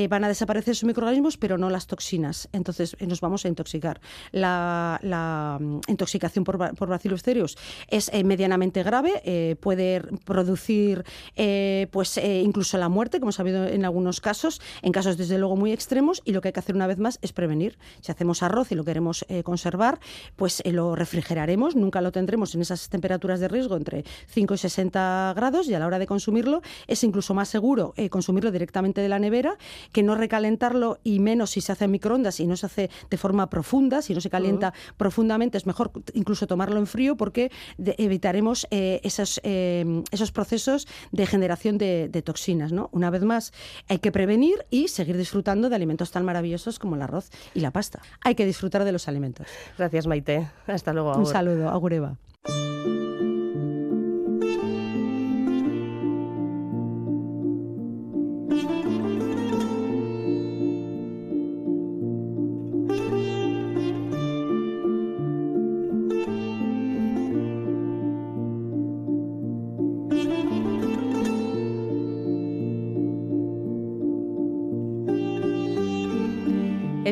van 0.09 0.23
a 0.23 0.27
desaparecer 0.27 0.71
esos 0.71 0.85
microorganismos, 0.85 1.37
pero 1.37 1.57
no 1.57 1.69
las 1.69 1.87
toxinas. 1.87 2.49
Entonces 2.51 2.95
nos 2.99 3.21
vamos 3.21 3.45
a 3.45 3.47
intoxicar. 3.47 4.01
La, 4.31 5.57
mm, 5.59 5.79
intoxicación 5.87 6.43
por, 6.43 6.75
por 6.75 6.89
Bacillus 6.89 7.23
cereus 7.23 7.57
es 7.87 8.09
eh, 8.13 8.23
medianamente 8.23 8.83
grave, 8.83 9.21
eh, 9.25 9.55
puede 9.59 10.01
producir 10.25 11.03
eh, 11.35 11.87
pues 11.91 12.17
incluso 12.17 12.77
la 12.77 12.89
muerte, 12.89 13.19
como 13.19 13.31
ha 13.31 13.41
habido 13.41 13.67
en 13.67 13.85
algunos 13.85 14.21
casos, 14.21 14.61
en 14.81 14.91
casos 14.91 15.17
desde 15.17 15.37
luego 15.37 15.55
muy 15.55 15.71
extremos, 15.71 16.21
y 16.25 16.31
lo 16.31 16.41
que 16.41 16.49
hay 16.49 16.53
que 16.53 16.59
hacer 16.59 16.75
una 16.75 16.87
vez 16.87 16.97
más 16.97 17.19
es 17.21 17.33
prevenir. 17.33 17.77
Si 18.01 18.11
hacemos 18.11 18.43
arroz 18.43 18.71
y 18.71 18.75
lo 18.75 18.83
queremos 18.83 19.25
conservar, 19.43 19.99
pues 20.35 20.61
lo 20.65 20.95
refrigeraremos, 20.95 21.75
nunca 21.75 22.01
lo 22.01 22.10
tendremos 22.11 22.55
en 22.55 22.61
esas 22.61 22.89
temperaturas 22.89 23.39
de 23.39 23.47
riesgo 23.47 23.77
entre 23.77 24.03
5 24.27 24.53
y 24.53 24.57
60 24.57 25.33
grados, 25.35 25.67
y 25.67 25.73
a 25.73 25.79
la 25.79 25.87
hora 25.87 25.99
de 25.99 26.07
consumirlo 26.07 26.61
es 26.87 27.03
incluso 27.03 27.33
más 27.33 27.49
seguro 27.49 27.93
consumirlo 28.09 28.51
directamente 28.51 29.01
de 29.01 29.09
la 29.09 29.19
nevera 29.19 29.57
que 29.91 30.03
no 30.03 30.15
recalentarlo 30.15 30.99
y 31.03 31.19
menos 31.19 31.51
si 31.51 31.61
se 31.61 31.71
hace 31.71 31.85
en 31.85 31.91
microondas 31.91 32.39
y 32.39 32.47
no 32.47 32.55
se 32.55 32.65
hace 32.65 32.89
de 33.09 33.17
forma 33.17 33.49
profunda, 33.49 34.01
si 34.01 34.13
no 34.13 34.21
se 34.21 34.29
calienta 34.29 34.73
profundamente, 34.97 35.57
es 35.57 35.65
mejor 35.65 35.91
incluso 36.13 36.47
tomarlo 36.47 36.79
en 36.79 36.87
frío 36.87 37.17
porque 37.17 37.51
evitaremos 37.77 38.67
eh, 38.71 38.99
esos, 39.03 39.39
eh, 39.43 40.03
esos 40.11 40.31
procesos 40.31 40.87
de 41.11 41.25
generación 41.25 41.77
de, 41.77 42.21
toxinas. 42.23 42.71
¿no? 42.71 42.89
Una 42.91 43.09
vez 43.09 43.23
más, 43.23 43.51
hay 43.87 43.99
que 43.99 44.11
prevenir 44.11 44.65
y 44.69 44.87
seguir 44.87 45.17
disfrutando 45.17 45.69
de 45.69 45.75
alimentos 45.75 46.11
tan 46.11 46.23
maravillosos 46.23 46.79
como 46.79 46.95
el 46.95 47.01
arroz 47.01 47.29
y 47.53 47.61
la 47.61 47.71
pasta. 47.71 48.01
Hay 48.21 48.35
que 48.35 48.45
disfrutar 48.45 48.83
de 48.83 48.91
los 48.91 49.07
alimentos. 49.07 49.47
Gracias, 49.77 50.07
Maite. 50.07 50.49
Hasta 50.67 50.93
luego. 50.93 51.15
Un 51.15 51.25
saludo. 51.25 51.69
は。 52.01 52.17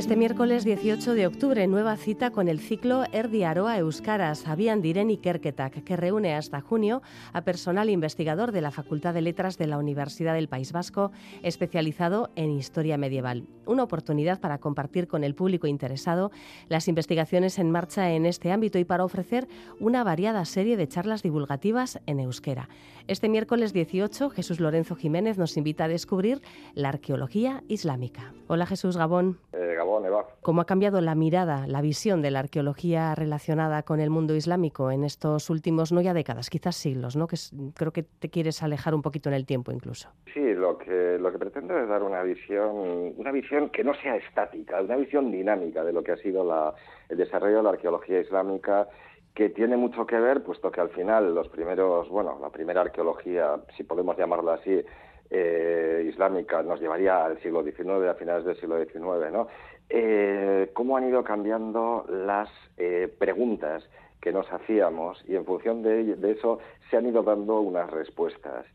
Este 0.10 0.18
miércoles 0.18 0.64
18 0.64 1.14
de 1.14 1.28
octubre, 1.28 1.68
nueva 1.68 1.95
cita 1.95 2.32
con 2.32 2.47
el 2.47 2.60
ciclo 2.60 3.03
Erdi 3.12 3.43
Aroa 3.43 3.78
Euskaras, 3.78 4.47
Abian 4.47 4.82
Diren 4.82 5.12
Ikerketak, 5.12 5.84
que 5.84 5.95
reúne 5.95 6.34
hasta 6.34 6.62
junio 6.62 7.03
a 7.32 7.41
personal 7.41 7.91
investigador 7.91 8.51
de 8.51 8.62
la 8.62 8.72
Facultad 8.72 9.14
de 9.14 9.22
Letras 9.22 9.60
de 9.60 9.68
la 9.68 9.78
Universidad 9.78 10.34
del 10.34 10.49
País 10.49 10.72
Vasco, 10.72 11.12
especializado 11.43 12.32
en 12.36 12.49
historia 12.49 12.97
medieval. 12.97 13.45
Una 13.68 13.84
oportunidad 13.84 14.39
para 14.39 14.57
compartir 14.57 15.07
con 15.07 15.24
el 15.24 15.36
público 15.36 15.68
interesado 15.68 16.32
las 16.70 16.88
investigaciones 16.88 17.60
en 17.60 17.70
marcha 17.70 18.10
en 18.10 18.26
este 18.26 18.51
ámbito 18.51 18.80
y 18.80 18.86
para 18.86 19.05
ofrecer 19.05 19.47
una 19.80 20.03
variada 20.03 20.43
serie 20.45 20.76
de 20.76 20.88
charlas 20.88 21.22
divulgativas 21.22 21.99
en 22.07 22.20
euskera. 22.20 22.68
Este 23.05 23.30
miércoles 23.30 23.74
18, 23.74 24.32
Jesús 24.32 24.60
Lorenzo 24.60 24.95
Jiménez 24.95 25.38
nos 25.38 25.55
invita 25.55 25.84
a 25.84 25.88
descubrir 25.88 26.41
la 26.74 26.89
arqueología 26.89 27.64
islámica. 27.68 28.34
Hola 28.47 28.66
Jesús 28.66 28.97
Gabón. 28.97 29.38
Eh, 29.53 29.76
¿Cómo 30.41 30.62
ha 30.62 30.66
cambiado 30.66 31.02
la 31.02 31.16
mirada, 31.16 31.68
la 31.68 31.82
visión 31.82 32.22
de 32.22 32.32
la 32.32 32.39
arqueología 32.39 33.16
relacionada 33.16 33.84
con 33.84 34.00
el 34.00 34.10
mundo 34.10 34.36
islámico 34.36 34.91
en 34.91 35.04
estos 35.04 35.50
últimos, 35.50 35.91
no 35.91 36.02
ya 36.02 36.14
décadas, 36.14 36.50
quizás 36.50 36.76
siglos, 36.76 37.16
¿no? 37.16 37.28
que 37.28 37.38
creo 37.76 37.91
que 37.91 38.04
te 38.04 38.30
quieres 38.30 38.64
alejar 38.64 38.93
un 38.95 39.02
poquito 39.02 39.30
en 39.30 39.36
el 39.36 39.45
tiempo 39.45 39.72
incluso? 39.72 40.10
Sí, 40.34 40.54
lo 40.54 40.78
que, 40.78 41.18
lo 41.20 41.32
que 41.32 41.39
pretendo 41.39 41.78
es 41.78 41.88
dar 41.88 42.04
una 42.04 42.24
visión, 42.24 43.14
una 43.18 43.32
visión 43.32 43.70
que 43.70 43.84
no 43.84 43.93
sea 43.95 44.16
estática, 44.16 44.82
una 44.82 44.95
visión 44.95 45.32
dinámica 45.32 45.84
de 45.84 45.93
lo 45.93 46.04
que 46.04 46.14
ha 46.14 46.18
sido 46.18 46.43
la, 46.43 46.74
el 47.10 47.18
desarrollo 47.18 47.58
de 47.58 47.64
la 47.64 47.70
arqueología 47.72 48.22
islámica 48.22 48.88
que 49.34 49.50
tiene 49.50 49.78
mucho 49.78 50.06
que 50.06 50.20
ver, 50.20 50.43
puesto 50.43 50.72
que 50.72 50.82
al 50.82 50.89
final 50.89 51.34
los 51.34 51.47
primeros, 51.50 52.10
bueno, 52.10 52.38
la 52.41 52.50
primera 52.50 52.82
arqueología, 52.82 53.58
si 53.78 53.84
podemos 53.84 54.18
llamarla 54.18 54.56
así, 54.56 54.82
eh, 55.30 56.07
islámica 56.09 56.63
nos 56.63 56.80
llevaría 56.80 57.25
al 57.25 57.39
siglo 57.41 57.63
XIX, 57.63 58.09
a 58.09 58.15
finales 58.15 58.45
del 58.45 58.59
siglo 58.59 58.84
XIX, 58.84 59.32
¿no? 59.32 59.47
Eh, 59.89 60.69
cómo 60.73 60.97
han 60.97 61.07
ido 61.07 61.23
cambiando 61.23 62.05
las 62.09 62.49
eh, 62.77 63.13
preguntas 63.17 63.88
que 64.21 64.32
nos 64.32 64.51
hacíamos 64.51 65.23
y 65.27 65.36
en 65.36 65.45
función 65.45 65.82
de, 65.82 66.17
eso 66.32 66.59
se 66.89 66.97
han 66.97 67.07
ido 67.07 67.23
dando 67.23 67.59
unas 67.61 67.89
respuestas. 67.89 68.65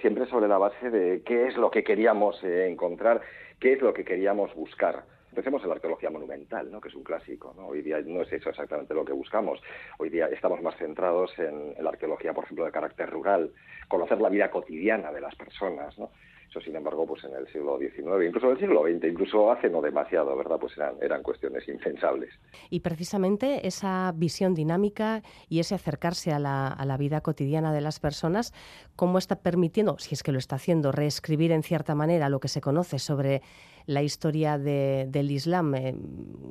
siempre 0.00 0.26
sobre 0.26 0.48
la 0.48 0.58
base 0.58 0.90
de 0.90 1.22
qué 1.22 1.46
es 1.46 1.56
lo 1.56 1.70
que 1.70 1.84
queríamos 1.84 2.42
encontrar, 2.42 3.20
qué 3.60 3.74
es 3.74 3.80
lo 3.80 3.94
que 3.94 4.04
queríamos 4.04 4.54
buscar. 4.54 5.04
Pensemos 5.34 5.62
en 5.62 5.68
la 5.68 5.74
arqueología 5.76 6.10
monumental, 6.10 6.70
¿no? 6.70 6.80
que 6.80 6.88
es 6.88 6.94
un 6.94 7.04
clásico. 7.04 7.54
¿no? 7.56 7.68
Hoy 7.68 7.82
día 7.82 8.00
no 8.04 8.22
es 8.22 8.32
eso 8.32 8.50
exactamente 8.50 8.94
lo 8.94 9.04
que 9.04 9.12
buscamos. 9.12 9.60
Hoy 9.98 10.10
día 10.10 10.26
estamos 10.26 10.60
más 10.62 10.76
centrados 10.76 11.38
en, 11.38 11.74
en 11.76 11.84
la 11.84 11.90
arqueología, 11.90 12.32
por 12.32 12.44
ejemplo, 12.44 12.64
de 12.64 12.72
carácter 12.72 13.08
rural, 13.08 13.52
conocer 13.88 14.20
la 14.20 14.28
vida 14.28 14.50
cotidiana 14.50 15.12
de 15.12 15.20
las 15.20 15.34
personas. 15.36 15.96
¿no? 15.98 16.10
Eso, 16.50 16.60
sin 16.60 16.74
embargo, 16.74 17.06
pues 17.06 17.22
en 17.22 17.32
el 17.36 17.46
siglo 17.52 17.78
XIX, 17.78 18.26
incluso 18.26 18.46
en 18.46 18.52
el 18.52 18.58
siglo 18.58 18.82
XX, 18.82 19.04
incluso 19.04 19.52
hace 19.52 19.70
no 19.70 19.80
demasiado, 19.80 20.36
¿verdad? 20.36 20.58
Pues 20.58 20.76
eran, 20.76 20.96
eran 21.00 21.22
cuestiones 21.22 21.66
impensables. 21.68 22.30
Y 22.70 22.80
precisamente 22.80 23.68
esa 23.68 24.12
visión 24.16 24.52
dinámica 24.54 25.22
y 25.48 25.60
ese 25.60 25.76
acercarse 25.76 26.32
a 26.32 26.40
la, 26.40 26.96
vida 26.98 27.20
cotidiana 27.20 27.72
de 27.72 27.80
las 27.80 28.00
personas, 28.00 28.52
¿cómo 28.96 29.18
está 29.18 29.36
permitiendo, 29.36 29.96
si 29.98 30.12
es 30.14 30.24
que 30.24 30.32
lo 30.32 30.38
está 30.38 30.56
haciendo, 30.56 30.90
reescribir 30.90 31.52
en 31.52 31.62
cierta 31.62 31.94
manera 31.94 32.28
lo 32.28 32.40
que 32.40 32.48
se 32.48 32.60
conoce 32.60 32.98
sobre 32.98 33.42
la 33.86 34.02
historia 34.02 34.58
del 34.58 35.30
Islam. 35.30 35.74
Eh, 35.76 35.94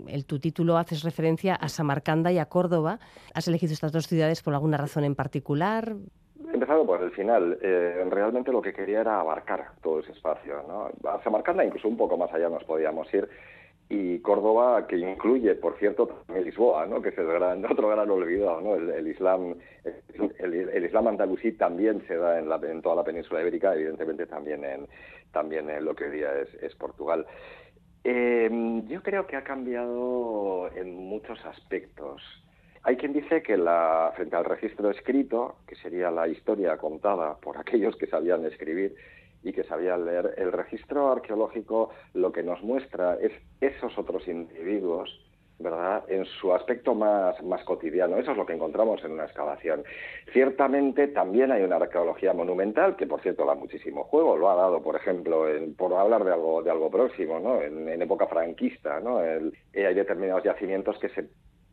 el, 0.07 0.25
tu 0.25 0.39
título 0.39 0.77
haces 0.77 1.03
referencia 1.03 1.55
a 1.55 1.67
Samarcanda 1.67 2.31
y 2.31 2.37
a 2.37 2.45
Córdoba. 2.45 2.99
¿Has 3.33 3.49
elegido 3.49 3.73
estas 3.73 3.91
dos 3.91 4.07
ciudades 4.07 4.41
por 4.41 4.53
alguna 4.53 4.77
razón 4.77 5.03
en 5.03 5.15
particular? 5.15 5.95
He 6.49 6.53
empezado 6.53 6.85
por 6.85 7.01
el 7.01 7.11
final. 7.11 7.57
Eh, 7.61 8.05
realmente 8.09 8.51
lo 8.51 8.61
que 8.61 8.73
quería 8.73 9.01
era 9.01 9.19
abarcar 9.19 9.67
todo 9.81 9.99
ese 9.99 10.11
espacio. 10.11 10.63
¿no? 10.67 11.09
A 11.09 11.21
Samarcanda, 11.23 11.63
incluso 11.63 11.87
un 11.87 11.97
poco 11.97 12.17
más 12.17 12.33
allá 12.33 12.49
nos 12.49 12.63
podíamos 12.63 13.13
ir 13.13 13.29
y 13.91 14.19
Córdoba, 14.19 14.85
que 14.85 14.97
incluye, 14.97 15.55
por 15.55 15.75
cierto, 15.79 16.05
también 16.07 16.45
Lisboa, 16.45 16.85
¿no? 16.85 17.01
que 17.01 17.09
es 17.09 17.17
el 17.17 17.25
gran, 17.25 17.65
otro 17.69 17.89
gran 17.89 18.09
olvidado. 18.09 18.61
¿no? 18.61 18.75
El, 18.75 19.07
Islam 19.07 19.55
el, 20.37 20.85
Islam 20.85 21.07
andalusí 21.07 21.53
también 21.53 22.03
se 22.07 22.15
da 22.15 22.37
en, 22.37 22.47
la, 22.47 22.57
en 22.57 22.83
toda 22.83 22.95
la 22.95 23.03
península 23.03 23.41
ibérica, 23.41 23.73
evidentemente 23.73 24.27
también 24.27 24.63
en, 24.63 24.87
también 25.31 25.69
en 25.71 25.83
lo 25.83 25.95
que 25.95 26.05
hoy 26.05 26.11
día 26.11 26.29
es, 26.61 26.75
Portugal. 26.75 27.25
Em, 28.03 28.87
yo 28.87 29.01
creo 29.01 29.25
que 29.25 29.35
ha 29.35 29.43
cambiado 29.43 30.69
en 30.75 30.95
muchos 30.95 31.43
aspectos. 31.45 32.21
Hay 32.83 32.97
quien 32.97 33.13
dice 33.13 33.41
que 33.41 33.57
la, 33.57 34.11
frente 34.15 34.35
al 34.35 34.45
registro 34.45 34.89
escrito, 34.89 35.57
que 35.67 35.75
sería 35.75 36.09
la 36.11 36.27
historia 36.27 36.77
contada 36.77 37.35
por 37.35 37.57
aquellos 37.57 37.95
que 37.97 38.07
sabían 38.07 38.45
escribir, 38.45 38.95
y 39.43 39.53
que 39.53 39.63
sabían 39.63 40.05
leer. 40.05 40.33
El 40.37 40.51
registro 40.51 41.11
arqueológico 41.11 41.91
lo 42.13 42.31
que 42.31 42.43
nos 42.43 42.61
muestra 42.61 43.17
es 43.21 43.31
esos 43.61 43.97
otros 43.97 44.27
individuos, 44.27 45.09
¿verdad?, 45.59 46.03
en 46.07 46.25
su 46.25 46.53
aspecto 46.53 46.93
más, 46.95 47.41
más 47.43 47.63
cotidiano. 47.63 48.17
Eso 48.17 48.31
es 48.31 48.37
lo 48.37 48.45
que 48.45 48.53
encontramos 48.53 49.03
en 49.03 49.11
una 49.11 49.25
excavación. 49.25 49.83
Ciertamente 50.31 51.07
también 51.07 51.51
hay 51.51 51.63
una 51.63 51.77
arqueología 51.77 52.33
monumental, 52.33 52.95
que 52.95 53.07
por 53.07 53.21
cierto 53.21 53.45
da 53.45 53.55
muchísimo 53.55 54.03
juego, 54.05 54.37
lo 54.37 54.49
ha 54.49 54.55
dado, 54.55 54.81
por 54.81 54.95
ejemplo, 54.95 55.45
por 55.77 55.93
hablar 55.93 56.23
de 56.23 56.33
algo, 56.33 56.61
de 56.61 56.71
algo 56.71 56.89
próximo, 56.89 57.39
¿no? 57.39 57.61
En, 57.61 57.89
época 58.01 58.27
franquista, 58.27 58.99
¿no? 59.01 59.19
Hay 59.19 59.93
determinados 59.93 60.43
yacimientos 60.43 60.97
que 60.99 61.09
se 61.09 61.27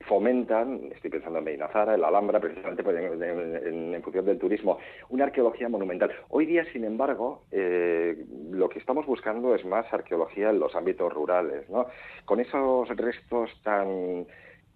fomentan, 0.07 0.91
estoy 0.95 1.11
pensando 1.11 1.39
en 1.39 1.45
Medinazara, 1.45 1.95
en 1.95 2.01
la 2.01 2.09
Alhambra, 2.09 2.41
precisamente 2.41 2.83
pues, 2.83 2.97
en, 2.97 4.03
función 4.03 4.25
del 4.25 4.39
turismo, 4.39 4.79
una 5.09 5.25
arqueología 5.25 5.69
monumental. 5.69 6.11
Hoy 6.29 6.47
día, 6.47 6.65
sin 6.73 6.85
embargo, 6.85 7.43
eh, 7.51 8.25
lo 8.51 8.69
que 8.69 8.79
estamos 8.79 9.07
buscando 9.07 9.55
es 9.55 9.65
más 9.65 9.93
arqueología 9.93 10.51
en 10.51 10.61
los 10.61 10.75
ámbitos 10.75 11.13
rurales, 11.13 11.69
¿no? 11.69 11.87
Con 12.25 12.41
esos 12.41 12.89
restos 12.97 13.51
tan 13.63 14.27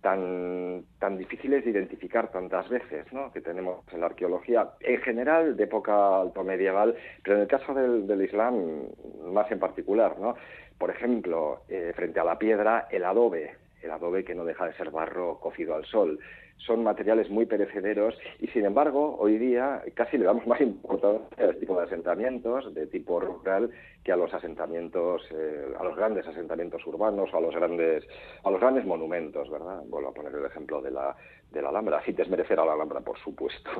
tan, 0.01 0.85
tan 0.99 1.19
difíciles 1.19 1.65
de 1.65 1.71
identificar 1.71 2.31
tantas 2.31 2.69
veces 2.69 3.13
¿no? 3.13 3.31
que 3.33 3.41
tenemos 3.41 3.85
en 3.93 4.01
la 4.01 4.07
arqueología, 4.07 4.71
en 4.81 5.01
general 5.03 5.57
de 5.57 5.65
época 5.65 6.21
alto 6.21 6.43
medieval, 6.43 6.97
pero 7.23 7.37
en 7.37 7.43
el 7.43 7.49
caso 7.49 7.75
del, 7.75 8.07
del 8.07 8.23
Islam 8.23 8.85
más 9.27 9.51
en 9.51 9.59
particular. 9.59 10.19
¿no? 10.19 10.37
Por 10.79 10.91
ejemplo, 10.91 11.61
eh, 11.69 11.93
frente 11.95 12.21
a 12.21 12.25
la 12.25 12.39
piedra, 12.39 12.89
el 12.91 13.05
adobe, 13.05 13.55
el 13.83 13.91
adobe 13.91 14.25
que 14.25 14.35
no 14.35 14.45
deja 14.45 14.67
de 14.67 14.75
ser 14.75 14.91
barro 14.91 15.39
cocido 15.41 15.75
al 15.75 15.85
sol 15.85 16.19
son 16.67 16.85
materiales 16.85 17.31
muy 17.31 17.47
perecederos 17.47 18.15
y 18.39 18.47
sin 18.49 18.65
embargo 18.65 19.17
hoy 19.19 19.39
día 19.39 19.83
casi 19.95 20.19
le 20.19 20.27
damos 20.27 20.47
más 20.47 20.61
importancia 20.61 21.27
a 21.39 21.51
este 21.51 21.61
tipo 21.61 21.77
de 21.79 21.87
asentamientos 21.87 22.73
de 22.75 22.87
tipo 22.87 23.21
rural 23.21 23.71
que 24.05 24.13
a 24.13 24.17
los 24.17 24.33
asentamientos 24.33 25.23
eh, 25.31 25.75
a 25.79 25.85
los 25.85 25.97
grandes 25.97 26.27
asentamientos 26.27 26.87
urbanos 26.87 27.31
o 27.33 27.37
a 27.37 27.41
los 27.41 27.55
grandes 27.55 28.05
a 28.45 28.51
los 28.51 28.61
grandes 28.61 28.85
monumentos 28.85 29.51
verdad 29.51 29.83
vuelvo 29.87 30.11
a 30.11 30.15
poner 30.15 30.35
el 30.35 30.45
ejemplo 30.45 30.81
de 30.83 30.91
la 30.91 31.17
de 31.51 31.63
la 31.63 31.71
Alhambra, 31.71 32.01
sin 32.05 32.15
desmerecer 32.15 32.59
a 32.61 32.65
la 32.65 32.75
Alhambra, 32.75 33.01
por 33.01 33.19
supuesto. 33.19 33.71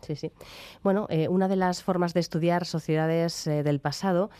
sí, 0.00 0.14
sí. 0.14 0.30
Bueno, 0.82 1.06
eh, 1.08 1.28
una 1.28 1.48
de 1.48 1.56
las 1.56 1.82
formas 1.82 2.14
de 2.14 2.20
estudiar 2.20 2.64
sociedades 2.66 3.46
eh, 3.46 3.62
del 3.62 3.80
pasado 3.80 4.30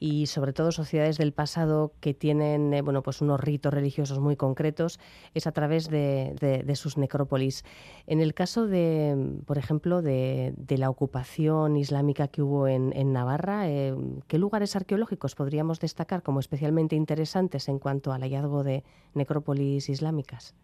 y 0.00 0.26
sobre 0.26 0.54
todo 0.54 0.72
sociedades 0.72 1.18
del 1.18 1.32
pasado 1.32 1.92
que 2.00 2.14
tienen 2.14 2.72
eh, 2.72 2.80
bueno, 2.80 3.02
pues 3.02 3.20
unos 3.20 3.38
ritos 3.38 3.72
religiosos 3.72 4.18
muy 4.18 4.34
concretos, 4.34 4.98
es 5.34 5.46
a 5.46 5.52
través 5.52 5.88
de, 5.88 6.64
sus 6.74 6.96
necrópolis. 6.96 7.64
En 8.06 8.20
el 8.20 8.32
caso 8.32 8.66
de, 8.66 9.38
por 9.46 9.58
ejemplo, 9.58 10.00
de, 10.00 10.54
la 10.78 10.88
ocupación 10.88 11.76
islámica 11.76 12.28
que 12.28 12.40
hubo 12.40 12.66
en, 12.66 13.12
Navarra, 13.12 13.68
eh, 13.68 13.94
¿qué 14.26 14.38
lugares 14.38 14.74
arqueológicos 14.76 15.34
podríamos 15.34 15.78
destacar 15.78 16.22
como 16.22 16.40
especialmente 16.40 16.96
interesantes 16.96 17.68
en 17.68 17.78
cuanto 17.78 18.12
al 18.12 18.22
hallazgo 18.22 18.64
de 18.64 18.82
necrópolis 19.12 19.90
islámicas? 19.90 20.54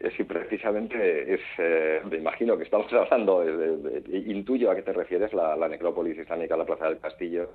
Eh, 0.00 0.10
sí, 0.16 0.24
precisamente 0.24 1.34
es, 1.34 1.40
me 2.10 2.18
imagino 2.18 2.56
que 2.56 2.64
estamos 2.64 2.92
hablando, 2.92 3.44
intuyo 4.08 4.70
a 4.70 4.76
qué 4.76 4.82
te 4.82 4.92
refieres, 4.92 5.32
la, 5.32 5.56
la 5.56 5.68
necrópolis 5.68 6.18
islámica, 6.18 6.56
la 6.56 6.66
Plaza 6.66 6.88
del 6.88 6.98
Castillo, 6.98 7.50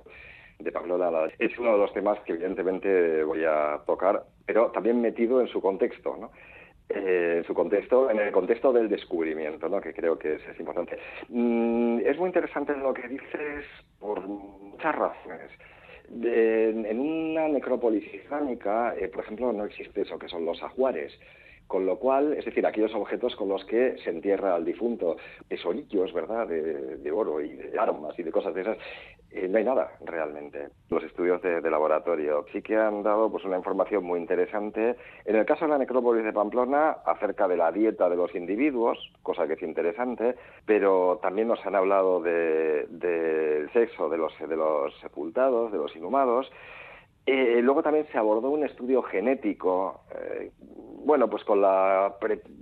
de 0.62 0.72
Pamplona 0.72 1.28
es 1.38 1.58
uno 1.58 1.72
de 1.72 1.78
los 1.78 1.92
temas 1.92 2.18
que 2.20 2.32
evidentemente 2.32 3.24
voy 3.24 3.44
a 3.44 3.80
tocar, 3.86 4.24
pero 4.46 4.70
también 4.70 5.00
metido 5.00 5.40
en 5.40 5.48
su 5.48 5.60
contexto, 5.60 6.16
¿no? 6.16 6.30
Eh, 6.88 7.36
en 7.38 7.44
su 7.44 7.54
contexto, 7.54 8.10
en 8.10 8.18
el 8.18 8.32
contexto 8.32 8.72
del 8.72 8.88
descubrimiento, 8.88 9.68
¿no? 9.68 9.80
que 9.80 9.94
creo 9.94 10.18
que 10.18 10.34
es, 10.34 10.60
importante. 10.60 10.98
Mm, 11.28 12.00
es 12.04 12.18
muy 12.18 12.26
interesante 12.26 12.76
lo 12.76 12.92
que 12.92 13.08
dices 13.08 13.64
por 13.98 14.20
muchas 14.20 14.94
razones. 14.94 15.50
en, 16.10 17.00
una 17.00 17.48
necrópolis 17.48 18.12
islámica, 18.12 18.94
eh, 18.98 19.08
por 19.08 19.24
ejemplo, 19.24 19.52
no 19.52 19.64
existe 19.64 20.02
eso 20.02 20.18
que 20.18 20.28
son 20.28 20.44
los 20.44 20.62
ajuares. 20.62 21.18
Con 21.72 21.86
lo 21.86 21.98
cual, 21.98 22.34
es 22.34 22.44
decir, 22.44 22.66
aquellos 22.66 22.94
objetos 22.94 23.34
con 23.34 23.48
los 23.48 23.64
que 23.64 23.96
se 24.04 24.10
entierra 24.10 24.54
al 24.54 24.62
difunto, 24.62 25.16
tesorillos, 25.48 26.12
¿verdad?, 26.12 26.46
de, 26.46 27.10
oro 27.10 27.40
y 27.40 27.48
de 27.48 27.78
armas 27.78 28.12
y 28.18 28.22
de 28.22 28.30
cosas 28.30 28.54
de 28.54 28.60
esas, 28.60 28.76
eh, 29.30 29.48
no 29.48 29.56
hay 29.56 29.64
nada 29.64 29.92
realmente. 30.04 30.68
Los 30.90 31.02
estudios 31.02 31.40
de, 31.40 31.62
laboratorio 31.70 32.44
sí 32.52 32.60
que 32.60 32.76
han 32.76 33.02
dado 33.02 33.32
pues 33.32 33.46
una 33.46 33.56
información 33.56 34.04
muy 34.04 34.20
interesante. 34.20 34.96
En 35.24 35.34
el 35.34 35.46
caso 35.46 35.64
de 35.64 35.70
la 35.70 35.78
necrópolis 35.78 36.24
de 36.24 36.34
Pamplona, 36.34 36.90
acerca 37.06 37.48
de 37.48 37.56
la 37.56 37.72
dieta 37.72 38.10
de 38.10 38.16
los 38.16 38.34
individuos, 38.34 38.98
cosa 39.22 39.46
que 39.46 39.54
es 39.54 39.62
interesante, 39.62 40.34
pero 40.66 41.20
también 41.22 41.48
nos 41.48 41.64
han 41.64 41.74
hablado 41.74 42.20
del 42.20 43.70
sexo 43.72 44.10
de 44.10 44.18
los, 44.18 44.38
de 44.38 44.56
los 44.56 44.94
sepultados, 45.00 45.72
de 45.72 45.78
los 45.78 45.96
inhumados, 45.96 46.52
eh, 47.24 47.60
luego 47.62 47.82
también 47.82 48.06
se 48.10 48.18
abordó 48.18 48.50
un 48.50 48.64
estudio 48.64 49.02
genético, 49.02 50.02
eh, 50.12 50.50
bueno, 51.04 51.30
pues 51.30 51.44
con 51.44 51.60
la 51.60 52.16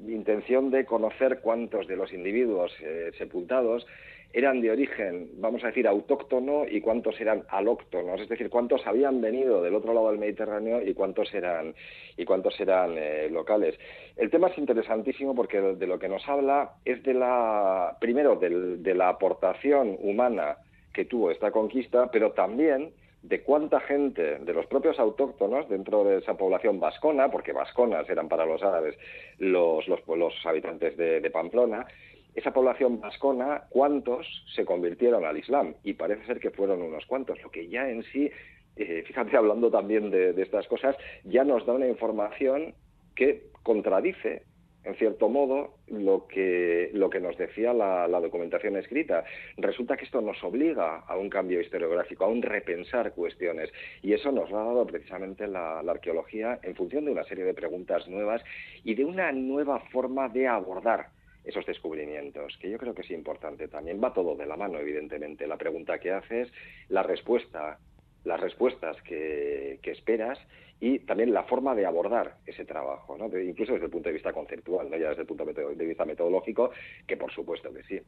intención 0.06 0.70
de 0.70 0.84
conocer 0.84 1.40
cuántos 1.40 1.86
de 1.86 1.96
los 1.96 2.12
individuos 2.12 2.72
eh, 2.82 3.11
sepultados 3.16 3.86
eran 4.32 4.61
de 4.61 4.70
origen, 4.70 5.30
vamos 5.38 5.64
a 5.64 5.68
decir, 5.68 5.88
autóctono 5.88 6.64
y 6.68 6.80
cuántos 6.80 7.20
eran 7.20 7.42
alóctonos, 7.48 8.20
es 8.20 8.28
decir, 8.28 8.48
cuántos 8.48 8.86
habían 8.86 9.20
venido 9.20 9.61
del 9.62 9.74
otro 9.74 9.92
lado 9.92 10.11
del 10.11 10.20
Mediterráneo 10.20 10.80
y 10.86 10.94
cuántos 10.94 11.34
eran 11.34 11.74
y 12.16 12.24
cuántos 12.24 12.61
eran 12.61 12.94
locales. 13.32 13.76
El 14.16 14.30
tema 14.30 14.48
es 14.48 14.58
interesantísimo 14.58 15.34
porque 15.34 15.61
de 15.61 15.86
lo 15.86 15.98
que 15.98 16.08
nos 16.08 16.28
habla 16.28 16.74
es 16.84 17.02
de 17.02 17.14
la 17.14 17.96
primero 18.00 18.36
de 18.36 18.94
la 18.94 19.08
aportación 19.08 19.96
humana 20.00 20.58
que 20.92 21.06
tuvo 21.06 21.32
esta 21.32 21.50
conquista, 21.50 22.08
pero 22.12 22.30
también 22.30 22.92
de 23.22 23.42
cuánta 23.42 23.80
gente 23.80 24.38
de 24.38 24.52
los 24.54 24.66
propios 24.66 24.98
autóctonos 24.98 25.68
dentro 25.68 26.04
de 26.04 26.18
esa 26.18 26.34
población 26.34 26.80
vascona, 26.80 27.30
porque 27.30 27.52
vasconas 27.52 28.08
eran 28.08 28.28
para 28.28 28.46
los 28.46 28.62
árabes 28.62 28.96
los, 29.38 29.86
los, 29.88 30.46
habitantes 30.46 30.96
de, 30.96 31.30
Pamplona, 31.30 31.86
esa 32.34 32.52
población 32.52 33.00
vascona, 33.00 33.64
cuántos 33.68 34.26
se 34.54 34.64
convirtieron 34.64 35.24
al 35.24 35.36
Islam. 35.36 35.74
Y 35.84 35.94
parece 35.94 36.24
ser 36.26 36.40
que 36.40 36.50
fueron 36.50 36.80
unos 36.82 37.04
cuantos, 37.06 37.42
lo 37.42 37.50
que 37.50 37.68
ya 37.68 37.90
en 37.90 38.02
sí, 38.04 38.30
eh, 38.76 39.02
fíjate, 39.06 39.36
hablando 39.36 39.70
también 39.70 40.10
de, 40.10 40.32
de 40.32 40.42
estas 40.42 40.66
cosas, 40.66 40.96
ya 41.24 41.44
nos 41.44 41.66
da 41.66 41.74
una 41.74 41.88
información 41.88 42.74
que 43.14 43.50
contradice 43.62 44.44
en 44.84 44.94
cierto 44.94 45.28
modo, 45.28 45.74
lo 45.88 46.26
que, 46.26 46.90
lo 46.94 47.10
que 47.10 47.20
nos 47.20 47.36
decía 47.36 47.72
la, 47.74 48.08
documentación 48.08 48.76
escrita. 48.76 49.24
Resulta 49.56 49.96
que 49.96 50.04
esto 50.04 50.20
nos 50.20 50.42
obliga 50.42 51.00
a 51.00 51.16
un 51.16 51.28
cambio 51.28 51.60
historiográfico, 51.60 52.24
a 52.24 52.28
un 52.28 52.42
repensar 52.42 53.12
cuestiones. 53.12 53.70
Y 54.02 54.14
eso 54.14 54.32
nos 54.32 54.50
lo 54.50 54.58
ha 54.58 54.64
dado 54.64 54.86
precisamente 54.86 55.46
la, 55.46 55.82
la 55.82 55.92
arqueología 55.92 56.58
en 56.62 56.74
función 56.74 57.04
de 57.04 57.12
una 57.12 57.24
serie 57.24 57.44
de 57.44 57.54
preguntas 57.54 58.08
nuevas 58.08 58.42
y 58.82 58.94
de 58.94 59.04
una 59.04 59.32
nueva 59.32 59.80
forma 59.90 60.28
de 60.28 60.48
abordar 60.48 61.08
esos 61.44 61.64
descubrimientos, 61.66 62.56
que 62.58 62.70
yo 62.70 62.78
creo 62.78 62.94
que 62.94 63.02
es 63.02 63.10
importante 63.10 63.68
también. 63.68 64.00
Va 64.02 64.14
todo 64.14 64.34
de 64.34 64.46
la 64.46 64.56
mano, 64.56 64.78
evidentemente. 64.78 65.46
La 65.46 65.56
pregunta 65.56 65.98
que 65.98 66.12
haces, 66.12 66.50
la 66.88 67.02
respuesta, 67.02 67.78
las 68.24 68.40
respuestas 68.40 69.00
que 69.02 69.78
esperas 69.82 70.38
y 70.80 71.00
también 71.00 71.34
la 71.34 71.44
forma 71.44 71.74
de 71.74 71.84
abordar 71.84 72.38
ese 72.46 72.64
trabajo, 72.64 73.16
¿no? 73.18 73.26
incluso 73.38 73.74
desde 73.74 73.84
el 73.84 73.90
punto 73.90 74.08
de 74.08 74.14
vista 74.14 74.32
conceptual, 74.32 74.90
¿no? 74.90 74.96
ya 74.96 75.10
desde 75.10 75.22
el 75.22 75.26
punto 75.26 75.44
de 75.44 75.86
vista 75.86 76.06
metodológico, 76.06 76.70
que 77.06 77.18
por 77.18 77.30
supuesto 77.30 77.70
que 77.72 77.82
sí. 77.82 78.00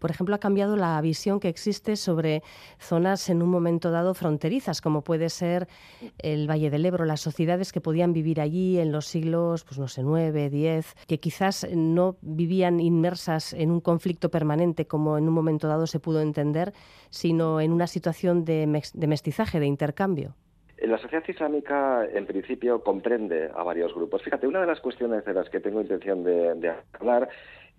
Por 0.00 0.10
ejemplo, 0.10 0.34
ha 0.34 0.38
cambiado 0.38 0.76
la 0.76 1.00
visión 1.00 1.38
que 1.38 1.48
existe 1.48 1.94
sobre 1.94 2.42
zonas 2.78 3.30
en 3.30 3.40
un 3.40 3.50
momento 3.50 3.92
dado 3.92 4.14
fronterizas, 4.14 4.80
como 4.80 5.02
puede 5.02 5.28
ser 5.28 5.68
el 6.18 6.50
Valle 6.50 6.70
del 6.70 6.84
Ebro, 6.84 7.04
las 7.04 7.20
sociedades 7.20 7.72
que 7.72 7.80
podían 7.80 8.12
vivir 8.12 8.40
allí 8.40 8.78
en 8.78 8.90
los 8.90 9.06
siglos, 9.06 9.62
pues 9.62 9.78
no 9.78 9.86
sé, 9.86 10.02
nueve, 10.02 10.50
diez, 10.50 10.96
que 11.06 11.20
quizás 11.20 11.68
no 11.72 12.16
vivían 12.20 12.80
inmersas 12.80 13.52
en 13.52 13.70
un 13.70 13.80
conflicto 13.80 14.28
permanente 14.28 14.86
como 14.86 15.18
en 15.18 15.28
un 15.28 15.34
momento 15.34 15.68
dado 15.68 15.86
se 15.86 16.00
pudo 16.00 16.20
entender, 16.20 16.72
sino 17.10 17.60
en 17.60 17.72
una 17.72 17.86
situación 17.86 18.44
de 18.44 18.66
mestizaje, 18.66 19.60
de 19.60 19.66
intercambio. 19.66 20.34
La 20.78 20.98
sociedad 20.98 21.24
islámica, 21.26 22.04
en 22.04 22.26
principio, 22.26 22.82
comprende 22.82 23.50
a 23.54 23.62
varios 23.62 23.94
grupos. 23.94 24.22
Fíjate, 24.22 24.46
una 24.46 24.60
de 24.60 24.66
las 24.66 24.80
cuestiones 24.80 25.24
de 25.24 25.32
las 25.32 25.48
que 25.48 25.60
tengo 25.60 25.80
intención 25.80 26.22
de, 26.22 26.74
hablar 26.92 27.28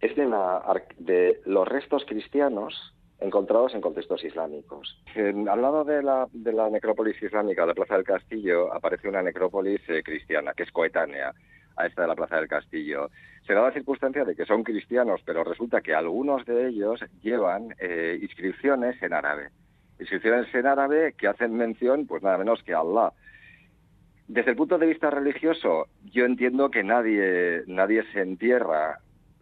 es 0.01 0.15
de, 0.15 0.25
de 0.97 1.41
los 1.45 1.67
restos 1.67 2.05
cristianos 2.05 2.93
encontrados 3.19 3.73
en 3.73 3.81
contextos 3.81 4.23
islámicos. 4.23 5.01
al 5.15 5.61
lado 5.61 5.83
de 5.83 6.03
la, 6.03 6.27
de 6.31 6.53
la 6.53 6.69
necrópolis 6.69 7.21
islámica, 7.21 7.65
la 7.65 7.73
Plaza 7.73 7.95
del 7.95 8.03
Castillo, 8.03 8.73
aparece 8.73 9.07
una 9.07 9.21
necrópolis 9.21 9.81
eh, 9.89 10.03
cristiana, 10.03 10.53
que 10.53 10.63
es 10.63 10.71
coetánea 10.71 11.33
a 11.75 11.85
esta 11.85 12.03
de 12.03 12.07
la 12.07 12.15
Plaza 12.15 12.37
del 12.37 12.47
Castillo. 12.47 13.09
Se 13.45 13.53
da 13.53 13.61
la 13.61 13.71
circunstancia 13.71 14.25
de 14.25 14.35
que 14.35 14.45
son 14.45 14.63
cristianos, 14.63 15.21
pero 15.25 15.43
resulta 15.43 15.81
que 15.81 15.93
algunos 15.93 16.45
de 16.45 16.67
ellos 16.67 16.99
llevan 17.21 17.75
eh, 17.79 18.17
inscripciones 18.21 19.01
en 19.01 19.13
árabe 19.13 19.49
inscripciones 19.99 20.53
en 20.53 20.67
árabe 20.67 21.13
que 21.17 21.27
hacen 21.27 21.55
mención, 21.55 22.05
pues 22.05 22.23
nada 22.23 22.37
menos 22.37 22.61
que 22.63 22.73
a 22.73 22.79
Allah. 22.79 23.13
Desde 24.27 24.51
el 24.51 24.57
punto 24.57 24.77
de 24.77 24.87
vista 24.87 25.09
religioso, 25.09 25.87
yo 26.11 26.25
entiendo 26.25 26.69
que 26.69 26.83
nadie, 26.83 27.63
nadie 27.67 28.03
se 28.11 28.21
entierra 28.21 28.99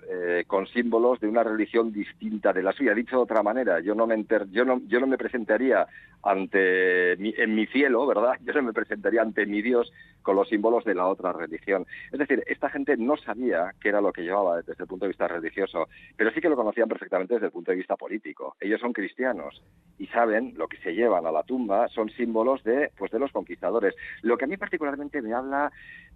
eh, 0.08 0.44
con 0.46 0.68
símbolos 0.68 1.20
de 1.20 1.28
una 1.28 1.44
religión 1.44 1.92
distinta 1.92 2.54
de 2.54 2.62
la 2.62 2.72
suya. 2.72 2.94
Dicho 2.94 3.16
de 3.16 3.24
otra 3.24 3.42
manera, 3.42 3.80
yo 3.80 3.96
no 3.96 4.06
me, 4.06 4.24
yo 4.52 4.64
no, 4.64 4.80
yo 4.86 5.00
no 5.00 5.08
me 5.08 5.18
presentaría 5.18 5.88
ante 6.22 7.14
en 7.14 7.56
mi 7.56 7.66
cielo, 7.68 8.06
¿verdad? 8.06 8.34
Yo 8.44 8.54
no 8.54 8.64
me 8.64 8.74
presentaría 8.74 9.22
ante 9.22 9.46
mi 9.46 9.62
Dios 9.62 9.92
con 10.26 10.36
los 10.36 10.50
símbolos 10.50 10.84
de 10.84 10.96
la 10.96 11.08
otra 11.08 11.32
religión. 11.32 11.86
Es 12.12 12.18
decir, 12.18 12.44
esta 12.48 12.70
gente 12.70 12.98
no 12.98 13.16
sabía 13.16 13.74
qué 13.80 13.90
era 13.90 14.02
lo 14.02 14.12
que 14.12 14.24
llevaba 14.24 14.58
desde 14.58 14.74
el 14.84 14.88
punto 14.88 15.06
de 15.06 15.10
vista 15.10 15.28
religioso, 15.28 15.88
pero 16.18 16.32
sí 16.32 16.42
que 16.42 16.50
lo 16.50 16.56
conocían 16.56 16.90
perfectamente 16.90 17.36
desde 17.36 17.46
el 17.46 17.52
punto 17.52 17.72
de 17.72 17.78
vista 17.78 17.96
político. 17.96 18.56
Ellos 18.60 18.82
son 18.82 18.92
cristianos 18.92 19.62
y 20.00 20.08
saben 20.08 20.54
lo 20.58 20.68
que 20.68 20.78
se 20.78 20.96
llevan 20.96 21.28
a 21.28 21.32
la 21.32 21.44
tumba 21.44 21.88
son 21.90 22.10
símbolos 22.10 22.64
de, 22.64 22.92
pues, 22.98 23.12
de 23.12 23.20
los 23.20 23.32
conquistadores. 23.32 23.96
Lo 24.24 24.36
que 24.36 24.46
a 24.46 24.48
mí 24.48 24.58
particularmente 24.58 25.22
me 25.22 25.34
habla 25.34 25.72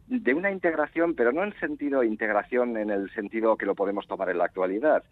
de 0.08 0.34
una 0.34 0.52
integración, 0.52 1.14
pero 1.14 1.32
no 1.32 1.44
en 1.44 1.54
sentido 1.60 2.04
integración 2.04 2.78
en 2.78 2.90
el 2.90 3.12
sentido 3.12 3.58
que 3.58 3.68
lo 3.68 3.76
podemos 3.76 4.08
tomar 4.08 4.32
en 4.32 4.40
la 4.40 4.46
actualidad, 4.46 5.04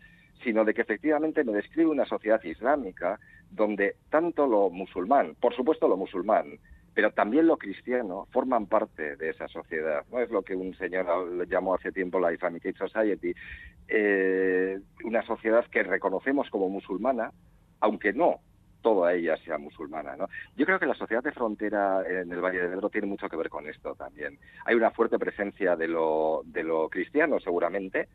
sino 0.44 0.66
de 0.66 0.74
que 0.74 0.82
efectivamente 0.82 1.44
me 1.44 1.54
describe 1.54 1.92
una 1.92 2.06
sociedad 2.06 2.44
islámica 2.44 3.20
donde 3.52 3.96
tanto 4.10 4.48
lo 4.48 4.72
musulmán, 4.72 5.36
por 5.40 5.56
supuesto 5.56 5.88
lo 5.88 5.98
musulmán, 5.98 6.58
pero 6.98 7.12
también 7.12 7.46
lo 7.46 7.58
cristiano 7.58 8.28
forman 8.32 8.66
parte 8.66 9.18
de 9.18 9.30
esa 9.30 9.48
sociedad. 9.50 10.04
No 10.12 10.20
es 10.20 10.32
lo 10.32 10.42
que 10.42 10.56
un 10.56 10.74
señor 10.74 11.48
llamó 11.48 11.76
hace 11.76 11.92
tiempo 11.92 12.20
la 12.20 12.34
Islamic 12.34 12.76
Society, 12.76 13.36
eh, 13.88 14.80
una 15.04 15.22
sociedad 15.22 15.64
que 15.68 15.84
reconocemos 15.84 16.50
como 16.50 16.70
musulmana, 16.70 17.32
aunque 17.82 18.14
no 18.14 18.40
toda 18.82 19.14
ella 19.14 19.38
sea 19.46 19.60
musulmana. 19.60 20.16
¿no? 20.16 20.28
Yo 20.56 20.66
creo 20.66 20.80
que 20.80 20.88
la 20.88 20.96
sociedad 20.96 21.22
de 21.22 21.34
frontera 21.34 22.02
en 22.02 22.32
el 22.32 22.42
Valle 22.42 22.64
del 22.64 22.74
Ebro 22.74 22.90
tiene 22.90 23.06
mucho 23.06 23.30
que 23.30 23.38
ver 23.38 23.50
con 23.50 23.70
esto 23.70 23.94
también. 23.94 24.40
Hay 24.66 24.74
una 24.74 24.90
fuerte 24.90 25.20
presencia 25.20 25.76
de 25.76 25.88
lo, 25.88 26.42
de 26.46 26.64
lo 26.64 26.90
cristiano, 26.90 27.40
seguramente, 27.40 28.08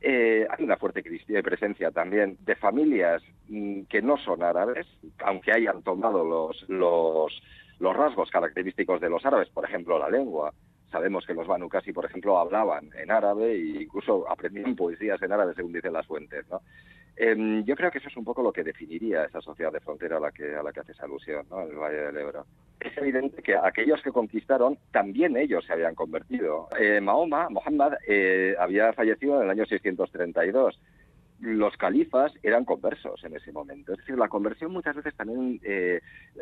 eh, 0.00 0.44
hay 0.50 0.64
una 0.64 0.76
fuerte 0.76 1.04
presencia 1.42 1.92
también 1.92 2.36
de 2.40 2.56
familias 2.56 3.22
mm, 3.48 3.82
que 3.82 4.02
no 4.02 4.18
son 4.18 4.42
árabes, 4.42 4.88
aunque 5.20 5.52
hayan 5.52 5.82
tomado 5.82 6.24
los, 6.24 6.68
los, 6.68 7.32
los 7.78 7.96
rasgos 7.96 8.30
característicos 8.30 9.00
de 9.00 9.10
los 9.10 9.24
árabes, 9.24 9.48
por 9.48 9.64
ejemplo, 9.64 9.98
la 9.98 10.08
lengua. 10.08 10.52
Sabemos 10.90 11.26
que 11.26 11.34
los 11.34 11.46
Banu 11.46 11.68
Qasi, 11.68 11.92
por 11.92 12.04
ejemplo, 12.04 12.38
hablaban 12.38 12.90
en 12.96 13.10
árabe 13.10 13.52
e 13.52 13.82
incluso 13.82 14.30
aprendían 14.30 14.76
poesías 14.76 15.20
en 15.22 15.32
árabe, 15.32 15.54
según 15.54 15.72
dicen 15.72 15.92
las 15.92 16.06
fuentes. 16.06 16.48
¿no? 16.48 16.60
Em, 17.16 17.64
yo 17.64 17.76
creo 17.76 17.90
que 17.90 17.98
eso 17.98 18.08
es 18.08 18.16
un 18.16 18.24
poco 18.24 18.42
lo 18.42 18.52
que 18.52 18.62
definiría 18.62 19.24
esa 19.24 19.40
sociedad 19.40 19.72
de 19.72 19.80
frontera 19.80 20.16
a 20.16 20.20
la 20.20 20.30
que, 20.30 20.54
a 20.54 20.62
la 20.62 20.72
que 20.72 20.80
haces 20.80 21.00
alusión, 21.00 21.46
¿no? 21.50 21.62
el 21.62 21.76
Valle 21.76 21.96
del 21.96 22.16
Ebro. 22.16 22.46
Es 22.80 22.96
evidente 22.98 23.42
que 23.42 23.56
aquellos 23.56 24.02
que 24.02 24.12
conquistaron, 24.12 24.78
también 24.92 25.36
ellos 25.36 25.64
se 25.64 25.72
habían 25.72 25.94
convertido. 25.94 26.68
Eh, 26.78 27.00
Mahoma, 27.00 27.48
Muhammad, 27.50 27.94
eh, 28.06 28.54
había 28.58 28.92
fallecido 28.92 29.38
en 29.38 29.44
el 29.44 29.50
año 29.50 29.64
632 29.64 30.78
los 31.44 31.76
califas 31.76 32.32
eran 32.42 32.64
conversos 32.64 33.22
en 33.22 33.36
ese 33.36 33.52
momento. 33.52 33.92
Es 33.92 33.98
decir, 33.98 34.16
la 34.16 34.28
conversión 34.28 34.72
muchas 34.72 34.96
veces 34.96 35.14
también 35.14 35.60
eh, 35.62 36.00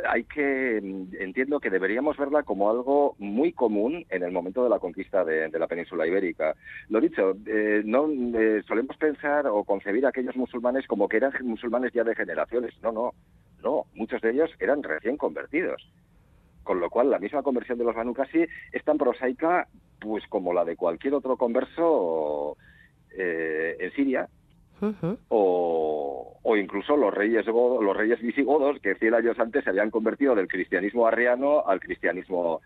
hay 0.08 0.22
que, 0.24 0.76
entiendo 0.76 1.58
que 1.58 1.70
deberíamos 1.70 2.16
verla 2.16 2.44
como 2.44 2.70
algo 2.70 3.16
muy 3.18 3.52
común 3.52 4.06
en 4.10 4.22
el 4.22 4.30
momento 4.30 4.62
de 4.62 4.70
la 4.70 4.78
conquista 4.78 5.24
de, 5.24 5.50
la 5.50 5.66
península 5.66 6.06
ibérica. 6.06 6.54
Lo 6.88 7.00
dicho, 7.00 7.34
eh, 7.46 7.82
no 7.84 8.08
eh, 8.08 8.62
solemos 8.66 8.96
pensar 8.96 9.46
o 9.48 9.64
concebir 9.64 10.06
a 10.06 10.10
aquellos 10.10 10.36
musulmanes 10.36 10.86
como 10.86 11.08
que 11.08 11.16
eran 11.16 11.32
musulmanes 11.42 11.92
ya 11.92 12.04
de 12.04 12.14
generaciones. 12.14 12.72
No, 12.80 12.92
no, 12.92 13.12
no. 13.62 13.86
Muchos 13.94 14.22
de 14.22 14.30
ellos 14.30 14.50
eran 14.60 14.84
recién 14.84 15.16
convertidos. 15.16 15.82
Con 16.62 16.78
lo 16.78 16.90
cual, 16.90 17.10
la 17.10 17.18
misma 17.18 17.42
conversión 17.42 17.76
de 17.76 17.84
los 17.84 17.96
Banu 17.96 18.14
es 18.72 18.84
tan 18.84 18.96
prosaica 18.96 19.66
pues 19.98 20.24
como 20.28 20.52
la 20.52 20.64
de 20.64 20.76
cualquier 20.76 21.14
otro 21.14 21.36
converso 21.36 22.56
en 23.14 23.90
Siria, 23.92 24.28
o, 25.28 26.56
incluso 26.56 26.96
los 26.96 27.14
reyes 27.14 27.46
los 27.46 27.96
reyes 27.96 28.20
visigodos 28.20 28.78
que 28.80 28.94
cien 28.96 29.14
años 29.14 29.38
antes 29.38 29.64
se 29.64 29.70
habían 29.70 29.90
convertido 29.90 30.34
del 30.34 30.48
cristianismo 30.48 31.06
arriano 31.06 31.64
al 31.66 31.80
cristianismo 31.80 32.60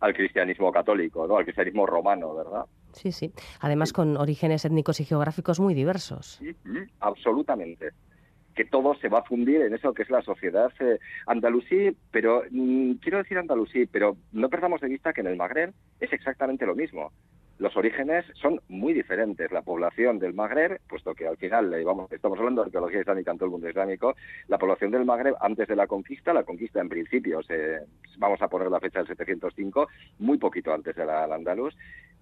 al 0.00 0.14
cristianismo 0.14 0.70
católico, 0.72 1.26
¿no? 1.26 1.38
al 1.38 1.44
cristianismo 1.44 1.86
romano, 1.86 2.34
¿verdad? 2.34 2.66
Sí, 2.92 3.12
sí. 3.12 3.32
Además 3.60 3.94
con 3.94 4.16
orígenes 4.18 4.64
étnicos 4.64 5.00
y 5.00 5.04
geográficos 5.04 5.58
muy 5.58 5.74
diversos. 5.74 6.40
absolutamente 7.00 7.90
que 8.54 8.64
todo 8.64 8.94
se 8.94 9.08
va 9.08 9.18
a 9.18 9.22
fundir 9.22 9.60
en 9.60 9.74
eso 9.74 9.92
que 9.92 10.02
es 10.02 10.10
la 10.10 10.22
sociedad 10.22 10.72
eh, 10.80 10.98
andalusí, 11.26 11.94
pero 12.10 12.42
mm, 12.50 12.94
quiero 12.94 13.18
decir 13.18 13.36
andalusí, 13.36 13.84
pero 13.84 14.16
no 14.32 14.48
perdamos 14.48 14.80
de 14.80 14.88
vista 14.88 15.12
que 15.12 15.20
en 15.20 15.26
el 15.26 15.36
Magreb 15.36 15.74
es 16.00 16.10
exactamente 16.12 16.64
lo 16.64 16.74
mismo 16.74 17.12
los 17.58 17.76
orígenes 17.76 18.24
son 18.34 18.60
muy 18.68 18.92
diferentes. 18.92 19.50
La 19.50 19.62
población 19.62 20.18
del 20.18 20.34
Magreb, 20.34 20.80
puesto 20.88 21.14
que 21.14 21.26
al 21.26 21.36
final 21.36 21.72
eh, 21.72 21.84
estamos 22.10 22.38
hablando 22.38 22.62
de 22.62 22.66
arqueología 22.66 23.00
islámica 23.00 23.30
en 23.30 23.38
todo 23.38 23.46
el 23.46 23.52
mundo 23.52 23.68
islámico, 23.68 24.14
la 24.48 24.58
población 24.58 24.90
del 24.90 25.04
Magreb 25.04 25.34
antes 25.40 25.66
de 25.66 25.76
la 25.76 25.86
conquista, 25.86 26.32
la 26.34 26.44
conquista 26.44 26.80
en 26.80 26.88
principio, 26.88 27.40
vamos 28.18 28.42
a 28.42 28.48
poner 28.48 28.70
la 28.70 28.80
fecha 28.80 28.98
del 28.98 29.08
705, 29.08 29.88
muy 30.18 30.38
poquito 30.38 30.72
antes 30.72 30.94
de 30.94 31.06
la, 31.06 31.24
andaluz, 31.24 31.74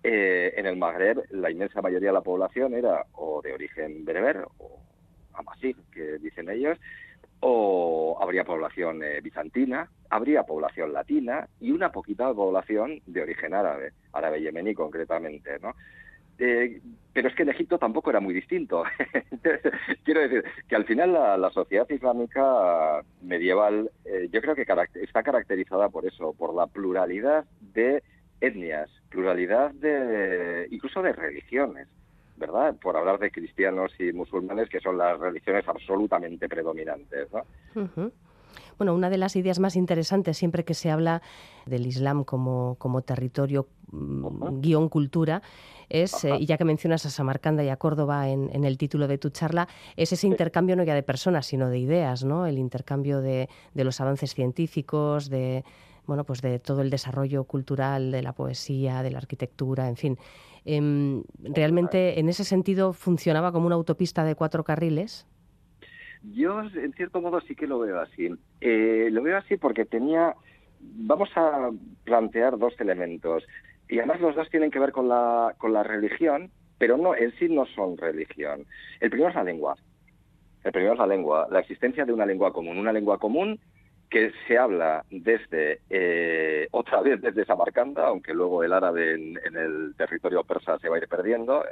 eh, 0.03 0.53
en 0.57 0.67
el 0.67 0.77
Magreb 0.77 1.25
la 1.31 1.51
inmensa 1.51 1.83
mayoría 1.83 2.11
de 2.11 2.15
la 2.15 2.21
población 2.21 2.75
era 2.75 3.05
o 3.13 3.41
de 3.43 3.55
origen 3.55 4.05
bereber 4.05 4.45
o 4.59 4.79
amasí, 5.33 5.75
que 5.93 6.19
dicen 6.19 6.49
ellos, 6.49 6.79
o 7.47 8.17
habría 8.23 8.43
población 8.43 9.03
eh, 9.03 9.21
bizantina, 9.21 9.91
habría 10.09 10.45
población 10.45 10.95
latina 10.95 11.47
y 11.61 11.73
una 11.73 11.93
poquita 11.93 12.33
población 12.33 13.03
de 13.05 13.21
origen 13.21 13.53
árabe, 13.53 13.93
árabe 14.15 14.41
yemení 14.41 14.73
concretamente, 14.73 15.59
¿no? 15.61 15.75
Eh, 16.39 16.81
pero 17.13 17.29
es 17.29 17.35
que 17.35 17.43
en 17.43 17.51
Egipto 17.51 17.79
tampoco 17.79 18.09
era 18.09 18.21
muy 18.21 18.33
distinto. 18.33 18.85
Quiero 20.05 20.23
decir 20.23 20.43
que 20.67 20.75
al 20.75 20.87
final 20.87 21.13
la, 21.13 21.51
sociedad 21.51 21.87
islámica 21.91 23.03
medieval 23.21 23.91
eh, 24.07 24.31
yo 24.33 24.41
creo 24.41 24.55
que 24.55 24.65
está 25.03 25.23
caracterizada 25.23 25.91
por 25.91 26.07
eso, 26.07 26.33
por 26.33 26.55
la 26.55 26.67
pluralidad 26.67 27.45
de 27.61 28.03
etnias, 28.41 28.91
pluralidad 29.11 29.71
de 29.73 30.67
incluso 30.71 31.03
de 31.03 31.13
religiones. 31.13 31.89
¿Verdad? 32.37 32.75
Por 32.81 32.97
hablar 32.97 33.19
de 33.19 33.31
cristianos 33.31 33.93
y 33.99 34.13
musulmanes, 34.13 34.69
que 34.69 34.81
son 34.81 34.99
las 34.99 35.19
religiones 35.19 35.67
absolutamente 35.69 36.49
predominantes, 36.49 37.29
¿no? 37.33 38.11
Bueno, 38.77 38.95
una 38.95 39.11
de 39.11 39.19
las 39.19 39.37
ideas 39.37 39.61
más 39.61 39.77
interesantes 39.77 40.37
siempre 40.37 40.65
que 40.65 40.75
se 40.75 40.91
habla 40.91 41.23
del 41.67 41.87
Islam 41.87 42.25
como, 42.25 42.77
como 42.79 43.03
territorio 43.03 43.69
mm, 43.91 44.61
guion 44.61 44.89
cultura 44.89 45.43
es, 45.89 46.25
eh, 46.25 46.37
y 46.39 46.47
ya 46.47 46.57
que 46.57 46.65
mencionas 46.65 47.07
a 47.07 47.11
Samarcanda 47.11 47.63
y 47.63 47.69
a 47.69 47.77
Córdoba 47.77 48.29
en, 48.29 48.65
el 48.65 48.79
título 48.79 49.07
de 49.07 49.19
tu 49.19 49.31
charla, 49.31 49.69
es 49.97 50.13
ese 50.13 50.27
intercambio 50.27 50.77
no 50.77 50.83
ya 50.83 50.95
de 50.95 51.03
personas, 51.03 51.47
sino 51.47 51.69
de 51.69 51.79
ideas, 51.79 52.25
¿no? 52.25 52.47
El 52.47 52.59
intercambio 52.59 53.21
de, 53.21 53.49
de 53.75 53.85
los 53.85 54.01
avances 54.01 54.35
científicos, 54.35 55.29
de 55.29 55.65
bueno, 56.07 56.25
pues 56.25 56.43
de 56.43 56.59
todo 56.59 56.83
el 56.83 56.91
desarrollo 56.91 57.45
cultural, 57.45 58.11
de 58.11 58.23
la 58.23 58.33
poesía, 58.33 59.03
de 59.03 59.11
la 59.11 59.19
arquitectura, 59.19 59.89
en 59.89 59.97
fin. 59.97 60.19
Em, 60.65 61.23
¿Realmente 61.43 62.19
en 62.19 62.29
ese 62.29 62.45
sentido 62.45 62.93
funcionaba 62.93 63.53
como 63.53 63.67
una 63.67 63.75
autopista 63.75 64.25
de 64.25 64.35
cuatro 64.35 64.65
carriles? 64.65 65.27
Yo, 66.33 66.63
en 66.63 66.93
cierto 66.95 67.21
modo, 67.21 67.41
sí 67.43 67.55
que 67.55 67.67
lo 67.67 67.79
veo 67.81 68.01
así. 68.01 68.31
Eh, 68.61 69.09
lo 69.11 69.23
veo 69.23 69.37
así 69.37 69.57
porque 69.57 69.85
tenía. 69.85 70.35
Vamos 70.81 71.29
a 71.37 71.71
plantear 72.05 72.59
dos 72.59 72.75
elementos. 72.81 73.45
Y 73.89 73.99
además 73.99 74.21
los 74.21 74.35
dos 74.35 74.49
tienen 74.49 74.71
que 74.71 74.79
ver 74.79 74.93
con 74.93 75.09
la, 75.09 75.55
con 75.59 75.75
la 75.75 75.83
religión, 75.83 76.51
pero 76.79 76.97
no 76.97 77.15
en 77.15 77.33
sí 77.39 77.49
no 77.49 77.67
son 77.67 77.99
religión. 77.99 78.65
El 79.01 79.11
primero 79.11 79.29
es 79.29 79.35
la 79.35 79.45
lengua. 79.45 79.77
El 80.65 80.73
primero 80.73 80.95
es 80.95 80.99
la 80.99 81.07
lengua, 81.07 81.47
la 81.51 81.61
existencia 81.61 82.07
de 82.07 82.13
una 82.13 82.25
lengua 82.25 82.55
común. 82.55 82.79
Una 82.79 82.93
lengua 82.93 83.19
común 83.19 83.61
que 84.15 84.31
se 84.47 84.57
habla 84.57 85.05
desde, 85.11 85.81
eh, 85.91 86.69
otra 86.71 87.01
vez 87.01 87.21
desde 87.21 87.45
Samarcanda, 87.45 88.07
aunque 88.07 88.33
luego 88.33 88.63
el 88.63 88.73
árabe 88.73 89.15
en, 89.15 89.57
el 89.57 89.93
territorio 89.97 90.45
persa 90.45 90.79
se 90.79 90.89
va 90.89 90.95
a 90.95 90.99
ir 91.01 91.09
perdiendo 91.09 91.65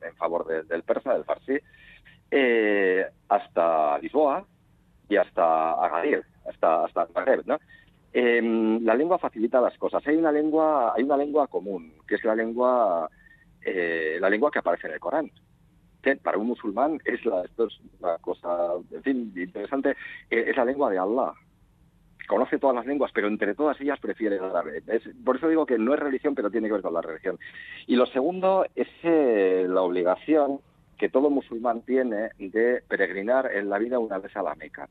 en, 0.00 0.14
favor 0.14 0.46
del 0.66 0.82
persa, 0.82 1.12
del 1.12 1.24
farsi, 1.24 1.58
eh, 2.30 3.04
hasta 3.28 3.98
Lisboa 3.98 4.46
y 5.10 5.16
hasta 5.16 5.72
Agadir, 5.72 6.24
hasta, 6.48 6.86
hasta 6.86 7.06
Maghreb, 7.14 7.44
¿no? 7.44 7.58
Em, 8.14 8.82
la 8.82 8.94
lengua 8.94 9.18
facilita 9.18 9.60
las 9.60 9.76
cosas. 9.76 10.02
Hay 10.06 10.16
una 10.16 10.32
lengua, 10.32 10.94
hay 10.96 11.02
una 11.02 11.18
lengua 11.18 11.48
común, 11.48 11.92
que 12.08 12.14
es 12.14 12.24
la 12.24 12.34
lengua, 12.34 13.10
eh, 13.60 14.16
la 14.18 14.30
lengua 14.30 14.50
que 14.50 14.60
aparece 14.60 14.86
en 14.86 14.94
el 14.94 15.00
Corán. 15.00 15.30
Para 16.22 16.38
un 16.38 16.46
musulmán 16.46 16.98
es 17.04 17.22
la, 17.26 17.44
cosa, 18.22 18.72
en 18.90 19.02
fin, 19.02 19.34
interesante, 19.36 19.94
es 20.30 20.56
la 20.56 20.64
lengua 20.64 20.88
de 20.88 20.96
Allah, 20.96 21.34
conoce 22.30 22.60
todas 22.60 22.76
las 22.76 22.86
lenguas, 22.86 23.10
pero 23.12 23.26
entre 23.26 23.56
todas 23.56 23.80
ellas 23.80 23.98
prefiere 23.98 24.36
el 24.36 24.44
árabe. 24.44 24.84
por 25.24 25.36
eso 25.36 25.48
digo 25.48 25.66
que 25.66 25.78
no 25.78 25.94
es 25.94 25.98
religión, 25.98 26.36
pero 26.36 26.48
tiene 26.48 26.68
que 26.68 26.74
ver 26.74 26.82
con 26.82 26.94
la 26.94 27.02
religión. 27.02 27.40
Y 27.88 27.96
lo 27.96 28.06
segundo 28.06 28.64
es 28.76 28.86
eh, 29.02 29.66
la 29.68 29.82
obligación 29.82 30.60
que 30.96 31.08
todo 31.08 31.28
musulmán 31.28 31.82
tiene 31.82 32.30
de 32.38 32.84
peregrinar 32.86 33.50
en 33.52 33.68
la 33.68 33.78
vida 33.78 33.98
una 33.98 34.18
vez 34.18 34.36
a 34.36 34.44
la 34.44 34.54
Meca. 34.54 34.88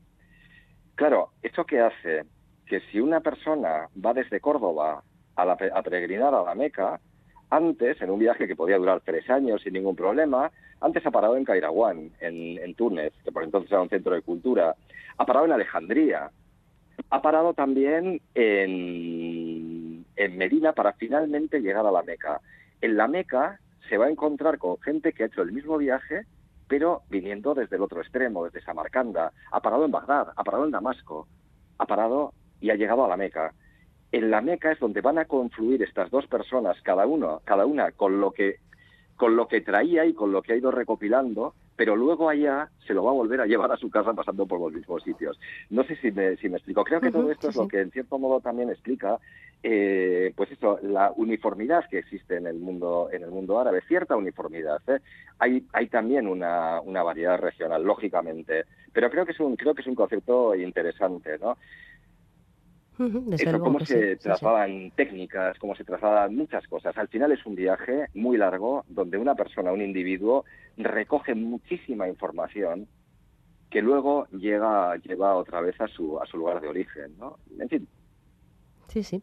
Claro, 0.96 1.30
¿esto 1.42 1.64
qué 1.64 1.80
hace? 1.80 2.26
Que 2.66 2.80
si 2.92 3.00
una 3.00 3.20
persona 3.20 3.88
va 4.04 4.12
desde 4.12 4.40
Córdoba 4.40 5.02
a, 5.34 5.82
peregrinar 5.82 6.34
a 6.34 6.42
la 6.42 6.54
Meca, 6.54 7.00
antes, 7.48 8.02
en 8.02 8.10
un 8.10 8.18
viaje 8.18 8.46
que 8.46 8.54
podía 8.54 8.76
durar 8.76 9.00
tres 9.02 9.30
años 9.30 9.62
sin 9.62 9.72
ningún 9.72 9.96
problema, 9.96 10.50
antes 10.82 11.06
ha 11.06 11.10
parado 11.10 11.38
en 11.38 11.46
Cairaguán, 11.46 12.10
en, 12.20 12.58
en 12.58 12.74
Túnez, 12.74 13.14
que 13.24 13.32
por 13.32 13.44
entonces 13.44 13.72
era 13.72 13.80
un 13.80 13.88
centro 13.88 14.14
de 14.14 14.20
cultura, 14.20 14.76
ha 15.16 15.24
parado 15.24 15.46
en 15.46 15.52
Alejandría, 15.52 16.30
ha 17.08 17.22
parado 17.22 17.54
también 17.54 18.20
en, 18.34 20.04
Medina 20.36 20.72
para 20.72 20.92
finalmente 20.94 21.60
llegar 21.60 21.86
a 21.86 21.90
la 21.90 22.02
Meca. 22.02 22.40
En 22.80 22.96
la 22.96 23.08
Meca 23.08 23.58
se 23.88 23.98
va 23.98 24.06
a 24.06 24.10
encontrar 24.10 24.58
con 24.58 24.78
gente 24.80 25.12
que 25.12 25.22
ha 25.22 25.26
hecho 25.26 25.42
el 25.42 25.52
mismo 25.52 25.76
viaje, 25.76 26.24
pero 26.68 27.02
viniendo 27.10 27.54
desde 27.54 27.76
el 27.76 27.82
otro 27.82 28.00
extremo, 28.00 28.44
desde 28.44 28.62
Samarcanda. 28.62 29.32
Ha 29.50 29.60
parado 29.60 29.84
en 29.84 29.90
Bagdad, 29.90 30.28
ha 30.34 30.44
parado 30.44 30.64
en 30.64 30.70
Damasco, 30.70 31.26
ha 31.78 31.86
parado 31.86 32.32
y 32.60 32.70
ha 32.70 32.76
llegado 32.76 33.04
a 33.04 33.08
la 33.08 33.16
Meca. 33.16 33.52
En 34.12 34.30
la 34.30 34.40
Meca 34.40 34.72
es 34.72 34.78
donde 34.78 35.00
van 35.00 35.18
a 35.18 35.26
confluir 35.26 35.82
estas 35.82 36.10
dos 36.10 36.26
personas, 36.26 36.80
cada 36.82 37.06
uno, 37.06 37.42
cada 37.44 37.66
una 37.66 37.92
con 37.92 38.20
lo 38.20 38.32
que 38.32 38.56
con 39.16 39.36
lo 39.36 39.48
que 39.48 39.60
traía 39.60 40.06
y 40.06 40.14
con 40.14 40.32
lo 40.32 40.40
que 40.40 40.54
ha 40.54 40.56
ido 40.56 40.70
recopilando, 40.70 41.54
pero 41.80 41.96
luego 41.96 42.28
allá 42.28 42.68
se 42.86 42.92
lo 42.92 43.02
va 43.02 43.10
a 43.10 43.14
volver 43.14 43.40
a 43.40 43.46
llevar 43.46 43.72
a 43.72 43.76
su 43.78 43.88
casa 43.88 44.12
pasando 44.12 44.44
por 44.44 44.60
los 44.60 44.70
mismos 44.70 45.02
sitios. 45.02 45.40
No 45.70 45.82
sé 45.84 45.96
si 45.96 46.10
me, 46.10 46.36
si 46.36 46.50
me 46.50 46.58
explico. 46.58 46.84
Creo 46.84 47.00
que 47.00 47.10
todo 47.10 47.32
esto 47.32 47.48
es 47.48 47.56
lo 47.56 47.66
que 47.68 47.80
en 47.80 47.90
cierto 47.90 48.18
modo 48.18 48.42
también 48.42 48.68
explica, 48.68 49.18
eh, 49.62 50.30
pues 50.36 50.52
eso, 50.52 50.78
la 50.82 51.10
uniformidad 51.16 51.88
que 51.88 52.00
existe 52.00 52.36
en 52.36 52.46
el 52.46 52.58
mundo 52.58 53.08
en 53.10 53.22
el 53.22 53.30
mundo 53.30 53.58
árabe, 53.58 53.80
cierta 53.88 54.14
uniformidad. 54.14 54.82
¿eh? 54.88 54.98
Hay 55.38 55.64
hay 55.72 55.86
también 55.86 56.28
una, 56.28 56.82
una 56.82 57.02
variedad 57.02 57.38
regional, 57.38 57.82
lógicamente, 57.82 58.64
pero 58.92 59.08
creo 59.08 59.24
que 59.24 59.32
es 59.32 59.40
un 59.40 59.56
creo 59.56 59.74
que 59.74 59.80
es 59.80 59.88
un 59.88 59.94
concepto 59.94 60.54
interesante, 60.54 61.38
¿no? 61.38 61.56
Cómo 63.60 63.80
se 63.80 64.16
trasladan 64.16 64.90
técnicas, 64.92 65.58
cómo 65.58 65.74
se 65.74 65.84
trasladan 65.84 66.34
muchas 66.34 66.66
cosas. 66.68 66.96
Al 66.98 67.08
final 67.08 67.32
es 67.32 67.44
un 67.46 67.54
viaje 67.54 68.06
muy 68.14 68.36
largo 68.36 68.84
donde 68.88 69.18
una 69.18 69.34
persona, 69.34 69.72
un 69.72 69.82
individuo, 69.82 70.44
recoge 70.76 71.34
muchísima 71.34 72.08
información 72.08 72.86
que 73.70 73.82
luego 73.82 74.26
llega 74.28 74.96
lleva 74.96 75.36
otra 75.36 75.60
vez 75.60 75.80
a 75.80 75.86
su 75.86 76.18
a 76.20 76.26
su 76.26 76.36
lugar 76.36 76.60
de 76.60 76.68
origen, 76.68 77.16
¿no? 77.18 77.38
En 77.58 77.68
fin, 77.68 77.88
Sí, 78.90 79.04
sí. 79.04 79.22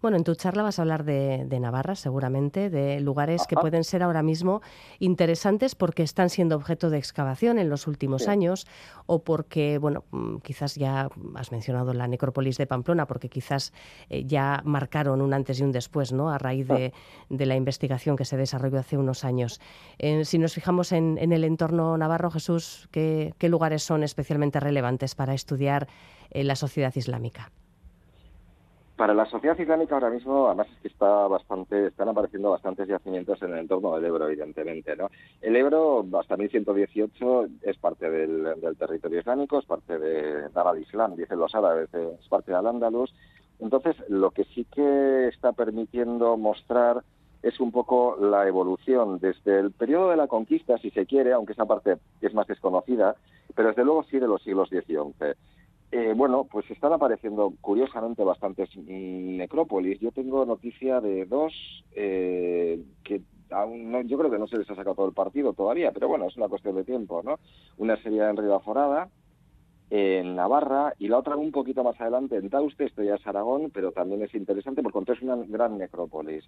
Bueno, 0.00 0.16
en 0.16 0.24
tu 0.24 0.36
charla 0.36 0.62
vas 0.62 0.78
a 0.78 0.82
hablar 0.82 1.02
de, 1.04 1.44
Navarra, 1.60 1.96
seguramente, 1.96 2.70
de 2.70 3.00
lugares 3.00 3.46
que 3.48 3.56
pueden 3.56 3.82
ser 3.82 4.04
ahora 4.04 4.22
mismo 4.22 4.62
interesantes 5.00 5.74
porque 5.74 6.04
están 6.04 6.30
siendo 6.30 6.54
objeto 6.54 6.90
de 6.90 6.98
excavación 6.98 7.58
en 7.58 7.68
los 7.68 7.88
últimos 7.88 8.28
años 8.28 8.68
o 9.06 9.24
porque, 9.24 9.78
bueno, 9.78 10.04
mm, 10.12 10.36
quizás 10.38 10.76
ya 10.76 11.08
has 11.34 11.50
mencionado 11.50 11.92
la 11.92 12.06
necrópolis 12.06 12.56
de 12.56 12.68
Pamplona, 12.68 13.06
porque 13.06 13.28
quizás 13.28 13.72
eh, 14.10 14.24
ya 14.24 14.62
marcaron 14.64 15.20
un 15.20 15.34
antes 15.34 15.58
y 15.58 15.64
un 15.64 15.72
después, 15.72 16.12
¿no? 16.12 16.30
A 16.30 16.38
raíz 16.38 16.68
de, 16.68 16.92
la 17.28 17.56
investigación 17.56 18.16
que 18.16 18.24
se 18.24 18.36
desarrolló 18.36 18.78
hace 18.78 18.96
unos 18.96 19.24
años. 19.24 19.60
Eh, 19.98 20.24
si 20.24 20.38
nos 20.38 20.54
fijamos 20.54 20.92
en, 20.92 21.18
el 21.18 21.42
entorno 21.42 21.98
navarro, 21.98 22.30
Jesús, 22.30 22.88
¿qué, 22.92 23.34
lugares 23.42 23.82
son 23.82 24.04
especialmente 24.04 24.60
relevantes 24.60 25.16
para 25.16 25.34
estudiar 25.34 25.88
eh, 26.30 26.44
la 26.44 26.54
sociedad 26.54 26.94
islámica? 26.94 27.50
Para 29.00 29.14
la 29.14 29.24
sociedad 29.24 29.58
islámica 29.58 29.94
ahora 29.94 30.10
mismo, 30.10 30.48
además 30.48 30.66
es 30.74 30.78
que 30.82 30.88
está 30.88 31.26
bastante, 31.26 31.86
están 31.86 32.10
apareciendo 32.10 32.50
bastantes 32.50 32.86
yacimientos 32.86 33.40
en 33.40 33.54
el 33.54 33.60
entorno 33.60 33.94
del 33.94 34.04
Ebro, 34.04 34.28
evidentemente. 34.28 34.94
¿no? 34.94 35.08
El 35.40 35.56
Ebro, 35.56 36.04
hasta 36.20 36.36
1118, 36.36 37.46
es 37.62 37.78
parte 37.78 38.10
del, 38.10 38.54
territorio 38.78 39.20
islámico, 39.20 39.58
es 39.58 39.64
parte 39.64 39.98
de 39.98 40.50
Dar 40.50 40.68
al-Islam, 40.68 41.16
dicen 41.16 41.38
los 41.38 41.54
árabes, 41.54 41.88
es 41.94 42.28
parte 42.28 42.52
del 42.52 42.66
Andalus. 42.66 43.14
Entonces, 43.58 43.96
lo 44.10 44.32
que 44.32 44.44
sí 44.44 44.66
que 44.66 45.28
está 45.28 45.52
permitiendo 45.52 46.36
mostrar 46.36 47.02
es 47.42 47.58
un 47.58 47.72
poco 47.72 48.18
la 48.20 48.46
evolución 48.46 49.18
desde 49.18 49.60
el 49.60 49.70
periodo 49.70 50.10
de 50.10 50.18
la 50.18 50.26
conquista, 50.26 50.76
si 50.76 50.90
se 50.90 51.06
quiere, 51.06 51.32
aunque 51.32 51.54
esa 51.54 51.64
parte 51.64 51.96
es 52.20 52.34
más 52.34 52.46
desconocida, 52.46 53.16
pero 53.54 53.68
desde 53.68 53.82
luego 53.86 54.02
sí 54.02 54.18
de 54.18 54.28
los 54.28 54.42
siglos 54.42 54.70
X 54.70 54.84
y 54.90 54.94
XI. 54.94 55.38
Eh, 55.92 56.14
bueno, 56.16 56.44
pues 56.44 56.70
están 56.70 56.92
apareciendo 56.92 57.52
curiosamente 57.60 58.22
bastantes 58.22 58.70
necrópolis. 58.76 59.98
Yo 59.98 60.12
tengo 60.12 60.46
noticia 60.46 61.00
de 61.00 61.24
dos 61.24 61.52
eh, 61.92 62.80
que 63.02 63.22
aún 63.50 63.90
no, 63.90 64.00
yo 64.02 64.16
creo 64.16 64.30
que 64.30 64.38
no 64.38 64.46
se 64.46 64.58
les 64.58 64.70
ha 64.70 64.76
sacado 64.76 64.94
todo 64.94 65.06
el 65.06 65.14
partido 65.14 65.52
todavía, 65.52 65.90
pero 65.90 66.06
bueno, 66.06 66.26
es 66.26 66.36
una 66.36 66.48
cuestión 66.48 66.76
de 66.76 66.84
tiempo, 66.84 67.22
¿no? 67.24 67.40
Una 67.78 67.96
sería 68.02 68.30
en 68.30 68.36
Ribaforada, 68.36 69.08
en 69.90 70.36
Navarra, 70.36 70.94
y 71.00 71.08
la 71.08 71.18
otra 71.18 71.34
un 71.34 71.50
poquito 71.50 71.82
más 71.82 72.00
adelante 72.00 72.36
en 72.36 72.48
Tauste, 72.48 72.84
esto 72.84 73.02
ya 73.02 73.16
es 73.16 73.26
Aragón, 73.26 73.70
pero 73.74 73.90
también 73.90 74.22
es 74.22 74.32
interesante 74.34 74.82
porque 74.84 75.12
es 75.12 75.22
una 75.22 75.36
gran 75.48 75.76
necrópolis. 75.76 76.44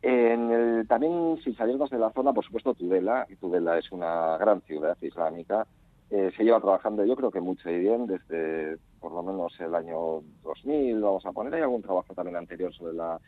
En 0.00 0.50
el, 0.50 0.88
también, 0.88 1.38
sin 1.44 1.54
salirnos 1.54 1.90
de 1.90 1.98
la 1.98 2.10
zona, 2.10 2.32
por 2.32 2.44
supuesto, 2.44 2.72
Tudela, 2.72 3.26
y 3.28 3.36
Tudela 3.36 3.78
es 3.78 3.92
una 3.92 4.38
gran 4.38 4.62
ciudad 4.62 4.96
islámica, 5.02 5.66
eh, 6.14 6.30
se 6.36 6.44
lleva 6.44 6.60
trabajando 6.60 7.06
yo 7.06 7.16
creo 7.16 7.30
que 7.30 7.40
mucho 7.40 7.70
y 7.70 7.78
bien 7.78 8.06
desde 8.06 8.76
por 9.00 9.12
lo 9.12 9.22
menos 9.22 9.58
el 9.58 9.74
año 9.74 10.22
2000, 10.42 11.00
vamos 11.00 11.24
a 11.24 11.32
poner. 11.32 11.54
Hay 11.54 11.62
algún 11.62 11.80
trabajo 11.80 12.12
también 12.14 12.36
anterior 12.36 12.70
sobre 12.74 12.92
la, 12.92 13.18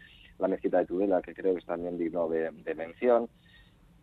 mezquita 0.47 0.79
de 0.79 0.85
Tudela 0.85 1.23
que 1.23 1.33
creo 1.33 1.55
que 1.55 1.61
es 1.61 1.67
también 1.67 1.97
digno 1.97 2.29
de, 2.29 2.53
mención. 2.77 3.31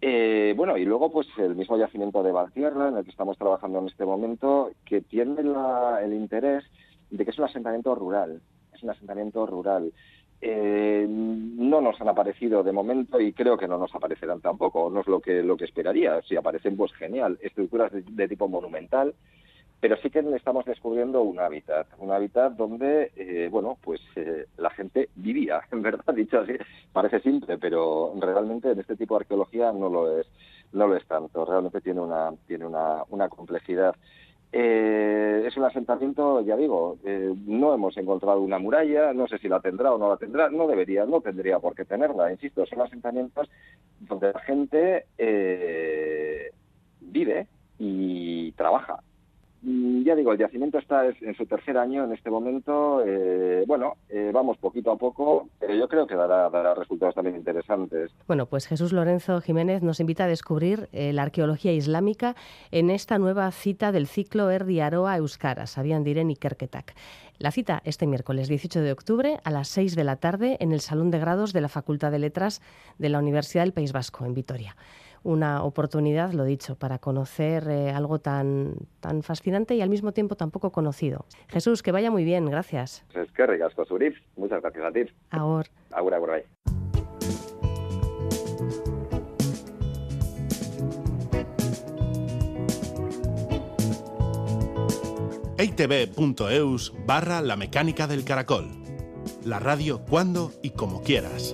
Eh, 0.01 0.55
bueno, 0.57 0.77
y 0.77 0.85
luego 0.85 1.11
pues 1.11 1.27
el 1.37 1.55
mismo 1.55 1.77
yacimiento 1.77 2.23
de 2.23 2.31
Valtierra, 2.31 2.87
en 2.87 2.97
el 2.97 3.03
que 3.03 3.11
estamos 3.11 3.37
trabajando 3.37 3.77
en 3.77 3.87
este 3.87 4.03
momento, 4.03 4.71
que 4.83 5.01
tiene 5.01 5.39
el 5.41 6.13
interés 6.13 6.63
de 7.11 7.23
que 7.23 7.29
es 7.29 7.37
un 7.37 7.45
asentamiento 7.45 7.93
rural, 7.93 8.41
es 8.73 8.81
un 8.81 8.89
asentamiento 8.89 9.45
rural. 9.45 9.93
Eh, 10.43 11.05
no 11.07 11.81
nos 11.81 12.01
han 12.01 12.09
aparecido 12.09 12.63
de 12.63 12.71
momento 12.71 13.21
y 13.21 13.31
creo 13.31 13.57
que 13.57 13.67
no 13.67 13.77
nos 13.77 13.93
aparecerán 13.93 14.41
tampoco, 14.41 14.89
no 14.89 15.01
es 15.01 15.07
lo 15.07 15.19
que, 15.19 15.43
lo 15.43 15.55
que 15.55 15.65
esperaría. 15.65 16.19
Si 16.23 16.35
aparecen, 16.35 16.75
pues 16.75 16.91
genial, 16.93 17.37
estructuras 17.41 17.91
de, 17.93 18.27
tipo 18.27 18.47
monumental, 18.47 19.13
pero 19.79 19.97
sí 19.97 20.09
que 20.09 20.19
estamos 20.35 20.65
descubriendo 20.65 21.21
un 21.21 21.39
hábitat, 21.39 21.87
un 21.99 22.11
hábitat 22.11 22.53
donde, 22.53 23.11
eh, 23.15 23.49
bueno, 23.51 23.77
pues 23.83 24.01
eh, 24.15 24.47
la 24.57 24.71
gente 24.71 25.09
vivía, 25.15 25.61
en 25.71 25.83
verdad, 25.83 26.13
dicho 26.15 26.39
así, 26.39 26.53
parece 26.91 27.19
simple, 27.19 27.59
pero 27.59 28.13
realmente 28.19 28.71
en 28.71 28.79
este 28.79 28.95
tipo 28.95 29.15
de 29.15 29.21
arqueología 29.23 29.71
no 29.71 29.89
lo 29.89 30.19
es, 30.19 30.27
no 30.73 30.87
lo 30.87 30.95
es 30.95 31.05
tanto, 31.05 31.45
realmente 31.45 31.81
tiene 31.81 32.01
una, 32.01 32.31
tiene 32.47 32.65
una, 32.65 33.03
una 33.09 33.29
complejidad. 33.29 33.95
Eh, 34.53 35.43
es 35.47 35.55
un 35.55 35.63
asentamiento, 35.63 36.41
ya 36.41 36.57
digo, 36.57 36.97
eh, 37.05 37.33
no 37.45 37.73
hemos 37.73 37.95
encontrado 37.97 38.41
una 38.41 38.59
muralla, 38.59 39.13
no 39.13 39.27
sé 39.27 39.37
si 39.37 39.47
la 39.47 39.61
tendrá 39.61 39.93
o 39.93 39.97
no 39.97 40.09
la 40.09 40.17
tendrá, 40.17 40.49
no 40.49 40.67
debería, 40.67 41.05
no 41.05 41.21
tendría 41.21 41.59
por 41.59 41.73
qué 41.73 41.85
tenerla, 41.85 42.31
insisto, 42.31 42.65
son 42.65 42.81
asentamientos 42.81 43.49
donde 43.99 44.33
la 44.33 44.39
gente 44.41 45.05
eh, 45.17 46.51
vive 46.99 47.47
y 47.79 48.51
trabaja. 48.53 48.99
Mm, 49.63 50.03
ya 50.03 50.15
digo, 50.15 50.31
el 50.31 50.39
yacimiento 50.39 50.79
está 50.79 51.05
en 51.05 51.35
su 51.35 51.45
tercer 51.45 51.77
año 51.77 52.03
en 52.03 52.13
este 52.13 52.31
momento. 52.31 53.03
Eh, 53.05 53.63
bueno, 53.67 53.97
eh, 54.09 54.31
vamos 54.33 54.57
poquito 54.57 54.91
a 54.91 54.97
poco, 54.97 55.49
pero 55.59 55.75
yo 55.75 55.87
creo 55.87 56.07
que 56.07 56.15
dará, 56.15 56.49
dará, 56.49 56.73
resultados 56.73 57.13
también 57.13 57.35
interesantes. 57.35 58.11
Bueno, 58.27 58.47
pues 58.47 58.65
Jesús 58.65 58.91
Lorenzo 58.91 59.39
Jiménez 59.39 59.83
nos 59.83 59.99
invita 59.99 60.23
a 60.23 60.27
descubrir 60.27 60.89
eh, 60.93 61.13
la 61.13 61.23
arqueología 61.23 61.73
islámica 61.73 62.35
en 62.71 62.89
esta 62.89 63.19
nueva 63.19 63.51
cita 63.51 63.91
del 63.91 64.07
ciclo 64.07 64.49
Erdi 64.49 64.79
Aroa 64.79 65.17
Euskara, 65.17 65.67
Sabían 65.67 66.03
Diren 66.03 66.31
y 66.31 66.35
Kerketak. 66.35 66.95
La 67.37 67.51
cita 67.51 67.81
este 67.85 68.07
miércoles 68.07 68.47
18 68.47 68.81
de 68.81 68.91
octubre 68.91 69.39
a 69.43 69.51
las 69.51 69.67
6 69.67 69.95
de 69.95 70.03
la 70.03 70.15
tarde 70.15 70.57
en 70.59 70.71
el 70.71 70.79
Salón 70.79 71.11
de 71.11 71.19
Grados 71.19 71.53
de 71.53 71.61
la 71.61 71.69
Facultad 71.69 72.11
de 72.11 72.19
Letras 72.19 72.61
de 72.97 73.09
la 73.09 73.19
Universidad 73.19 73.63
del 73.63 73.73
País 73.73 73.93
Vasco, 73.93 74.25
en 74.25 74.33
Vitoria 74.33 74.75
una 75.23 75.63
oportunidad, 75.63 76.33
lo 76.33 76.43
dicho, 76.43 76.75
para 76.75 76.99
conocer 76.99 77.67
eh, 77.69 77.91
algo 77.91 78.19
tan, 78.19 78.75
tan 78.99 79.23
fascinante 79.23 79.75
y 79.75 79.81
al 79.81 79.89
mismo 79.89 80.11
tiempo 80.11 80.35
tan 80.35 80.51
poco 80.51 80.71
conocido. 80.71 81.25
Jesús, 81.47 81.83
que 81.83 81.91
vaya 81.91 82.11
muy 82.11 82.23
bien, 82.23 82.45
gracias. 82.45 83.03
Es 83.13 83.31
que 83.31 83.45
ricasco, 83.45 83.85
Surif. 83.85 84.17
Muchas 84.35 84.61
gracias 84.61 84.85
a 84.85 84.91
ti. 84.91 85.01
Ahora. 85.29 85.69
Ahora, 85.91 86.17
ahora. 86.17 86.41
itv.eus 95.61 96.93
barra 97.05 97.41
la 97.41 97.55
mecánica 97.55 98.07
del 98.07 98.25
caracol. 98.25 98.69
La 99.45 99.59
radio 99.59 100.01
cuando 100.03 100.51
y 100.63 100.71
como 100.71 101.01
quieras. 101.01 101.53